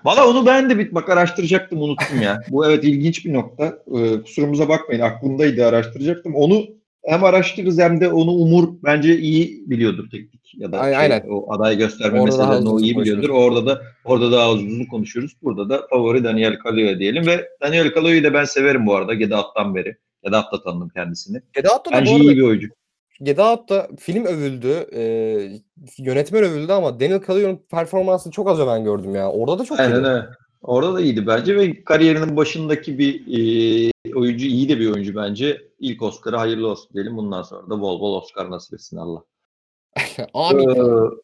Valla 0.04 0.28
onu 0.28 0.46
ben 0.46 0.70
de 0.70 0.78
bir 0.78 0.94
bak 0.94 1.08
araştıracaktım 1.08 1.82
unuttum 1.82 2.22
ya. 2.22 2.40
Bu 2.48 2.66
evet 2.66 2.84
ilginç 2.84 3.24
bir 3.24 3.32
nokta. 3.32 3.78
Ee, 3.96 4.22
kusurumuza 4.22 4.68
bakmayın 4.68 5.02
aklımdaydı 5.02 5.66
araştıracaktım. 5.66 6.34
Onu 6.34 6.77
hem 7.08 7.24
araştırırız 7.24 7.78
hem 7.78 8.00
de 8.00 8.08
onu 8.08 8.30
Umur 8.30 8.68
bence 8.84 9.18
iyi 9.18 9.70
biliyordur 9.70 10.10
teknik 10.10 10.54
ya 10.54 10.72
da 10.72 10.80
Ay- 10.80 10.92
şey, 10.92 10.98
aynen. 10.98 11.22
o 11.30 11.52
aday 11.52 11.76
gösterme 11.76 12.20
Orada 12.20 12.36
meselelerini 12.36 12.68
o 12.68 12.80
iyi 12.80 12.98
biliyordur. 12.98 13.28
Orada 13.28 13.66
da 13.66 13.82
orada 14.04 14.32
daha 14.32 14.50
uzun 14.50 14.84
konuşuruz. 14.84 15.32
Burada 15.42 15.68
da 15.68 15.86
favori 15.90 16.24
Daniel 16.24 16.58
Kaluuya 16.58 16.98
diyelim 16.98 17.26
ve 17.26 17.48
Daniel 17.62 17.92
Kaluuya'yı 17.92 18.24
da 18.24 18.34
ben 18.34 18.44
severim 18.44 18.86
bu 18.86 18.94
arada 18.94 19.14
Get 19.14 19.32
Out'tan 19.32 19.74
beri. 19.74 19.96
Get 20.24 20.34
Out'ta 20.34 20.62
tanıdım 20.62 20.88
kendisini. 20.88 21.36
Da 21.36 21.82
Bence 21.92 22.10
bu 22.12 22.16
arada 22.16 22.24
iyi 22.24 22.36
bir 22.36 22.42
oyuncu. 22.42 22.68
Get 23.22 23.38
Out'ta 23.38 23.88
film 23.98 24.24
övüldü. 24.24 24.86
e, 24.92 25.02
yönetmen 25.98 26.42
övüldü 26.42 26.72
ama 26.72 27.00
Daniel 27.00 27.20
Kaluuya'nın 27.20 27.60
performansını 27.70 28.32
çok 28.32 28.48
az 28.48 28.60
öven 28.60 28.84
gördüm 28.84 29.14
ya. 29.14 29.30
Orada 29.30 29.58
da 29.58 29.64
çok 29.64 29.80
Aynen 29.80 30.04
öyle. 30.04 30.26
Orada 30.62 30.94
da 30.94 31.00
iyiydi 31.00 31.26
bence 31.26 31.56
ve 31.56 31.84
kariyerinin 31.84 32.36
başındaki 32.36 32.98
bir 32.98 33.14
e, 33.14 33.90
oyuncu, 34.18 34.46
iyi 34.46 34.68
de 34.68 34.80
bir 34.80 34.90
oyuncu 34.90 35.16
bence. 35.16 35.62
İlk 35.78 36.02
Oscar'ı 36.02 36.36
hayırlı 36.36 36.68
olsun 36.68 36.90
diyelim. 36.94 37.16
Bundan 37.16 37.42
sonra 37.42 37.70
da 37.70 37.80
bol 37.80 38.00
bol 38.00 38.22
Oscar 38.22 38.50
nasip 38.50 38.74
etsin 38.74 38.96
Allah. 38.96 39.24
Abi 40.34 40.62
Ee, 40.62 40.80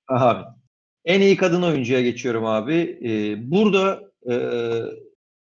abi. 0.09 0.45
En 1.05 1.21
iyi 1.21 1.37
kadın 1.37 1.63
oyuncuya 1.63 2.01
geçiyorum 2.01 2.45
abi. 2.47 2.99
Ee, 3.05 3.51
burada 3.51 4.01
e, 4.31 4.35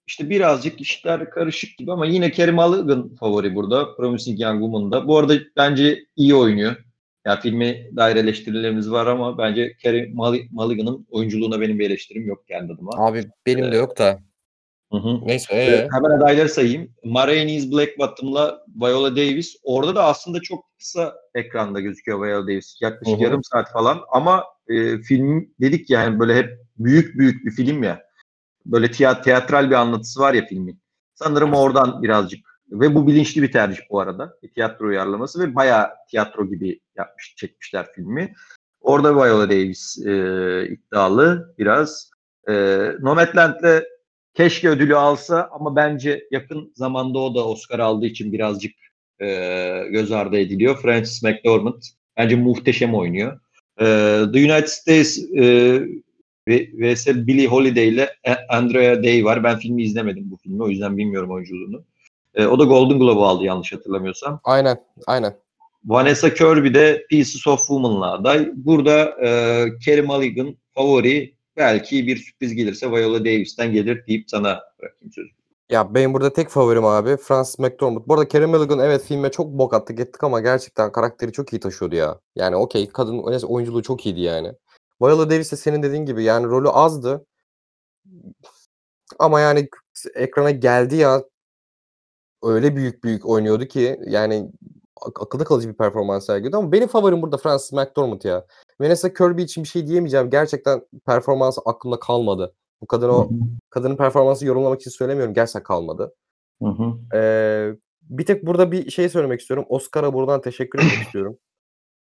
işte 0.06 0.30
birazcık 0.30 0.80
işler 0.80 1.30
karışık 1.30 1.78
gibi 1.78 1.92
ama 1.92 2.06
yine 2.06 2.30
Kerim 2.30 2.58
Alıgın 2.58 3.14
favori 3.14 3.54
burada. 3.54 3.96
Promising 3.96 4.40
Young 4.40 4.60
Woman'da. 4.60 5.08
Bu 5.08 5.18
arada 5.18 5.34
bence 5.56 6.04
iyi 6.16 6.34
oynuyor. 6.34 6.76
Ya 7.26 7.40
filme 7.40 7.96
dair 7.96 8.16
eleştirilerimiz 8.16 8.90
var 8.90 9.06
ama 9.06 9.38
bence 9.38 9.76
Kerim 9.82 10.14
Mulligan'ın 10.50 11.06
oyunculuğuna 11.10 11.60
benim 11.60 11.78
bir 11.78 11.86
eleştirim 11.86 12.26
yok 12.26 12.46
kendi 12.48 12.72
adıma. 12.72 12.90
abi 12.96 13.24
benim 13.46 13.72
de 13.72 13.76
yok 13.76 13.98
da. 13.98 14.18
Hı 14.92 14.98
hı. 14.98 15.26
Neyse. 15.26 15.54
Ee? 15.54 15.88
Hemen 15.92 16.10
adayları 16.10 16.48
sayayım. 16.48 16.90
Ma 17.04 17.26
Rainey's 17.26 17.72
Black 17.72 17.98
Bottom'la 17.98 18.64
Viola 18.82 19.16
Davis. 19.16 19.56
Orada 19.62 19.94
da 19.94 20.04
aslında 20.04 20.40
çok 20.40 20.64
kısa 20.78 21.14
ekranda 21.34 21.80
gözüküyor 21.80 22.18
Viola 22.18 22.42
Davis. 22.42 22.78
Yaklaşık 22.80 23.14
Hı 23.14 23.20
hı. 23.20 23.24
yarım 23.24 23.44
saat 23.44 23.72
falan. 23.72 24.00
Ama 24.12 24.44
e, 24.68 24.98
film 24.98 25.50
dedik 25.60 25.90
yani 25.90 26.20
böyle 26.20 26.34
hep 26.34 26.58
büyük 26.78 27.18
büyük 27.18 27.44
bir 27.44 27.50
film 27.50 27.82
ya. 27.82 28.02
Böyle 28.66 28.90
tiyat 28.90 29.24
tiyatral 29.24 29.70
bir 29.70 29.74
anlatısı 29.74 30.20
var 30.20 30.34
ya 30.34 30.46
filmin. 30.46 30.80
Sanırım 31.14 31.54
oradan 31.54 32.02
birazcık. 32.02 32.40
Ve 32.70 32.94
bu 32.94 33.06
bilinçli 33.06 33.42
bir 33.42 33.52
tercih 33.52 33.82
bu 33.90 34.00
arada. 34.00 34.38
Bir 34.42 34.52
tiyatro 34.52 34.86
uyarlaması 34.86 35.40
ve 35.40 35.54
bayağı 35.54 35.90
tiyatro 36.10 36.48
gibi 36.48 36.80
yapmış, 36.96 37.34
çekmişler 37.36 37.86
filmi. 37.94 38.34
Orada 38.80 39.16
Viola 39.16 39.50
Davis 39.50 39.98
e, 40.06 40.12
iddialı 40.68 41.54
biraz. 41.58 42.10
E, 42.48 42.52
Nomadland'le 43.00 43.91
keşke 44.34 44.68
ödülü 44.68 44.96
alsa 44.96 45.50
ama 45.52 45.76
bence 45.76 46.24
yakın 46.30 46.72
zamanda 46.74 47.18
o 47.18 47.34
da 47.34 47.48
Oscar 47.48 47.78
aldığı 47.78 48.06
için 48.06 48.32
birazcık 48.32 48.72
e, 49.20 49.26
göz 49.90 50.12
ardı 50.12 50.38
ediliyor. 50.38 50.82
Francis 50.82 51.22
McDormand 51.22 51.82
bence 52.16 52.36
muhteşem 52.36 52.94
oynuyor. 52.94 53.40
E, 53.80 53.84
The 54.32 54.38
United 54.38 54.66
States 54.66 55.18
e, 55.36 55.80
vs. 56.48 57.06
Billie 57.06 57.46
Holiday 57.46 57.88
ile 57.88 58.10
Andrea 58.48 59.02
Day 59.02 59.24
var. 59.24 59.44
Ben 59.44 59.58
filmi 59.58 59.82
izlemedim 59.82 60.30
bu 60.30 60.36
filmi 60.36 60.62
o 60.62 60.68
yüzden 60.68 60.96
bilmiyorum 60.96 61.30
oyunculuğunu. 61.30 61.84
E, 62.34 62.46
o 62.46 62.58
da 62.58 62.64
Golden 62.64 62.98
Globe 62.98 63.20
aldı 63.20 63.44
yanlış 63.44 63.72
hatırlamıyorsam. 63.72 64.40
Aynen. 64.44 64.78
Aynen. 65.06 65.34
Vanessa 65.84 66.34
Kirby 66.34 66.74
de 66.74 67.06
Pieces 67.10 67.46
of 67.46 67.58
Woman'la 67.58 68.12
aday. 68.12 68.50
Burada 68.54 69.16
e, 69.24 69.28
Kerry 69.84 70.02
Mulligan 70.02 70.56
favori. 70.74 71.34
Belki 71.56 72.06
bir 72.06 72.16
sürpriz 72.16 72.54
gelirse 72.54 72.90
Viola 72.90 73.20
Davis'ten 73.20 73.72
gelir 73.72 74.06
deyip 74.06 74.30
sana 74.30 74.60
bırakayım 74.78 75.12
sözü. 75.12 75.30
Ya 75.70 75.94
benim 75.94 76.14
burada 76.14 76.32
tek 76.32 76.48
favorim 76.48 76.84
abi 76.84 77.16
Francis 77.16 77.58
McDormand. 77.58 78.02
Bu 78.06 78.14
arada 78.14 78.28
Carey 78.28 78.46
Mulligan 78.46 78.78
evet 78.78 79.04
filme 79.04 79.30
çok 79.30 79.46
bok 79.46 79.74
attık 79.74 80.00
ettik 80.00 80.24
ama 80.24 80.40
gerçekten 80.40 80.92
karakteri 80.92 81.32
çok 81.32 81.52
iyi 81.52 81.60
taşıyordu 81.60 81.96
ya. 81.96 82.20
Yani 82.36 82.56
okey 82.56 82.88
kadın 82.88 83.18
oyunculuğu 83.42 83.82
çok 83.82 84.06
iyiydi 84.06 84.20
yani. 84.20 84.52
Viola 85.02 85.30
Davis 85.30 85.52
de 85.52 85.56
senin 85.56 85.82
dediğin 85.82 86.06
gibi 86.06 86.24
yani 86.24 86.46
rolü 86.46 86.68
azdı. 86.68 87.26
Ama 89.18 89.40
yani 89.40 89.68
ekrana 90.14 90.50
geldi 90.50 90.96
ya 90.96 91.24
öyle 92.42 92.76
büyük 92.76 93.04
büyük 93.04 93.26
oynuyordu 93.26 93.66
ki 93.66 94.00
yani 94.06 94.50
akılda 95.06 95.44
kalıcı 95.44 95.68
bir 95.68 95.74
performans 95.74 96.26
sergiliyordu 96.26 96.56
ama 96.56 96.72
benim 96.72 96.88
favorim 96.88 97.22
burada 97.22 97.36
Francis 97.36 97.72
McDormand 97.72 98.22
ya. 98.22 98.46
Vanessa 98.80 99.14
Kirby 99.14 99.42
için 99.42 99.64
bir 99.64 99.68
şey 99.68 99.86
diyemeyeceğim. 99.86 100.30
Gerçekten 100.30 100.82
performansı 101.06 101.60
aklımda 101.64 102.00
kalmadı. 102.00 102.54
Bu 102.80 102.86
kadın 102.86 103.08
o 103.08 103.30
kadının 103.70 103.96
performansı 103.96 104.46
yorumlamak 104.46 104.80
için 104.80 104.90
söylemiyorum. 104.90 105.34
Gerçekten 105.34 105.62
kalmadı. 105.62 106.14
Hı 106.62 106.68
hı. 106.68 107.16
Ee, 107.16 107.72
bir 108.02 108.26
tek 108.26 108.46
burada 108.46 108.72
bir 108.72 108.90
şey 108.90 109.08
söylemek 109.08 109.40
istiyorum. 109.40 109.66
Oscar'a 109.68 110.14
buradan 110.14 110.40
teşekkür 110.40 110.78
etmek 110.78 110.92
istiyorum. 111.06 111.38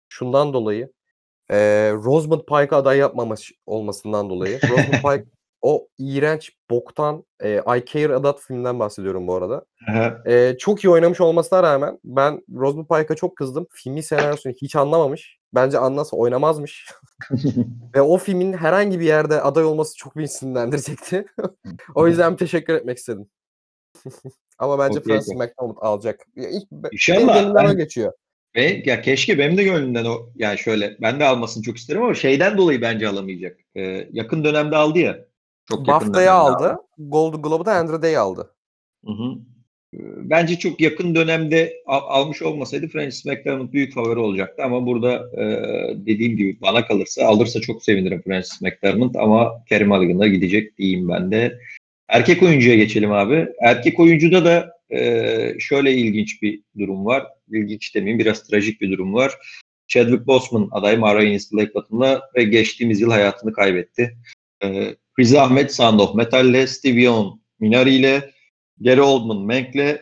Şundan 0.08 0.52
dolayı. 0.52 0.92
Ee, 1.50 1.92
Rosamund 1.92 2.40
Pike'a 2.40 2.78
aday 2.78 2.98
yapmamış 2.98 3.52
olmasından 3.66 4.30
dolayı. 4.30 4.60
Rosamund 4.62 4.92
Pike 4.92 5.35
o 5.62 5.88
iğrenç, 5.98 6.52
boktan 6.70 7.24
e, 7.42 7.54
I 7.56 7.84
Care 7.92 8.14
A 8.14 8.22
Lot 8.22 8.40
filmden 8.40 8.78
bahsediyorum 8.80 9.26
bu 9.28 9.34
arada. 9.34 9.64
Ee, 10.26 10.56
çok 10.58 10.84
iyi 10.84 10.90
oynamış 10.90 11.20
olmasına 11.20 11.62
rağmen 11.62 11.98
ben 12.04 12.40
Rosamund 12.54 12.86
Pike'a 12.86 13.16
çok 13.16 13.36
kızdım. 13.36 13.66
Filmi 13.72 14.02
senaryosunu 14.02 14.52
hiç 14.62 14.76
anlamamış. 14.76 15.38
Bence 15.54 15.78
anlasa 15.78 16.16
oynamazmış. 16.16 16.88
Ve 17.94 18.00
o 18.00 18.18
filmin 18.18 18.52
herhangi 18.52 19.00
bir 19.00 19.04
yerde 19.04 19.40
aday 19.40 19.64
olması 19.64 19.96
çok 19.96 20.16
beni 20.16 20.28
sinirlendirecekti. 20.28 21.26
o 21.94 22.08
yüzden 22.08 22.36
teşekkür 22.36 22.74
etmek 22.74 22.98
istedim. 22.98 23.28
Ama 24.58 24.78
bence 24.78 24.98
Okey, 25.00 25.14
Francis. 25.14 25.34
McDormand 25.34 25.76
alacak. 25.80 26.20
Ya 26.36 26.48
ilk, 26.48 26.92
İnşallah. 26.92 27.50
o 27.50 27.54
Ben- 27.54 27.76
geçiyor. 27.76 28.12
Ve 28.56 28.82
ya 28.84 29.02
keşke 29.02 29.38
benim 29.38 29.56
de 29.56 29.64
gönlümden 29.64 30.04
o 30.04 30.30
yani 30.34 30.58
şöyle 30.58 30.96
ben 31.00 31.20
de 31.20 31.24
almasını 31.24 31.62
çok 31.62 31.76
isterim 31.76 32.02
ama 32.02 32.14
şeyden 32.14 32.58
dolayı 32.58 32.80
bence 32.82 33.08
alamayacak. 33.08 33.58
Ee, 33.76 34.08
yakın 34.12 34.44
dönemde 34.44 34.76
aldı 34.76 34.98
ya. 34.98 35.18
Çok 35.68 35.86
BAFTA'yı 35.86 36.12
dönemde 36.14 36.30
aldı. 36.30 36.76
Golden 36.98 37.42
Globe'u 37.42 37.66
da 37.66 37.72
Andrew 37.72 38.02
Day 38.02 38.16
aldı. 38.16 38.54
Hı 39.04 39.12
hı. 39.12 39.32
Ee, 39.94 39.98
Bence 40.30 40.58
çok 40.58 40.80
yakın 40.80 41.14
dönemde 41.14 41.82
al- 41.86 42.20
almış 42.22 42.42
olmasaydı 42.42 42.88
Francis 42.88 43.24
McDormand 43.26 43.72
büyük 43.72 43.94
favori 43.94 44.18
olacaktı 44.18 44.62
ama 44.64 44.86
burada 44.86 45.30
e, 45.36 45.44
dediğim 46.06 46.36
gibi 46.36 46.60
bana 46.60 46.86
kalırsa 46.86 47.26
alırsa 47.26 47.60
çok 47.60 47.82
sevinirim 47.84 48.22
Francis 48.22 48.62
McDormand 48.62 49.14
ama 49.14 49.64
Kerim 49.68 49.88
Mulligan'a 49.88 50.26
gidecek 50.26 50.78
diyeyim 50.78 51.08
ben 51.08 51.30
de. 51.30 51.58
Erkek 52.08 52.42
oyuncuya 52.42 52.76
geçelim 52.76 53.12
abi. 53.12 53.48
Erkek 53.60 54.00
oyuncuda 54.00 54.44
da 54.44 54.76
e, 54.90 55.54
şöyle 55.58 55.92
ilginç 55.92 56.42
bir 56.42 56.62
durum 56.78 57.06
var. 57.06 57.26
İlginç 57.50 57.94
demeyeyim 57.94 58.18
biraz 58.18 58.42
trajik 58.42 58.80
bir 58.80 58.90
durum 58.92 59.14
var. 59.14 59.32
Chadwick 59.88 60.26
Boseman 60.26 60.68
aday 60.72 60.96
Mara 60.96 61.24
Innes 61.24 61.52
Blackbottom'la 61.52 62.22
ve 62.36 62.44
geçtiğimiz 62.44 63.00
yıl 63.00 63.10
hayatını 63.10 63.52
kaybetti. 63.52 64.16
E, 64.64 64.96
Riz 65.18 65.34
Ahmed 65.34 65.70
Sound 65.70 66.00
of 66.00 66.14
Metal'le, 66.14 66.66
Stevie 66.66 67.02
Young 67.02 67.38
Minari 67.60 67.94
ile 67.94 68.30
Gary 68.80 69.00
Oldman 69.00 69.38
Mank'le 69.38 70.00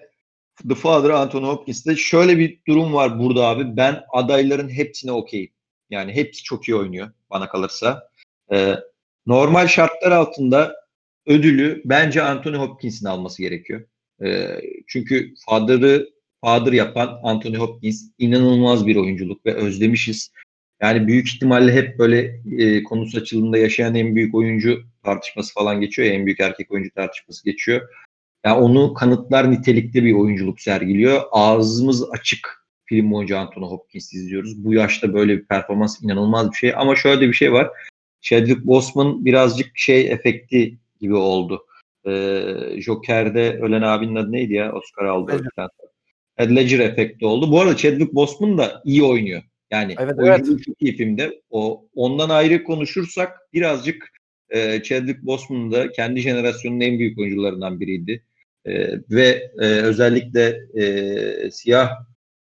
The 0.69 0.75
Father 0.75 1.11
Anthony 1.11 1.47
Hopkins'le 1.47 1.97
şöyle 1.97 2.39
bir 2.39 2.61
durum 2.69 2.95
var 2.95 3.19
burada 3.19 3.47
abi. 3.47 3.77
Ben 3.77 4.03
adayların 4.13 4.69
hepsine 4.69 5.13
okeyim. 5.13 5.51
Yani 5.91 6.13
hepsi 6.13 6.43
çok 6.43 6.69
iyi 6.69 6.75
oynuyor 6.75 7.11
bana 7.31 7.49
kalırsa. 7.49 8.09
Ee, 8.53 8.75
normal 9.27 9.67
şartlar 9.67 10.13
altında 10.13 10.77
ödülü 11.27 11.83
bence 11.85 12.23
Anthony 12.23 12.57
Hopkins'in 12.57 13.07
alması 13.07 13.43
gerekiyor. 13.43 13.85
Ee, 14.25 14.61
çünkü 14.87 15.35
Father'ı 15.47 16.09
Father 16.41 16.73
yapan 16.73 17.21
Anthony 17.23 17.57
Hopkins 17.57 18.03
inanılmaz 18.19 18.87
bir 18.87 18.97
oyunculuk 18.97 19.47
ve 19.47 19.55
özlemişiz. 19.55 20.31
Yani 20.85 21.07
büyük 21.07 21.29
ihtimalle 21.29 21.73
hep 21.73 21.99
böyle 21.99 22.41
e, 22.59 22.83
konusu 22.83 23.19
açıldığında 23.19 23.59
yaşayan 23.59 23.95
en 23.95 24.17
büyük 24.17 24.35
oyuncu 24.35 24.83
tartışması 25.05 25.55
falan 25.55 25.81
geçiyor 25.81 26.09
ya, 26.09 26.15
en 26.15 26.27
büyük 26.27 26.41
erkek 26.41 26.73
oyuncu 26.73 26.91
tartışması 26.91 27.45
geçiyor. 27.45 27.89
Yani 28.45 28.61
onu 28.61 28.95
kanıtlar 28.95 29.51
nitelikte 29.51 30.05
bir 30.05 30.13
oyunculuk 30.13 30.61
sergiliyor. 30.61 31.23
Ağzımız 31.31 32.11
açık 32.11 32.67
film 32.85 33.11
boyunca 33.11 33.39
Anthony 33.39 33.65
Hopkins 33.65 34.15
izliyoruz. 34.15 34.65
Bu 34.65 34.75
yaşta 34.75 35.15
böyle 35.15 35.39
bir 35.39 35.45
performans 35.45 36.03
inanılmaz 36.03 36.51
bir 36.51 36.57
şey. 36.57 36.73
Ama 36.77 36.97
şöyle 36.97 37.21
de 37.21 37.29
bir 37.29 37.33
şey 37.33 37.53
var. 37.53 37.71
Chadwick 38.21 38.67
Boseman 38.67 39.25
birazcık 39.25 39.79
şey 39.79 40.13
efekti 40.13 40.79
gibi 41.01 41.15
oldu. 41.15 41.67
Ee, 42.07 42.43
Joker'de 42.79 43.59
ölen 43.63 43.83
abinin 43.83 44.17
adı 44.17 44.33
neydi 44.33 44.55
ya? 44.55 44.73
Oscar 44.73 45.05
aldı. 45.05 45.45
Heath 46.37 46.51
Ledger 46.51 46.79
efekti 46.79 47.27
oldu. 47.27 47.53
Bu 47.53 47.61
arada 47.61 47.77
Chadwick 47.77 48.15
Boseman 48.15 48.59
da 48.59 48.83
iyi 48.85 49.03
oynuyor. 49.05 49.43
Yani 49.75 49.95
Evet, 49.99 50.19
oyunculuğu 50.19 50.63
çok 50.63 50.83
iyi 50.83 50.97
filmde. 50.97 51.41
O 51.51 51.87
ondan 51.95 52.29
ayrı 52.29 52.65
konuşursak 52.65 53.39
birazcık 53.53 54.13
e, 54.51 54.83
Chadwick 54.83 55.23
Boseman 55.23 55.73
da 55.73 55.93
kendi 55.93 56.21
jenerasyonunun 56.21 56.81
en 56.81 56.99
büyük 56.99 57.19
oyuncularından 57.19 57.81
biriydi. 57.81 58.25
E, 58.65 58.73
ve 59.11 59.51
e, 59.61 59.67
özellikle 59.67 60.61
e, 60.75 61.51
siyah 61.51 61.91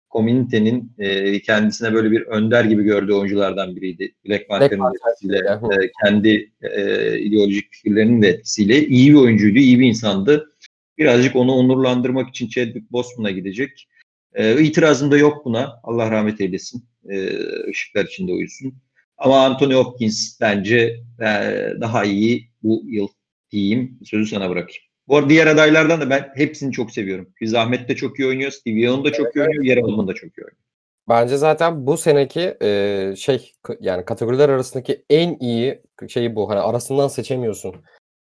komünitenin 0.09 0.91
e, 0.99 1.41
kendisine 1.41 1.93
böyle 1.93 2.11
bir 2.11 2.21
önder 2.21 2.65
gibi 2.65 2.83
gördüğü 2.83 3.13
oyunculardan 3.13 3.75
biriydi. 3.75 4.13
Black 4.27 4.49
Panther'ın 4.49 4.79
Panther, 4.79 5.11
etkisiyle, 5.11 5.41
evet. 5.47 5.83
e, 5.83 5.91
kendi 6.03 6.51
e, 6.61 7.19
ideolojik 7.19 7.73
fikirlerinin 7.73 8.21
de 8.21 8.27
etkisiyle 8.27 8.87
iyi 8.87 9.11
bir 9.11 9.17
oyuncuydu, 9.17 9.59
iyi 9.59 9.79
bir 9.79 9.85
insandı. 9.85 10.49
Birazcık 10.97 11.35
onu 11.35 11.51
onurlandırmak 11.51 12.29
için 12.29 12.47
Chadwick 12.47 12.91
Boseman'a 12.91 13.31
gidecek. 13.31 13.87
E, 14.33 14.63
itirazım 14.63 15.11
da 15.11 15.17
yok 15.17 15.45
buna. 15.45 15.79
Allah 15.83 16.11
rahmet 16.11 16.41
eylesin. 16.41 16.83
E, 17.09 17.39
ışıklar 17.69 18.05
içinde 18.05 18.31
uyusun. 18.31 18.73
Ama 19.17 19.45
Anthony 19.45 19.73
Hopkins 19.73 20.41
bence 20.41 21.03
e, 21.19 21.27
daha 21.81 22.03
iyi 22.03 22.49
bu 22.63 22.83
yıl 22.85 23.07
diyeyim. 23.51 23.99
Sözü 24.03 24.29
sana 24.29 24.49
bırakayım. 24.49 24.83
Bu 25.07 25.17
arada 25.17 25.29
diğer 25.29 25.47
adaylardan 25.47 26.01
da 26.01 26.09
ben 26.09 26.31
hepsini 26.35 26.71
çok 26.71 26.91
seviyorum. 26.91 27.29
Riz 27.41 27.53
Ahmet 27.53 27.89
de 27.89 27.95
çok 27.95 28.19
iyi 28.19 28.27
oynuyor. 28.27 28.51
Steve 28.51 28.79
Young 28.79 29.05
da 29.05 29.11
çok 29.11 29.35
iyi 29.35 29.41
oynuyor. 29.41 29.63
Gary 29.63 29.83
Oldman 29.83 30.07
da 30.07 30.13
çok 30.13 30.37
iyi 30.37 30.41
oynuyor. 30.41 30.57
Bence 31.09 31.37
zaten 31.37 31.87
bu 31.87 31.97
seneki 31.97 32.57
e, 32.61 33.13
şey 33.17 33.51
yani 33.79 34.05
kategoriler 34.05 34.49
arasındaki 34.49 35.05
en 35.09 35.37
iyi 35.39 35.81
şey 36.07 36.35
bu. 36.35 36.49
Hani 36.49 36.59
arasından 36.59 37.07
seçemiyorsun. 37.07 37.75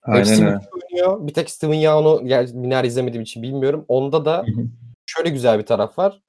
Hepsi 0.06 0.44
müthiş 0.44 0.68
oynuyor. 0.74 1.28
Bir 1.28 1.34
tek 1.34 1.50
Steven 1.50 1.74
Yeun'u 1.74 2.22
yani 2.28 2.88
izlemediğim 2.88 3.24
için 3.24 3.44
bilmiyorum. 3.44 3.86
Onda 3.88 4.26
da 4.26 4.46
şöyle 5.06 5.30
güzel 5.30 5.60
bir 5.60 5.66
taraf 5.66 5.98
var. 5.98 6.22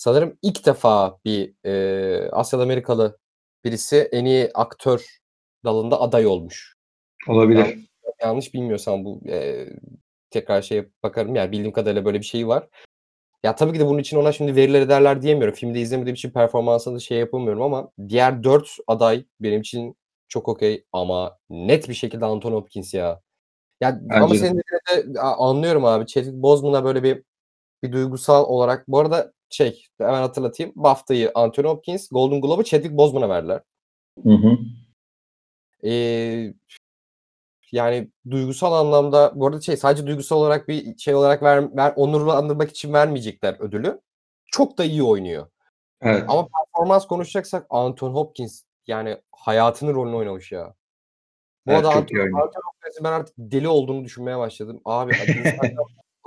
Sanırım 0.00 0.38
ilk 0.42 0.66
defa 0.66 1.18
bir 1.24 1.54
e, 1.64 2.30
Asyalı 2.30 2.62
Amerikalı 2.62 3.18
birisi 3.64 3.96
en 4.12 4.24
iyi 4.24 4.50
aktör 4.54 5.06
dalında 5.64 6.00
aday 6.00 6.26
olmuş. 6.26 6.74
Olabilir. 7.28 7.58
Yanlış, 7.58 7.86
yanlış 8.22 8.54
bilmiyorsam 8.54 9.04
bu 9.04 9.20
e, 9.28 9.66
tekrar 10.30 10.62
şeye 10.62 10.88
bakarım. 11.02 11.34
Yani 11.34 11.52
bildiğim 11.52 11.72
kadarıyla 11.72 12.04
böyle 12.04 12.18
bir 12.18 12.24
şey 12.24 12.48
var. 12.48 12.68
Ya 13.42 13.54
tabii 13.54 13.72
ki 13.72 13.80
de 13.80 13.86
bunun 13.86 13.98
için 13.98 14.16
ona 14.16 14.32
şimdi 14.32 14.56
verileri 14.56 14.88
derler 14.88 15.22
diyemiyorum. 15.22 15.54
Filmde 15.54 15.80
izlemediğim 15.80 16.14
için 16.14 16.30
performansını 16.30 16.94
da 16.94 17.00
şey 17.00 17.18
yapamıyorum 17.18 17.62
ama 17.62 17.90
diğer 18.08 18.44
dört 18.44 18.76
aday 18.86 19.24
benim 19.40 19.60
için 19.60 19.96
çok 20.28 20.48
okey 20.48 20.84
ama 20.92 21.38
net 21.50 21.88
bir 21.88 21.94
şekilde 21.94 22.24
Anthony 22.24 22.54
Hopkins 22.54 22.94
ya. 22.94 23.20
Ya 23.80 24.00
ama 24.10 24.30
Bence 24.30 24.34
de. 24.34 24.38
senin 24.38 24.58
de 25.14 25.20
anlıyorum 25.20 25.84
abi. 25.84 26.06
Chadwick 26.06 26.42
Boseman'a 26.42 26.84
böyle 26.84 27.02
bir 27.02 27.22
bir 27.82 27.92
duygusal 27.92 28.44
olarak 28.44 28.88
bu 28.88 28.98
arada 28.98 29.32
şey 29.50 29.86
hemen 29.98 30.20
hatırlatayım. 30.20 30.72
BAFTA'yı 30.76 31.30
Anthony 31.34 31.66
Hopkins, 31.66 32.08
Golden 32.08 32.40
Globe'u 32.40 32.64
Chadwick 32.64 32.96
Boseman'a 32.96 33.28
verdiler. 33.28 33.60
Hı 34.22 34.30
hı. 34.30 34.58
Ee, 35.84 36.54
yani 37.72 38.10
duygusal 38.30 38.72
anlamda 38.72 39.32
bu 39.34 39.46
arada 39.46 39.60
şey 39.60 39.76
sadece 39.76 40.06
duygusal 40.06 40.36
olarak 40.36 40.68
bir 40.68 40.98
şey 40.98 41.14
olarak 41.14 41.42
ver, 41.42 41.76
ver 41.76 41.92
onurlandırmak 41.96 42.70
için 42.70 42.92
vermeyecekler 42.92 43.56
ödülü. 43.60 44.00
Çok 44.46 44.78
da 44.78 44.84
iyi 44.84 45.02
oynuyor. 45.02 45.46
Evet. 46.02 46.24
Ama 46.28 46.48
performans 46.48 47.06
konuşacaksak 47.06 47.66
Anthony 47.70 48.12
Hopkins 48.12 48.62
yani 48.86 49.18
hayatının 49.32 49.94
rolünü 49.94 50.16
oynamış 50.16 50.52
ya. 50.52 50.74
Bu 51.66 51.72
Evet, 51.72 51.84
arada 51.84 51.98
oynuyor. 51.98 52.24
Anthony 52.26 52.62
Hopkins'in 52.64 53.04
ben 53.04 53.12
artık 53.12 53.34
deli 53.38 53.68
olduğunu 53.68 54.04
düşünmeye 54.04 54.38
başladım. 54.38 54.80
Abi 54.84 55.12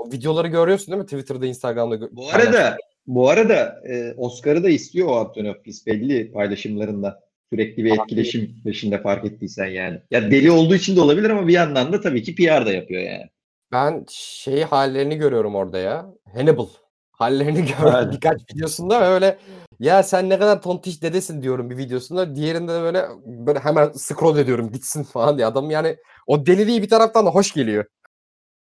o 0.04 0.12
videoları 0.12 0.48
görüyorsun 0.48 0.88
değil 0.88 0.98
mi? 0.98 1.06
Twitter'da, 1.06 1.46
Instagram'da. 1.46 2.10
Bu 2.12 2.30
arada 2.30 2.78
bu 3.08 3.30
arada 3.30 3.82
e, 3.90 4.14
Oscar'ı 4.18 4.64
da 4.64 4.70
istiyor 4.70 5.08
o 5.08 5.34
Hopkins 5.48 5.88
belli 5.88 6.32
paylaşımlarında. 6.32 7.24
Sürekli 7.50 7.84
bir 7.84 7.92
etkileşim 7.92 8.56
peşinde 8.64 9.02
fark 9.02 9.26
ettiysen 9.26 9.66
yani. 9.66 10.00
Ya 10.12 10.32
deli 10.32 10.52
olduğu 10.52 10.76
için 10.76 10.96
de 10.96 11.02
olabilir 11.02 11.30
ama 11.30 11.48
bir 11.48 11.54
yandan 11.54 11.94
da 11.94 12.02
tabii 12.02 12.24
ki 12.24 12.36
PR 12.36 12.66
da 12.66 12.74
yapıyor 12.74 13.02
yani. 13.02 13.30
Ben 13.72 14.06
şey 14.10 14.62
hallerini 14.62 15.18
görüyorum 15.18 15.56
orada 15.56 15.78
ya. 15.78 16.06
Hannibal 16.34 16.68
hallerini 17.12 17.62
görüyorum 17.66 17.96
Aynen. 17.96 18.12
birkaç 18.12 18.42
videosunda 18.56 19.14
öyle 19.14 19.38
ya 19.80 20.04
sen 20.04 20.30
ne 20.30 20.40
kadar 20.40 20.62
tontiş 20.62 21.02
dedesin 21.02 21.42
diyorum 21.42 21.70
bir 21.70 21.78
videosunda. 21.78 22.36
Diğerinde 22.36 22.74
de 22.74 22.82
böyle 22.82 23.08
böyle 23.26 23.60
hemen 23.60 23.92
scroll 23.92 24.38
ediyorum 24.38 24.72
gitsin 24.72 25.04
falan 25.04 25.38
diye 25.38 25.48
adam 25.48 25.72
yani 25.72 25.98
o 26.28 26.46
deliliği 26.46 26.82
bir 26.82 26.90
taraftan 26.90 27.26
da 27.26 27.30
hoş 27.30 27.54
geliyor. 27.54 27.86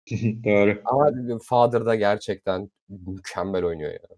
Doğru. 0.45 0.83
Ama 0.85 1.39
Father 1.43 1.87
da 1.87 1.95
gerçekten 1.95 2.71
mükemmel 2.89 3.65
oynuyor 3.65 3.93
ya. 3.93 4.17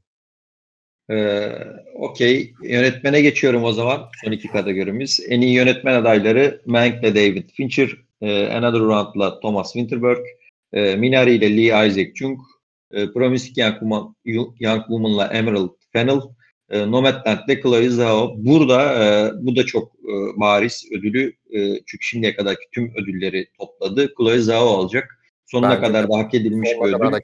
Ee, 1.11 1.53
Okey. 1.95 2.55
Yönetmene 2.63 3.21
geçiyorum 3.21 3.65
o 3.65 3.73
zaman. 3.73 4.09
Son 4.25 4.33
iki 4.33 4.49
kategorimiz. 4.49 5.21
En 5.29 5.41
iyi 5.41 5.55
yönetmen 5.55 5.95
adayları 5.95 6.63
Mank 6.67 7.05
ile 7.05 7.15
David 7.15 7.51
Fincher, 7.51 7.91
e, 8.21 8.47
Another 8.47 8.81
Round'la 8.81 9.41
Thomas 9.41 9.73
Winterberg, 9.73 10.25
e, 10.73 10.97
Minari 10.97 11.35
ile 11.35 11.57
Lee 11.57 11.89
Isaac 11.89 12.15
Chung, 12.15 12.39
e, 12.93 13.13
Promising 13.13 13.59
Young, 13.59 13.73
Woman, 13.73 14.15
Young 14.61 14.81
Woman'la 14.81 15.27
Emerald 15.27 15.71
Fennell, 15.93 16.21
e, 16.71 16.91
Nomadland'de 16.91 17.61
Chloe 17.63 17.91
Zhao. 17.91 18.35
Burada 18.37 19.05
e, 19.05 19.31
bu 19.47 19.57
da 19.57 19.67
çok 19.67 19.93
e, 19.95 20.41
bariz 20.41 20.87
ödülü. 20.93 21.33
E, 21.51 21.81
çünkü 21.87 22.05
şimdiye 22.05 22.37
kadarki 22.37 22.65
tüm 22.73 22.93
ödülleri 22.97 23.47
topladı. 23.59 24.15
Chloe 24.17 24.39
Zhao 24.39 24.67
alacak. 24.69 25.24
Sonuna 25.47 25.71
Bence 25.71 25.87
kadar 25.87 26.09
de. 26.09 26.13
da 26.13 26.19
hak 26.19 26.35
edilmiş 26.35 26.71
bir 26.71 26.95
ödül. 26.95 27.21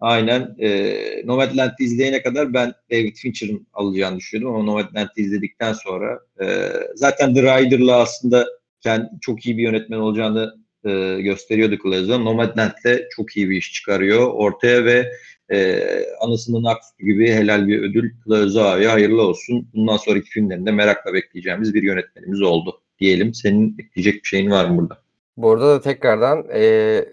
Aynen. 0.00 0.56
E, 0.58 0.96
Nomadland'ı 1.24 1.74
izleyene 1.84 2.22
kadar 2.22 2.54
ben 2.54 2.72
David 2.90 3.16
Fincher'ın 3.16 3.66
alacağını 3.72 4.16
düşünüyordum 4.16 4.54
ama 4.56 4.64
Nomadland'ı 4.64 5.20
izledikten 5.20 5.72
sonra 5.72 6.20
e, 6.42 6.46
zaten 6.94 7.34
The 7.34 7.42
Rider'la 7.42 7.96
aslında 8.00 8.46
kendi 8.80 9.08
çok 9.20 9.46
iyi 9.46 9.58
bir 9.58 9.62
yönetmen 9.62 9.98
olacağını 9.98 10.54
e, 10.84 11.20
gösteriyordu 11.20 11.78
Clouseau. 11.82 12.24
Nomadland'le 12.24 13.08
çok 13.16 13.36
iyi 13.36 13.50
bir 13.50 13.56
iş 13.56 13.72
çıkarıyor 13.72 14.26
ortaya 14.32 14.84
ve 14.84 15.12
e, 15.52 15.80
anısının 16.20 16.64
aksu 16.64 16.90
gibi 16.98 17.32
helal 17.32 17.68
bir 17.68 17.78
ödül 17.82 18.10
Clouseau'ya 18.24 18.92
hayırlı 18.92 19.22
olsun. 19.22 19.68
Bundan 19.74 19.96
sonraki 19.96 20.30
filmlerinde 20.30 20.70
merakla 20.70 21.14
bekleyeceğimiz 21.14 21.74
bir 21.74 21.82
yönetmenimiz 21.82 22.42
oldu 22.42 22.80
diyelim. 22.98 23.34
Senin 23.34 23.76
ekleyecek 23.78 24.14
bir 24.22 24.28
şeyin 24.28 24.50
var 24.50 24.64
mı 24.64 24.78
burada? 24.78 24.98
Bu 25.36 25.50
arada 25.50 25.68
da 25.68 25.80
tekrardan 25.80 26.44
eee 26.54 27.08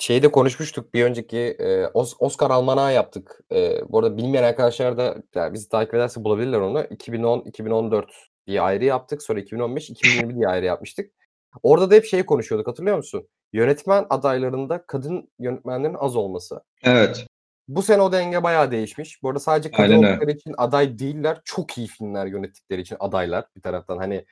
şeyi 0.00 0.22
de 0.22 0.30
konuşmuştuk 0.30 0.94
bir 0.94 1.04
önceki 1.04 1.56
Os- 1.94 2.16
Oscar 2.18 2.50
almanağı 2.50 2.94
yaptık. 2.94 3.40
Eee, 3.50 3.82
bu 3.88 3.98
arada 3.98 4.16
bilmeyen 4.16 4.44
arkadaşlar 4.44 4.96
da 4.96 5.16
yani 5.34 5.52
bizi 5.52 5.68
takip 5.68 5.94
ederse 5.94 6.24
bulabilirler 6.24 6.60
onu. 6.60 6.80
2010-2014 6.80 8.04
diye 8.46 8.60
ayrı 8.60 8.84
yaptık. 8.84 9.22
Sonra 9.22 9.40
2015-2020 9.40 10.34
diye 10.36 10.48
ayrı 10.48 10.64
yapmıştık. 10.66 11.10
Orada 11.62 11.90
da 11.90 11.94
hep 11.94 12.04
şeyi 12.04 12.26
konuşuyorduk 12.26 12.68
hatırlıyor 12.68 12.96
musun? 12.96 13.28
Yönetmen 13.52 14.06
adaylarında 14.10 14.86
kadın 14.86 15.28
yönetmenlerin 15.38 15.94
az 15.94 16.16
olması. 16.16 16.60
Evet. 16.82 17.26
Bu 17.68 17.82
sene 17.82 18.02
o 18.02 18.12
denge 18.12 18.42
bayağı 18.42 18.70
değişmiş. 18.70 19.22
Bu 19.22 19.28
arada 19.28 19.38
sadece 19.40 19.70
kadın 19.70 19.82
Aynen 19.82 19.98
öyle. 19.98 20.10
oldukları 20.10 20.30
için 20.30 20.54
aday 20.58 20.98
değiller. 20.98 21.40
Çok 21.44 21.78
iyi 21.78 21.86
filmler 21.86 22.26
yönettikleri 22.26 22.80
için 22.80 22.96
adaylar 23.00 23.44
bir 23.56 23.60
taraftan. 23.62 23.98
Hani 23.98 24.24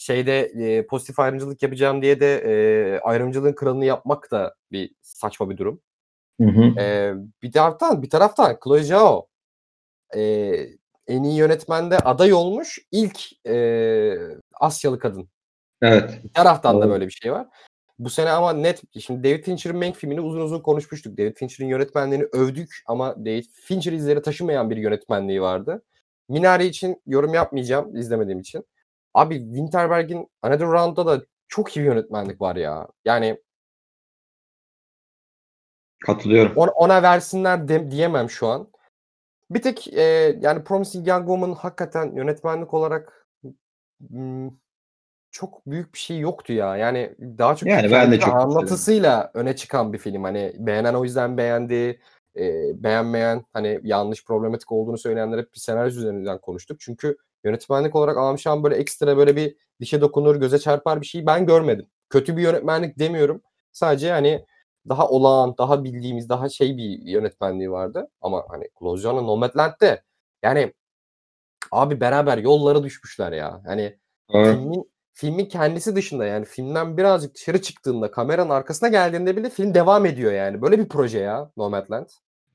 şeyde 0.00 0.40
e, 0.40 0.86
pozitif 0.86 1.18
ayrımcılık 1.18 1.62
yapacağım 1.62 2.02
diye 2.02 2.20
de 2.20 2.36
e, 2.36 3.00
ayrımcılığın 3.00 3.52
kralını 3.52 3.84
yapmak 3.84 4.30
da 4.30 4.54
bir 4.72 4.94
saçma 5.02 5.50
bir 5.50 5.56
durum. 5.56 5.80
Hı 6.40 6.46
hı. 6.46 6.80
E, 6.80 7.14
bir 7.42 7.52
taraftan 7.52 8.02
bir 8.02 8.10
taraftan 8.10 8.58
Chloe 8.64 8.82
Zhao 8.82 9.28
e, 10.16 10.22
en 11.06 11.22
iyi 11.22 11.38
yönetmende 11.38 11.98
aday 11.98 12.32
olmuş 12.32 12.78
ilk 12.92 13.46
e, 13.46 14.16
Asyalı 14.60 14.98
kadın. 14.98 15.28
Evet. 15.82 16.20
Bir 16.24 16.32
taraftan 16.32 16.76
da 16.76 16.82
Doğru. 16.82 16.90
böyle 16.90 17.06
bir 17.06 17.12
şey 17.12 17.32
var. 17.32 17.46
Bu 17.98 18.10
sene 18.10 18.30
ama 18.30 18.52
net 18.52 18.82
şimdi 19.00 19.24
David 19.28 19.44
Fincher'ın 19.44 19.78
Mank 19.78 19.96
filmini 19.96 20.20
uzun 20.20 20.40
uzun 20.40 20.60
konuşmuştuk. 20.60 21.18
David 21.18 21.36
Fincher'ın 21.36 21.70
yönetmenliğini 21.70 22.24
övdük 22.32 22.82
ama 22.86 23.16
David 23.16 23.44
Fincher 23.52 23.92
izleri 23.92 24.22
taşımayan 24.22 24.70
bir 24.70 24.76
yönetmenliği 24.76 25.42
vardı. 25.42 25.82
Minari 26.28 26.66
için 26.66 27.02
yorum 27.06 27.34
yapmayacağım 27.34 27.96
izlemediğim 27.96 28.40
için. 28.40 28.64
Abi 29.14 29.38
Winterberg'in 29.38 30.28
Another 30.42 30.66
Round'da 30.66 31.06
da 31.06 31.24
çok 31.48 31.76
iyi 31.76 31.86
yönetmenlik 31.86 32.40
var 32.40 32.56
ya. 32.56 32.88
Yani 33.04 33.40
Katılıyorum. 36.06 36.52
ona, 36.56 36.70
ona 36.70 37.02
versinler 37.02 37.68
de- 37.68 37.90
diyemem 37.90 38.30
şu 38.30 38.46
an. 38.46 38.68
Bir 39.50 39.62
tek 39.62 39.88
e, 39.94 40.02
yani 40.40 40.64
Promising 40.64 41.08
Young 41.08 41.26
Woman 41.26 41.52
hakikaten 41.52 42.12
yönetmenlik 42.12 42.74
olarak 42.74 43.26
hmm, 44.10 44.50
çok 45.30 45.66
büyük 45.66 45.94
bir 45.94 45.98
şey 45.98 46.18
yoktu 46.18 46.52
ya. 46.52 46.76
Yani 46.76 47.16
daha 47.20 47.56
çok 47.56 47.68
Yani 47.68 47.90
ben 47.90 48.12
de 48.12 48.20
çok 48.20 48.34
anlatısıyla 48.34 49.30
öne 49.34 49.56
çıkan 49.56 49.92
bir 49.92 49.98
film. 49.98 50.24
Hani 50.24 50.52
beğenen 50.58 50.94
o 50.94 51.04
yüzden 51.04 51.36
beğendi. 51.36 52.00
e, 52.36 52.42
beğenmeyen 52.82 53.44
hani 53.52 53.80
yanlış 53.82 54.24
problematik 54.24 54.72
olduğunu 54.72 54.98
söyleyenler 54.98 55.38
hep 55.38 55.54
bir 55.54 55.58
senaryo 55.58 55.88
üzerinden 55.88 56.38
konuştuk. 56.38 56.80
Çünkü 56.80 57.16
yönetmenlik 57.44 57.96
olarak 57.96 58.16
Amşan 58.16 58.62
böyle 58.62 58.76
ekstra 58.76 59.16
böyle 59.16 59.36
bir 59.36 59.56
dişe 59.80 60.00
dokunur, 60.00 60.36
göze 60.36 60.58
çarpar 60.58 61.00
bir 61.00 61.06
şey 61.06 61.26
ben 61.26 61.46
görmedim. 61.46 61.86
Kötü 62.10 62.36
bir 62.36 62.42
yönetmenlik 62.42 62.98
demiyorum. 62.98 63.42
Sadece 63.72 64.10
hani 64.10 64.44
daha 64.88 65.08
olağan, 65.08 65.54
daha 65.58 65.84
bildiğimiz, 65.84 66.28
daha 66.28 66.48
şey 66.48 66.76
bir 66.76 67.02
yönetmenliği 67.02 67.70
vardı. 67.70 68.08
Ama 68.20 68.44
hani 68.48 68.68
Clozone'un 68.78 69.26
Nomadland'de 69.26 70.02
yani 70.42 70.72
abi 71.72 72.00
beraber 72.00 72.38
yollara 72.38 72.82
düşmüşler 72.82 73.32
ya. 73.32 73.62
Hani 73.66 73.98
Doğru. 74.32 74.44
filmin 74.44 74.90
filmin 75.12 75.46
kendisi 75.46 75.96
dışında 75.96 76.26
yani 76.26 76.44
filmden 76.44 76.96
birazcık 76.96 77.34
dışarı 77.34 77.62
çıktığında 77.62 78.10
kameranın 78.10 78.50
arkasına 78.50 78.88
geldiğinde 78.88 79.36
bile 79.36 79.50
film 79.50 79.74
devam 79.74 80.06
ediyor 80.06 80.32
yani. 80.32 80.62
Böyle 80.62 80.78
bir 80.78 80.88
proje 80.88 81.18
ya 81.18 81.50
Nomadland. 81.56 82.06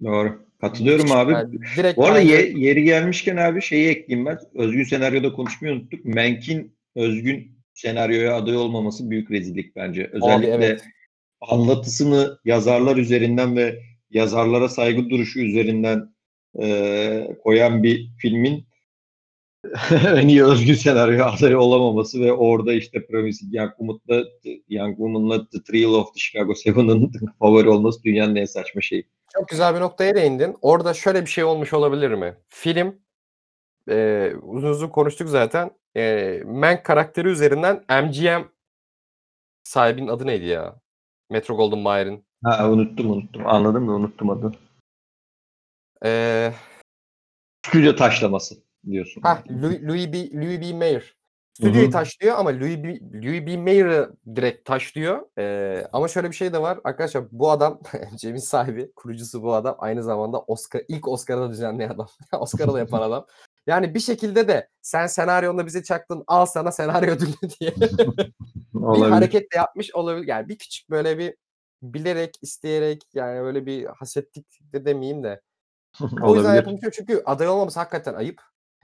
Doğru. 0.03 0.45
Katılıyorum 0.61 1.11
abi. 1.11 1.33
yani 1.33 1.53
direkt 1.77 1.97
Bu 1.97 2.05
arada 2.05 2.19
ye- 2.19 2.53
yeri 2.55 2.83
gelmişken 2.83 3.37
abi 3.37 3.61
şeyi 3.61 3.87
ekleyeyim 3.87 4.25
ben. 4.25 4.39
Özgün 4.55 4.83
senaryoda 4.83 5.33
konuşmayı 5.33 5.75
unuttuk. 5.75 6.05
Menk'in 6.05 6.75
özgün 6.95 7.51
senaryoya 7.73 8.35
aday 8.35 8.57
olmaması 8.57 9.09
büyük 9.09 9.31
rezillik 9.31 9.75
bence. 9.75 10.09
Özellikle 10.13 10.51
evet. 10.51 10.83
anlatısını 11.41 12.39
yazarlar 12.45 12.97
üzerinden 12.97 13.57
ve 13.57 13.79
yazarlara 14.11 14.69
saygı 14.69 15.09
duruşu 15.09 15.39
üzerinden 15.39 16.15
e, 16.61 17.37
koyan 17.43 17.83
bir 17.83 18.09
filmin 18.17 18.65
en 20.15 20.27
iyi 20.27 20.43
özgün 20.43 20.73
senaryo 20.73 21.25
adayı 21.25 21.59
olamaması 21.59 22.21
ve 22.21 22.33
orada 22.33 22.73
işte 22.73 23.05
Promising 23.05 23.55
Young 23.55 23.69
Woman'la 23.69 24.25
Young 24.69 24.97
Woman'la 24.97 25.49
The 25.49 25.63
Trial 25.63 25.93
of 25.93 26.13
the 26.13 26.19
Chicago 26.19 26.55
Seven'ın 26.55 27.11
favori 27.39 27.69
olması 27.69 28.03
dünyanın 28.03 28.35
en 28.35 28.45
saçma 28.45 28.81
şeyi. 28.81 29.03
Çok 29.33 29.47
güzel 29.49 29.75
bir 29.75 29.79
noktaya 29.79 30.15
değindin. 30.15 30.55
Orada 30.61 30.93
şöyle 30.93 31.21
bir 31.21 31.29
şey 31.29 31.43
olmuş 31.43 31.73
olabilir 31.73 32.11
mi? 32.11 32.37
Film 32.49 33.01
e, 33.89 34.31
uzun 34.41 34.69
uzun 34.69 34.87
konuştuk 34.89 35.29
zaten. 35.29 35.71
E, 35.97 36.41
Mank 36.45 36.85
karakteri 36.85 37.27
üzerinden 37.27 37.85
MGM 37.89 38.41
sahibinin 39.63 40.07
adı 40.07 40.25
neydi 40.27 40.45
ya? 40.45 40.75
Metro 41.29 41.55
Golden 41.57 41.79
Mayer'in. 41.79 42.25
Ha 42.43 42.69
unuttum 42.71 43.11
unuttum. 43.11 43.47
Anladım 43.47 43.87
da 43.87 43.91
unuttum 43.91 44.29
adını. 44.29 44.51
E, 46.05 46.53
Stüdyo 47.67 47.95
taşlaması 47.95 48.55
diyorsun. 48.85 49.21
ha, 49.21 49.43
Louis, 49.49 49.81
Louis 49.83 50.13
B. 50.13 50.31
Louis 50.41 50.61
B. 50.61 50.73
Mayer. 50.73 51.15
Stüdyoyu 51.57 51.91
taşlıyor 51.91 52.37
ama 52.37 52.49
Louis 52.49 52.83
B. 52.83 52.99
Louis 53.25 53.45
B. 53.45 53.57
Mayer'ı 53.57 54.13
direkt 54.35 54.65
taşlıyor. 54.65 55.39
E, 55.39 55.87
ama 55.93 56.07
şöyle 56.07 56.29
bir 56.31 56.35
şey 56.35 56.53
de 56.53 56.61
var. 56.61 56.79
Arkadaşlar 56.83 57.23
bu 57.31 57.51
adam 57.51 57.81
MGM'in 58.13 58.37
sahibi, 58.37 58.91
kurucusu 58.95 59.43
bu 59.43 59.53
adam. 59.53 59.75
Aynı 59.79 60.03
zamanda 60.03 60.39
Oscar 60.39 60.81
ilk 60.87 61.07
Oscar'ı 61.07 61.41
da 61.41 61.49
düzenleyen 61.49 61.89
adam. 61.89 62.07
Oscar'ı 62.39 62.73
da 62.73 62.79
yapan 62.79 63.01
adam. 63.01 63.25
Yani 63.67 63.95
bir 63.95 63.99
şekilde 63.99 64.47
de 64.47 64.69
sen 64.81 65.07
senaryonda 65.07 65.65
bize 65.65 65.83
çaktın 65.83 66.23
al 66.27 66.45
sana 66.45 66.71
senaryo 66.71 67.11
ödülü 67.15 67.49
diye 67.59 67.73
bir 68.73 69.09
hareket 69.09 69.51
de 69.53 69.57
yapmış 69.57 69.95
olabilir. 69.95 70.27
Yani 70.27 70.49
bir 70.49 70.57
küçük 70.57 70.89
böyle 70.89 71.17
bir 71.17 71.35
bilerek, 71.81 72.35
isteyerek 72.41 73.01
yani 73.13 73.41
böyle 73.41 73.65
bir 73.65 73.85
hasetlik 73.85 74.59
de 74.73 74.85
demeyeyim 74.85 75.23
de. 75.23 75.41
O 76.21 76.35
yüzden 76.35 76.55
yapılmış 76.55 76.81
çünkü 76.93 77.23
aday 77.25 77.47
olmaması 77.47 77.79
hakikaten 77.79 78.13
ayıp. 78.13 78.41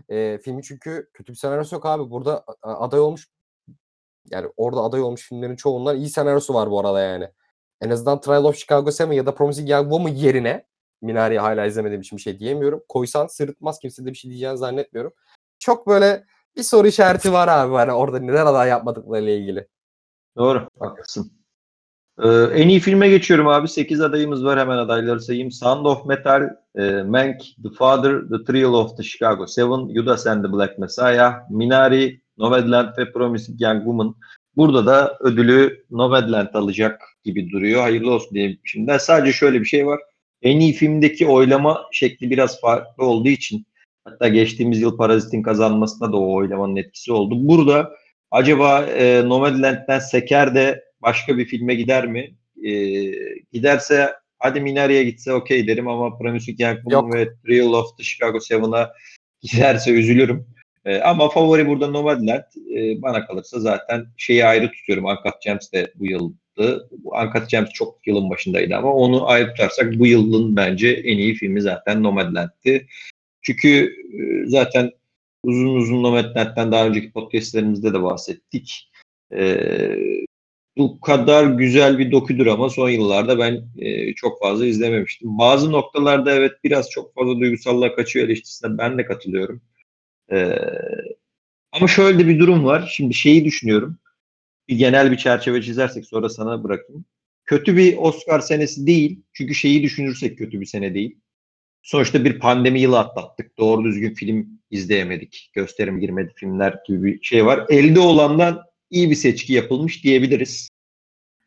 Ee, 0.09 0.39
filmi 0.43 0.63
çünkü 0.63 1.09
kötü 1.13 1.33
bir 1.33 1.37
senaryosu 1.37 1.75
yok 1.75 1.85
abi. 1.85 2.11
Burada 2.11 2.45
aday 2.61 2.99
olmuş 2.99 3.27
yani 4.29 4.49
orada 4.57 4.81
aday 4.81 5.01
olmuş 5.01 5.29
filmlerin 5.29 5.55
çoğundan 5.55 5.97
iyi 5.97 6.09
senaryosu 6.09 6.53
var 6.53 6.71
bu 6.71 6.79
arada 6.79 7.01
yani. 7.01 7.29
En 7.81 7.89
azından 7.89 8.21
Trial 8.21 8.43
of 8.43 8.55
Chicago 8.55 8.89
7 8.99 9.15
ya 9.15 9.25
da 9.25 9.35
Promising 9.35 9.69
Young 9.69 9.83
Woman 9.83 10.09
yerine 10.09 10.65
Minari'yi 11.01 11.39
hala 11.39 11.65
izlemediğim 11.65 12.01
için 12.01 12.17
bir 12.17 12.21
şey 12.21 12.39
diyemiyorum. 12.39 12.83
Koysan 12.89 13.27
sırıtmaz 13.27 13.79
kimse 13.79 14.05
de 14.05 14.09
bir 14.09 14.15
şey 14.15 14.31
diyeceğini 14.31 14.57
zannetmiyorum. 14.57 15.13
Çok 15.59 15.87
böyle 15.87 16.25
bir 16.55 16.63
soru 16.63 16.87
işareti 16.87 17.33
var 17.33 17.47
abi 17.47 17.73
hani 17.73 17.91
orada 17.91 18.19
neden 18.19 18.45
aday 18.45 18.69
yapmadıklarıyla 18.69 19.33
ilgili. 19.33 19.67
Doğru. 20.37 20.67
Haklısın. 20.79 21.40
Ee, 22.21 22.27
en 22.29 22.69
iyi 22.69 22.79
filme 22.79 23.09
geçiyorum 23.09 23.47
abi. 23.47 23.67
8 23.67 24.01
adayımız 24.01 24.45
var. 24.45 24.59
Hemen 24.59 24.77
adayları 24.77 25.21
sayayım. 25.21 25.51
Sound 25.51 25.85
of 25.85 26.05
Metal, 26.05 26.49
e, 26.75 27.03
Mank, 27.03 27.41
The 27.63 27.69
Father, 27.77 28.21
The 28.29 28.43
Trial 28.51 28.73
of 28.73 28.97
the 28.97 29.03
Chicago 29.03 29.47
Seven, 29.47 29.93
Judas 29.95 30.27
and 30.27 30.45
the 30.45 30.53
Black 30.53 30.79
Messiah, 30.79 31.33
Minari, 31.49 32.21
Nomadland 32.37 32.97
ve 32.97 33.11
Promising 33.11 33.61
Young 33.61 33.77
Woman. 33.77 34.15
Burada 34.57 34.85
da 34.85 35.17
ödülü 35.19 35.85
Nomadland 35.91 36.53
alacak 36.53 37.01
gibi 37.23 37.51
duruyor. 37.51 37.81
Hayırlı 37.81 38.13
olsun 38.13 38.35
diye 38.35 38.57
şimdiden. 38.63 38.97
Sadece 38.97 39.33
şöyle 39.33 39.59
bir 39.59 39.65
şey 39.65 39.87
var. 39.87 39.99
En 40.41 40.59
iyi 40.59 40.73
filmdeki 40.73 41.27
oylama 41.27 41.81
şekli 41.91 42.29
biraz 42.29 42.61
farklı 42.61 43.05
olduğu 43.05 43.29
için 43.29 43.65
hatta 44.05 44.27
geçtiğimiz 44.27 44.81
yıl 44.81 44.97
Parazit'in 44.97 45.43
kazanmasında 45.43 46.13
da 46.13 46.17
o 46.17 46.33
oylamanın 46.33 46.75
etkisi 46.75 47.11
oldu. 47.13 47.35
Burada 47.37 47.91
acaba 48.31 48.83
e, 48.83 49.29
Nomadland'den 49.29 49.99
seker 49.99 50.55
de 50.55 50.90
başka 51.01 51.37
bir 51.37 51.45
filme 51.45 51.75
gider 51.75 52.07
mi? 52.07 52.35
e, 52.63 52.73
giderse 53.53 54.13
hadi 54.39 54.61
Minari'ye 54.61 55.03
gitse 55.03 55.33
okey 55.33 55.67
derim 55.67 55.87
ama 55.87 56.17
Promising 56.17 56.59
Young 56.59 56.79
Woman 56.81 57.13
ve 57.13 57.29
Thrill 57.35 57.73
of 57.73 57.97
the 57.97 58.03
Chicago 58.03 58.39
Seven'a 58.39 58.93
giderse 59.41 59.91
üzülürüm. 59.91 60.47
E, 60.85 60.99
ama 60.99 61.29
favori 61.29 61.67
burada 61.67 61.87
Nomadland. 61.87 62.43
E, 62.75 63.01
bana 63.01 63.25
kalırsa 63.25 63.59
zaten 63.59 64.05
şeyi 64.17 64.45
ayrı 64.45 64.71
tutuyorum. 64.71 65.05
Uncut 65.05 65.41
Gems 65.41 65.71
de 65.71 65.93
bu 65.95 66.05
yıldı. 66.05 66.89
Uncut 67.03 67.49
Gems 67.49 67.69
çok 67.69 68.07
yılın 68.07 68.29
başındaydı 68.29 68.75
ama 68.75 68.93
onu 68.93 69.29
ayrı 69.29 69.49
tutarsak 69.49 69.99
bu 69.99 70.07
yılın 70.07 70.55
bence 70.55 70.89
en 70.89 71.17
iyi 71.17 71.33
filmi 71.33 71.61
zaten 71.61 72.03
Nomadland'ti. 72.03 72.87
Çünkü 73.41 73.95
e, 74.13 74.49
zaten 74.49 74.91
uzun 75.43 75.75
uzun 75.75 76.03
Nomadland'den 76.03 76.71
daha 76.71 76.87
önceki 76.87 77.11
podcastlerimizde 77.11 77.93
de 77.93 78.03
bahsettik. 78.03 78.91
E, 79.33 79.57
bu 80.81 81.01
kadar 81.01 81.45
güzel 81.45 81.99
bir 81.99 82.11
doküdür 82.11 82.45
ama 82.47 82.69
son 82.69 82.89
yıllarda 82.89 83.39
ben 83.39 83.63
e, 83.77 84.13
çok 84.13 84.39
fazla 84.39 84.65
izlememiştim. 84.65 85.37
Bazı 85.37 85.71
noktalarda 85.71 86.31
evet 86.31 86.51
biraz 86.63 86.89
çok 86.89 87.15
fazla 87.15 87.39
duygusallığa 87.39 87.95
kaçıyor 87.95 88.25
eleştirisine 88.25 88.77
ben 88.77 88.97
de 88.97 89.05
katılıyorum. 89.05 89.61
E, 90.31 90.55
ama 91.71 91.87
şöyle 91.87 92.19
de 92.19 92.27
bir 92.27 92.39
durum 92.39 92.65
var. 92.65 92.91
Şimdi 92.95 93.13
şeyi 93.13 93.45
düşünüyorum. 93.45 93.97
Bir 94.67 94.75
genel 94.75 95.11
bir 95.11 95.17
çerçeve 95.17 95.61
çizersek 95.61 96.05
sonra 96.05 96.29
sana 96.29 96.63
bırakayım. 96.63 97.05
Kötü 97.45 97.77
bir 97.77 97.97
Oscar 97.97 98.39
senesi 98.39 98.87
değil. 98.87 99.23
Çünkü 99.33 99.55
şeyi 99.55 99.83
düşünürsek 99.83 100.37
kötü 100.37 100.61
bir 100.61 100.65
sene 100.65 100.93
değil. 100.93 101.17
Sonuçta 101.81 102.25
bir 102.25 102.39
pandemi 102.39 102.81
yılı 102.81 102.99
atlattık. 102.99 103.57
Doğru 103.57 103.83
düzgün 103.83 104.13
film 104.13 104.49
izleyemedik. 104.71 105.51
Gösterim 105.53 105.99
girmedi 105.99 106.33
filmler 106.35 106.75
gibi 106.87 107.03
bir 107.03 107.23
şey 107.23 107.45
var. 107.45 107.65
Elde 107.69 107.99
olandan 107.99 108.70
iyi 108.91 109.09
bir 109.09 109.15
seçki 109.15 109.53
yapılmış 109.53 110.03
diyebiliriz. 110.03 110.69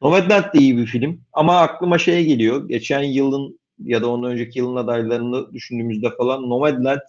Nomadland 0.03 0.45
de 0.45 0.59
iyi 0.59 0.77
bir 0.77 0.87
film 0.87 1.21
ama 1.33 1.61
aklıma 1.61 1.99
şey 1.99 2.27
geliyor. 2.27 2.69
Geçen 2.69 3.03
yılın 3.03 3.61
ya 3.79 4.03
da 4.03 4.09
ondan 4.09 4.31
önceki 4.31 4.59
yılın 4.59 4.77
adaylarını 4.77 5.53
düşündüğümüzde 5.53 6.11
falan 6.11 6.43
Nomadland 6.43 7.01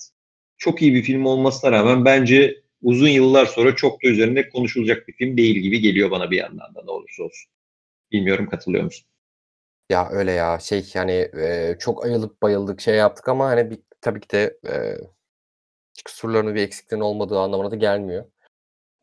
çok 0.58 0.82
iyi 0.82 0.94
bir 0.94 1.04
film 1.04 1.26
olmasına 1.26 1.72
rağmen 1.72 2.06
bence 2.06 2.62
uzun 2.82 3.08
yıllar 3.08 3.46
sonra 3.46 3.76
çok 3.76 4.04
da 4.04 4.08
üzerinde 4.08 4.50
konuşulacak 4.50 5.08
bir 5.08 5.14
film 5.14 5.38
değil 5.38 5.56
gibi 5.56 5.80
geliyor 5.80 6.12
bana 6.12 6.32
bir 6.32 6.38
yandan 6.38 6.76
da 6.76 6.82
ne 6.86 6.92
olursa 6.92 7.24
olsun. 7.24 7.52
Bilmiyorum 8.12 8.50
katılıyor 8.50 8.84
musun? 8.84 9.08
Ya 9.90 10.10
öyle 10.12 10.32
ya 10.32 10.60
şey 10.60 10.92
yani 10.94 11.12
e, 11.12 11.76
çok 11.80 12.06
ayılıp 12.06 12.42
bayıldık 12.42 12.82
şey 12.82 12.96
yaptık 12.96 13.30
ama 13.30 13.46
hani 13.46 13.72
bir, 13.72 13.80
tabii 14.02 14.20
ki 14.20 14.30
de 14.30 14.58
e, 14.68 14.98
kusurlarının 16.06 16.56
bir 16.56 16.62
eksikliğinin 16.62 17.06
olmadığı 17.06 17.40
anlamına 17.40 17.72
da 17.72 17.76
gelmiyor. 17.76 18.26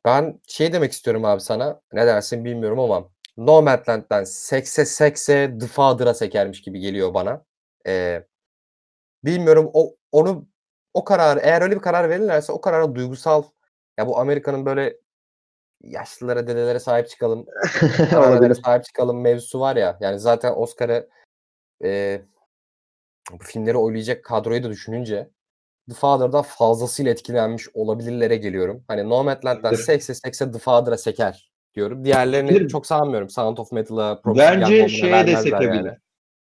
Ben 0.04 0.40
şey 0.48 0.72
demek 0.72 0.92
istiyorum 0.92 1.24
abi 1.24 1.40
sana. 1.40 1.80
Ne 1.92 2.06
dersin 2.06 2.44
bilmiyorum 2.44 2.80
ama 2.80 3.08
Nomadland'den 3.36 4.24
sekse 4.24 4.84
sekse 4.84 5.58
The 5.60 5.66
Father'a 5.66 6.14
sekermiş 6.14 6.62
gibi 6.62 6.80
geliyor 6.80 7.14
bana. 7.14 7.44
Ee, 7.86 8.26
bilmiyorum 9.24 9.70
o 9.74 9.96
onu 10.12 10.46
o 10.94 11.04
karar 11.04 11.38
eğer 11.42 11.62
öyle 11.62 11.76
bir 11.76 11.80
karar 11.80 12.10
verirlerse 12.10 12.52
o 12.52 12.60
karara 12.60 12.94
duygusal 12.94 13.42
ya 13.98 14.06
bu 14.06 14.18
Amerika'nın 14.18 14.66
böyle 14.66 14.96
yaşlılara 15.82 16.46
dedelere 16.46 16.80
sahip 16.80 17.08
çıkalım 17.08 17.46
sahip 18.64 18.84
çıkalım 18.84 19.20
mevzusu 19.20 19.60
var 19.60 19.76
ya 19.76 19.98
yani 20.00 20.18
zaten 20.18 20.52
Oscar'ı 20.56 21.08
e, 21.84 22.22
bu 23.32 23.44
filmleri 23.44 23.76
oylayacak 23.76 24.24
kadroyu 24.24 24.62
da 24.62 24.70
düşününce 24.70 25.30
The 25.88 25.94
Father'dan 25.94 26.42
fazlasıyla 26.42 27.12
etkilenmiş 27.12 27.64
olabilirlere 27.74 28.36
geliyorum. 28.36 28.84
Hani 28.88 29.08
Nomadland'dan 29.08 29.74
sekse 29.74 30.14
sekse 30.14 30.50
The 30.52 30.58
Father'a 30.58 30.96
seker 30.96 31.50
diyorum. 31.74 32.04
Diğerlerini 32.04 32.50
Olabilir. 32.50 32.68
çok 32.68 32.86
sanmıyorum. 32.86 33.30
Sound 33.30 33.58
of 33.58 33.72
Metal'a, 33.72 34.20
Bence 34.26 34.88
şeye 34.88 35.26
de 35.26 35.36
sekebilir. 35.36 35.74
yani. 35.84 35.96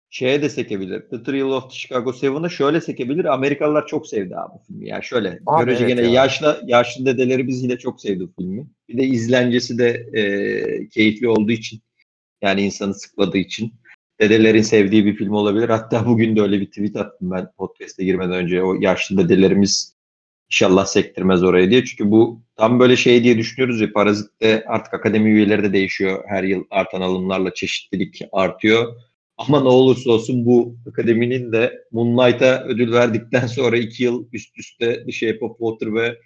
Şeye 0.10 0.42
de 0.42 0.50
sekebilir. 0.50 1.02
The 1.10 1.24
Thrill 1.24 1.42
of 1.52 1.64
the 1.64 1.76
Chicago 1.76 2.14
Seven'ı 2.14 2.50
şöyle 2.50 2.82
sekebilir. 2.82 3.26
Amerikalılar 3.26 3.88
çok 3.88 4.08
sevdi 4.08 4.36
abi 4.38 4.54
bu 4.54 4.64
filmi. 4.68 4.90
Yani 4.90 5.04
şöyle. 5.04 5.40
Abi 5.46 5.66
görece 5.66 5.84
evet 5.86 5.96
gene 5.96 6.08
ya. 6.08 6.14
yaşlı 6.14 6.62
yaşlı 6.66 7.06
dedelerimiz 7.06 7.64
yine 7.64 7.78
çok 7.78 8.02
sevdi 8.02 8.28
filmi. 8.40 8.68
Bir 8.90 8.98
de 8.98 9.04
izlencesi 9.04 9.78
de 9.78 9.90
e, 10.14 10.90
keyifli 10.90 11.30
olduğu 11.30 11.52
için 11.52 11.82
yani 12.42 12.62
insanı 12.62 12.94
sıkladığı 12.94 13.38
için 13.38 13.74
dedelerin 14.20 14.62
sevdiği 14.62 15.06
bir 15.06 15.16
film 15.16 15.34
olabilir. 15.34 15.70
Hatta 15.70 16.06
bugün 16.06 16.36
de 16.36 16.42
öyle 16.42 16.62
bir 16.62 16.66
tweet 16.66 16.96
attım 16.96 17.32
ben 17.32 17.52
podcast'e 17.58 18.04
girmeden 18.04 18.34
önce. 18.34 18.64
O 18.64 18.74
yaşlı 18.82 19.18
dedelerimiz 19.18 19.98
inşallah 20.52 20.86
sektirmez 20.86 21.44
oraya 21.44 21.70
diye. 21.70 21.86
Çünkü 21.86 22.12
bu 22.12 22.42
tam 22.56 22.80
böyle 22.80 22.96
şey 22.96 23.24
diye 23.24 23.38
düşünüyoruz 23.38 23.82
ya 23.82 23.94
Parazit'te 23.94 24.64
artık 24.68 24.94
akademi 24.94 25.30
üyeleri 25.30 25.64
de 25.64 25.74
değişiyor. 25.74 26.24
Her 26.28 26.44
yıl 26.44 26.64
artan 26.70 27.02
alımlarla 27.02 27.54
çeşitlilik 27.54 28.22
artıyor. 28.32 28.96
Ama 29.38 29.62
ne 29.62 29.68
olursa 29.68 30.12
olsun 30.12 30.46
bu 30.46 30.76
akademinin 30.90 31.52
de 31.52 31.74
Moonlight'a 31.92 32.64
ödül 32.64 32.92
verdikten 32.92 33.48
sonra 33.48 33.78
iki 33.78 34.04
yıl 34.04 34.28
üst 34.34 34.58
üste 34.58 35.06
The 35.06 35.12
Shape 35.12 35.46
of 35.46 35.58
Water 35.58 35.94
ve 35.94 36.18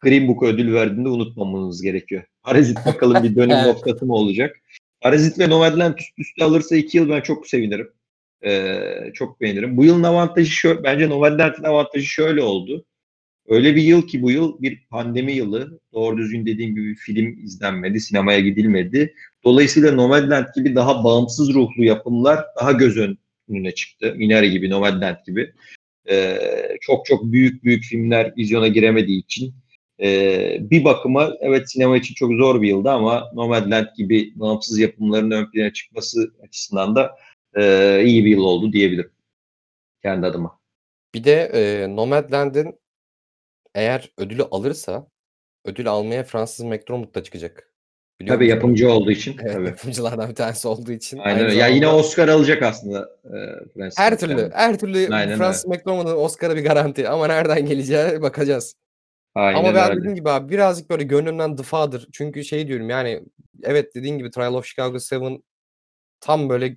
Green 0.00 0.28
Book'a 0.28 0.46
ödül 0.46 0.74
verdiğinde 0.74 1.08
unutmamamız 1.08 1.82
gerekiyor. 1.82 2.22
Parazit 2.42 2.78
bakalım 2.86 3.24
bir 3.24 3.36
dönüm 3.36 3.58
noktası 3.66 4.06
mı 4.06 4.14
olacak? 4.14 4.56
Parazit 5.00 5.38
ve 5.38 5.50
Nomadland 5.50 5.98
üst 5.98 6.18
üste 6.18 6.44
alırsa 6.44 6.76
iki 6.76 6.98
yıl 6.98 7.08
ben 7.08 7.20
çok 7.20 7.46
sevinirim. 7.46 7.92
Ee, 8.44 9.10
çok 9.14 9.40
beğenirim. 9.40 9.76
Bu 9.76 9.84
yılın 9.84 10.02
avantajı 10.02 10.50
şöyle, 10.50 10.84
bence 10.84 11.08
Nomadland'in 11.08 11.62
avantajı 11.62 12.06
şöyle 12.06 12.42
oldu. 12.42 12.84
Öyle 13.48 13.76
bir 13.76 13.82
yıl 13.82 14.06
ki 14.06 14.22
bu 14.22 14.30
yıl 14.30 14.62
bir 14.62 14.86
pandemi 14.90 15.32
yılı. 15.32 15.80
Doğru 15.92 16.18
düzgün 16.18 16.46
dediğim 16.46 16.74
gibi 16.74 16.94
film 16.94 17.44
izlenmedi, 17.44 18.00
sinemaya 18.00 18.40
gidilmedi. 18.40 19.14
Dolayısıyla 19.44 19.92
Nomadland 19.92 20.46
gibi 20.56 20.74
daha 20.74 21.04
bağımsız 21.04 21.54
ruhlu 21.54 21.84
yapımlar 21.84 22.44
daha 22.60 22.72
göz 22.72 22.96
önüne 23.48 23.74
çıktı. 23.74 24.14
Minari 24.16 24.50
gibi, 24.50 24.70
Nomadland 24.70 25.16
gibi. 25.26 25.52
Ee, 26.10 26.38
çok 26.80 27.06
çok 27.06 27.32
büyük 27.32 27.64
büyük 27.64 27.84
filmler 27.84 28.36
vizyona 28.36 28.68
giremediği 28.68 29.20
için 29.20 29.54
ee, 30.02 30.58
bir 30.60 30.84
bakıma 30.84 31.32
evet 31.40 31.70
sinema 31.72 31.96
için 31.96 32.14
çok 32.14 32.32
zor 32.32 32.62
bir 32.62 32.68
yıldı 32.68 32.90
ama 32.90 33.30
Nomadland 33.34 33.86
gibi 33.96 34.32
bağımsız 34.34 34.78
yapımların 34.78 35.30
ön 35.30 35.50
plana 35.50 35.72
çıkması 35.72 36.32
açısından 36.42 36.96
da 36.96 37.16
e, 37.56 38.02
iyi 38.04 38.24
bir 38.24 38.30
yıl 38.30 38.42
oldu 38.42 38.72
diyebilirim. 38.72 39.12
Kendi 40.02 40.26
adıma. 40.26 40.60
Bir 41.14 41.24
de 41.24 41.50
e, 41.54 41.96
Nomadland'in 41.96 42.80
eğer 43.74 44.12
ödülü 44.18 44.42
alırsa 44.42 45.06
ödül 45.64 45.88
almaya 45.88 46.24
Fransız 46.24 46.64
McDormand 46.64 47.14
da 47.14 47.22
çıkacak. 47.22 47.70
Biliyor 48.20 48.36
Tabii 48.36 48.44
musun? 48.44 48.56
yapımcı 48.56 48.92
olduğu 48.92 49.10
için. 49.10 49.36
Evet, 49.42 49.52
tabii. 49.52 49.66
yapımcılardan 49.66 50.30
bir 50.30 50.34
tanesi 50.34 50.68
olduğu 50.68 50.92
için. 50.92 51.18
Aynen 51.18 51.44
öyle. 51.44 51.54
Ya 51.54 51.66
yine 51.66 51.88
Oscar 51.88 52.28
alacak 52.28 52.62
aslında. 52.62 53.08
E, 53.76 53.90
her 53.96 54.18
türlü 54.18 54.50
her 54.52 54.78
türlü 54.78 55.14
Aynen 55.14 55.38
Fransız 55.38 55.66
McDormand'ın 55.66 56.16
Oscar'a 56.16 56.56
bir 56.56 56.64
garanti 56.64 57.08
ama 57.08 57.26
nereden 57.26 57.66
geleceğine 57.66 58.22
bakacağız. 58.22 58.74
Aynen 59.34 59.58
Ama 59.58 59.74
ben 59.74 59.90
öyle. 59.90 59.96
dediğim 59.96 60.14
gibi 60.14 60.30
abi 60.30 60.52
birazcık 60.52 60.90
böyle 60.90 61.04
gönlümden 61.04 61.56
The 61.56 61.62
Father. 61.62 62.06
Çünkü 62.12 62.44
şey 62.44 62.68
diyorum 62.68 62.90
yani 62.90 63.22
evet 63.62 63.94
dediğin 63.94 64.18
gibi 64.18 64.30
Trial 64.30 64.54
of 64.54 64.66
Chicago 64.66 64.98
7 65.12 65.42
tam 66.20 66.48
böyle 66.48 66.76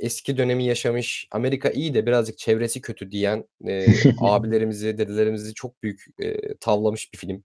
eski 0.00 0.36
dönemi 0.36 0.64
yaşamış. 0.64 1.28
Amerika 1.30 1.70
iyi 1.70 1.94
de 1.94 2.06
birazcık 2.06 2.38
çevresi 2.38 2.80
kötü 2.80 3.10
diyen 3.10 3.44
e, 3.68 3.86
abilerimizi, 4.20 4.98
dedelerimizi 4.98 5.54
çok 5.54 5.82
büyük 5.82 6.04
e, 6.18 6.54
tavlamış 6.54 7.12
bir 7.12 7.18
film. 7.18 7.44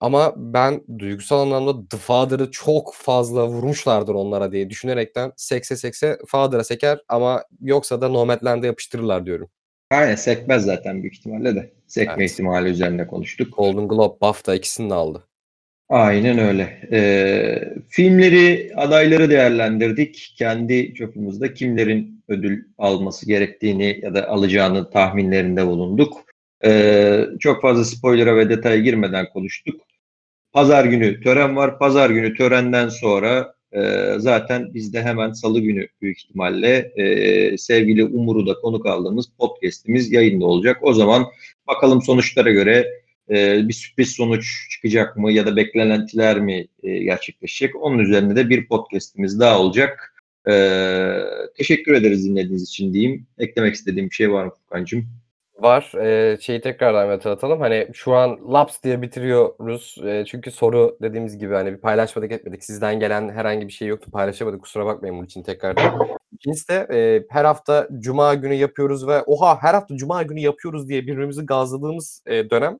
Ama 0.00 0.34
ben 0.36 0.84
duygusal 0.98 1.40
anlamda 1.40 1.88
The 1.88 1.96
Father'ı 1.96 2.50
çok 2.50 2.94
fazla 2.94 3.48
vurmuşlardır 3.48 4.14
onlara 4.14 4.52
diye 4.52 4.70
düşünerekten 4.70 5.32
sekse 5.36 5.76
sekse 5.76 6.18
Father'a 6.26 6.64
seker 6.64 7.00
ama 7.08 7.44
yoksa 7.60 8.00
da 8.00 8.08
Nomadland'e 8.08 8.66
yapıştırırlar 8.66 9.26
diyorum. 9.26 9.50
Aynen 9.90 10.14
sekmez 10.14 10.64
zaten 10.64 11.02
büyük 11.02 11.14
ihtimalle 11.14 11.54
de. 11.56 11.72
Sekme 11.92 12.14
Evet. 12.18 12.30
ihtimali 12.30 12.68
üzerine 12.68 13.06
konuştuk. 13.06 13.56
Golden 13.56 13.88
Globe, 13.88 14.20
BAFTA 14.20 14.54
ikisini 14.54 14.90
de 14.90 14.94
aldı. 14.94 15.28
Aynen 15.88 16.38
öyle. 16.38 16.88
Ee, 16.92 17.74
filmleri, 17.88 18.72
adayları 18.76 19.30
değerlendirdik. 19.30 20.34
Kendi 20.38 20.94
çapımızda 20.94 21.54
kimlerin 21.54 22.24
ödül 22.28 22.64
alması 22.78 23.26
gerektiğini 23.26 24.00
ya 24.02 24.14
da 24.14 24.28
alacağını 24.28 24.90
tahminlerinde 24.90 25.66
bulunduk. 25.66 26.24
Ee, 26.64 27.24
çok 27.40 27.62
fazla 27.62 27.84
spoiler'a 27.84 28.36
ve 28.36 28.48
detaya 28.50 28.76
girmeden 28.76 29.28
konuştuk. 29.28 29.80
Pazar 30.52 30.84
günü 30.84 31.20
tören 31.20 31.56
var. 31.56 31.78
Pazar 31.78 32.10
günü 32.10 32.36
törenden 32.36 32.88
sonra 32.88 33.54
e, 33.72 34.14
zaten 34.18 34.74
bizde 34.74 35.02
hemen 35.02 35.32
salı 35.32 35.60
günü 35.60 35.88
büyük 36.02 36.18
ihtimalle 36.18 36.92
e, 36.96 37.58
sevgili 37.58 38.04
Umur'u 38.04 38.46
da 38.46 38.54
konuk 38.54 38.86
aldığımız 38.86 39.26
podcast'imiz 39.38 40.12
yayında 40.12 40.46
olacak. 40.46 40.78
O 40.82 40.92
zaman 40.92 41.26
bakalım 41.68 42.02
sonuçlara 42.02 42.50
göre 42.50 43.02
e, 43.30 43.68
bir 43.68 43.72
sürpriz 43.72 44.10
sonuç 44.10 44.70
çıkacak 44.70 45.16
mı 45.16 45.32
ya 45.32 45.46
da 45.46 45.56
beklentiler 45.56 46.40
mi 46.40 46.66
e, 46.82 46.98
gerçekleşecek? 46.98 47.82
Onun 47.82 47.98
üzerine 47.98 48.36
de 48.36 48.50
bir 48.50 48.66
podcast'imiz 48.66 49.40
daha 49.40 49.60
olacak. 49.60 50.14
E, 50.48 50.54
teşekkür 51.56 51.94
ederiz 51.94 52.24
dinlediğiniz 52.24 52.62
için 52.62 52.94
diyeyim. 52.94 53.26
Eklemek 53.38 53.74
istediğim 53.74 54.10
bir 54.10 54.14
şey 54.14 54.32
var 54.32 54.44
mı 54.44 54.50
Furkan'cığım? 54.50 55.21
Var. 55.62 55.92
Eee, 55.94 56.38
şeyi 56.40 56.60
tekrardan 56.60 57.06
bir 57.08 57.12
hatırlatalım. 57.12 57.60
Hani, 57.60 57.88
şu 57.92 58.14
an 58.14 58.52
laps 58.52 58.82
diye 58.82 59.02
bitiriyoruz. 59.02 59.96
Eee, 60.04 60.24
çünkü 60.26 60.50
soru 60.50 60.96
dediğimiz 61.02 61.38
gibi, 61.38 61.54
hani, 61.54 61.76
paylaşmadık 61.80 62.32
etmedik. 62.32 62.64
Sizden 62.64 63.00
gelen 63.00 63.28
herhangi 63.28 63.68
bir 63.68 63.72
şey 63.72 63.88
yoktu. 63.88 64.10
Paylaşamadık. 64.10 64.62
Kusura 64.62 64.86
bakmayın 64.86 65.16
bunun 65.16 65.26
için 65.26 65.42
tekrardan. 65.42 66.08
İkincisi 66.32 66.68
de, 66.68 66.86
eee, 66.92 67.26
her 67.30 67.44
hafta 67.44 67.88
cuma 67.98 68.34
günü 68.34 68.54
yapıyoruz 68.54 69.06
ve 69.08 69.22
oha 69.22 69.62
her 69.62 69.74
hafta 69.74 69.96
cuma 69.96 70.22
günü 70.22 70.40
yapıyoruz 70.40 70.88
diye 70.88 71.02
birbirimizi 71.02 71.46
gazladığımız, 71.46 72.22
eee, 72.28 72.50
dönem 72.50 72.78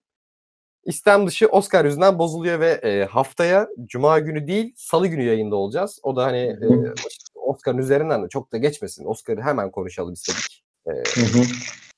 istem 0.86 1.26
dışı 1.26 1.46
Oscar 1.46 1.84
yüzünden 1.84 2.18
bozuluyor 2.18 2.60
ve, 2.60 2.80
eee, 2.84 3.04
haftaya 3.04 3.68
cuma 3.86 4.18
günü 4.18 4.46
değil, 4.46 4.74
salı 4.76 5.06
günü 5.08 5.22
yayında 5.22 5.56
olacağız. 5.56 6.00
O 6.02 6.16
da, 6.16 6.24
hani, 6.24 6.38
eee, 6.62 6.94
Oscar'ın 7.34 7.78
üzerinden 7.78 8.24
de 8.24 8.28
çok 8.28 8.52
da 8.52 8.58
geçmesin. 8.58 9.04
Oscar'ı 9.06 9.42
hemen 9.42 9.70
konuşalım 9.70 10.12
istedik. 10.12 10.64
Eee, 10.88 11.02
Hı 11.14 11.20
hı. 11.20 11.42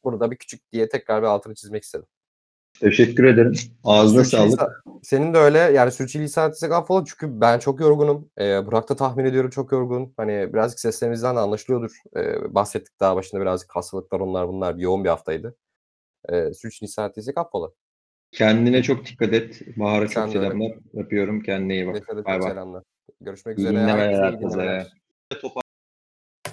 Bunu 0.04 0.20
da 0.20 0.30
bir 0.30 0.36
küçük 0.36 0.72
diye 0.72 0.88
tekrar 0.88 1.22
bir 1.22 1.26
altını 1.26 1.54
çizmek 1.54 1.82
istedim. 1.82 2.06
Teşekkür 2.80 3.24
ederim. 3.24 3.54
Ağzına 3.84 4.24
sağlık. 4.24 4.60
Senin 5.02 5.34
de 5.34 5.38
öyle. 5.38 5.58
Yani 5.58 5.92
sürçülisan 5.92 6.50
etsek 6.50 6.72
affola 6.72 7.04
çünkü 7.06 7.40
ben 7.40 7.58
çok 7.58 7.80
yorgunum. 7.80 8.30
Eee, 8.40 8.62
Burak 8.66 8.88
da 8.88 8.96
tahmin 8.96 9.24
ediyorum 9.24 9.50
çok 9.50 9.72
yorgun. 9.72 10.14
Hani, 10.16 10.52
birazcık 10.52 10.80
seslerimizden 10.80 11.36
de 11.36 11.40
anlaşılıyordur. 11.40 11.96
Eee, 12.16 12.38
bahsettik 12.48 13.00
daha 13.00 13.16
başında 13.16 13.40
birazcık 13.40 13.76
hastalıklar 13.76 14.20
onlar 14.20 14.48
bunlar 14.48 14.74
yoğun 14.74 15.04
bir 15.04 15.08
haftaydı. 15.08 15.56
Eee, 16.32 16.54
sürçülisan 16.54 17.08
ettiysek 17.10 17.38
affola. 17.38 17.70
Kendine 18.32 18.82
çok 18.82 19.06
dikkat 19.06 19.32
et. 19.32 19.60
Bahar'a 19.76 20.08
çok 20.08 20.24
de 20.24 20.28
öyle. 20.28 20.38
selamlar. 20.38 20.72
Öpüyorum. 20.94 21.42
Kendine 21.42 21.74
iyi 21.74 21.86
bak. 21.86 22.08
Bay 22.24 22.40
bay. 22.40 22.50
selamlar. 22.50 22.82
Görüşmek 23.20 23.58
İyi 23.58 23.60
üzere. 23.60 23.72
dinlemeler 23.72 24.22
Herkese 24.22 24.46
iyi 24.46 24.50
dinlemeler. 24.50 24.92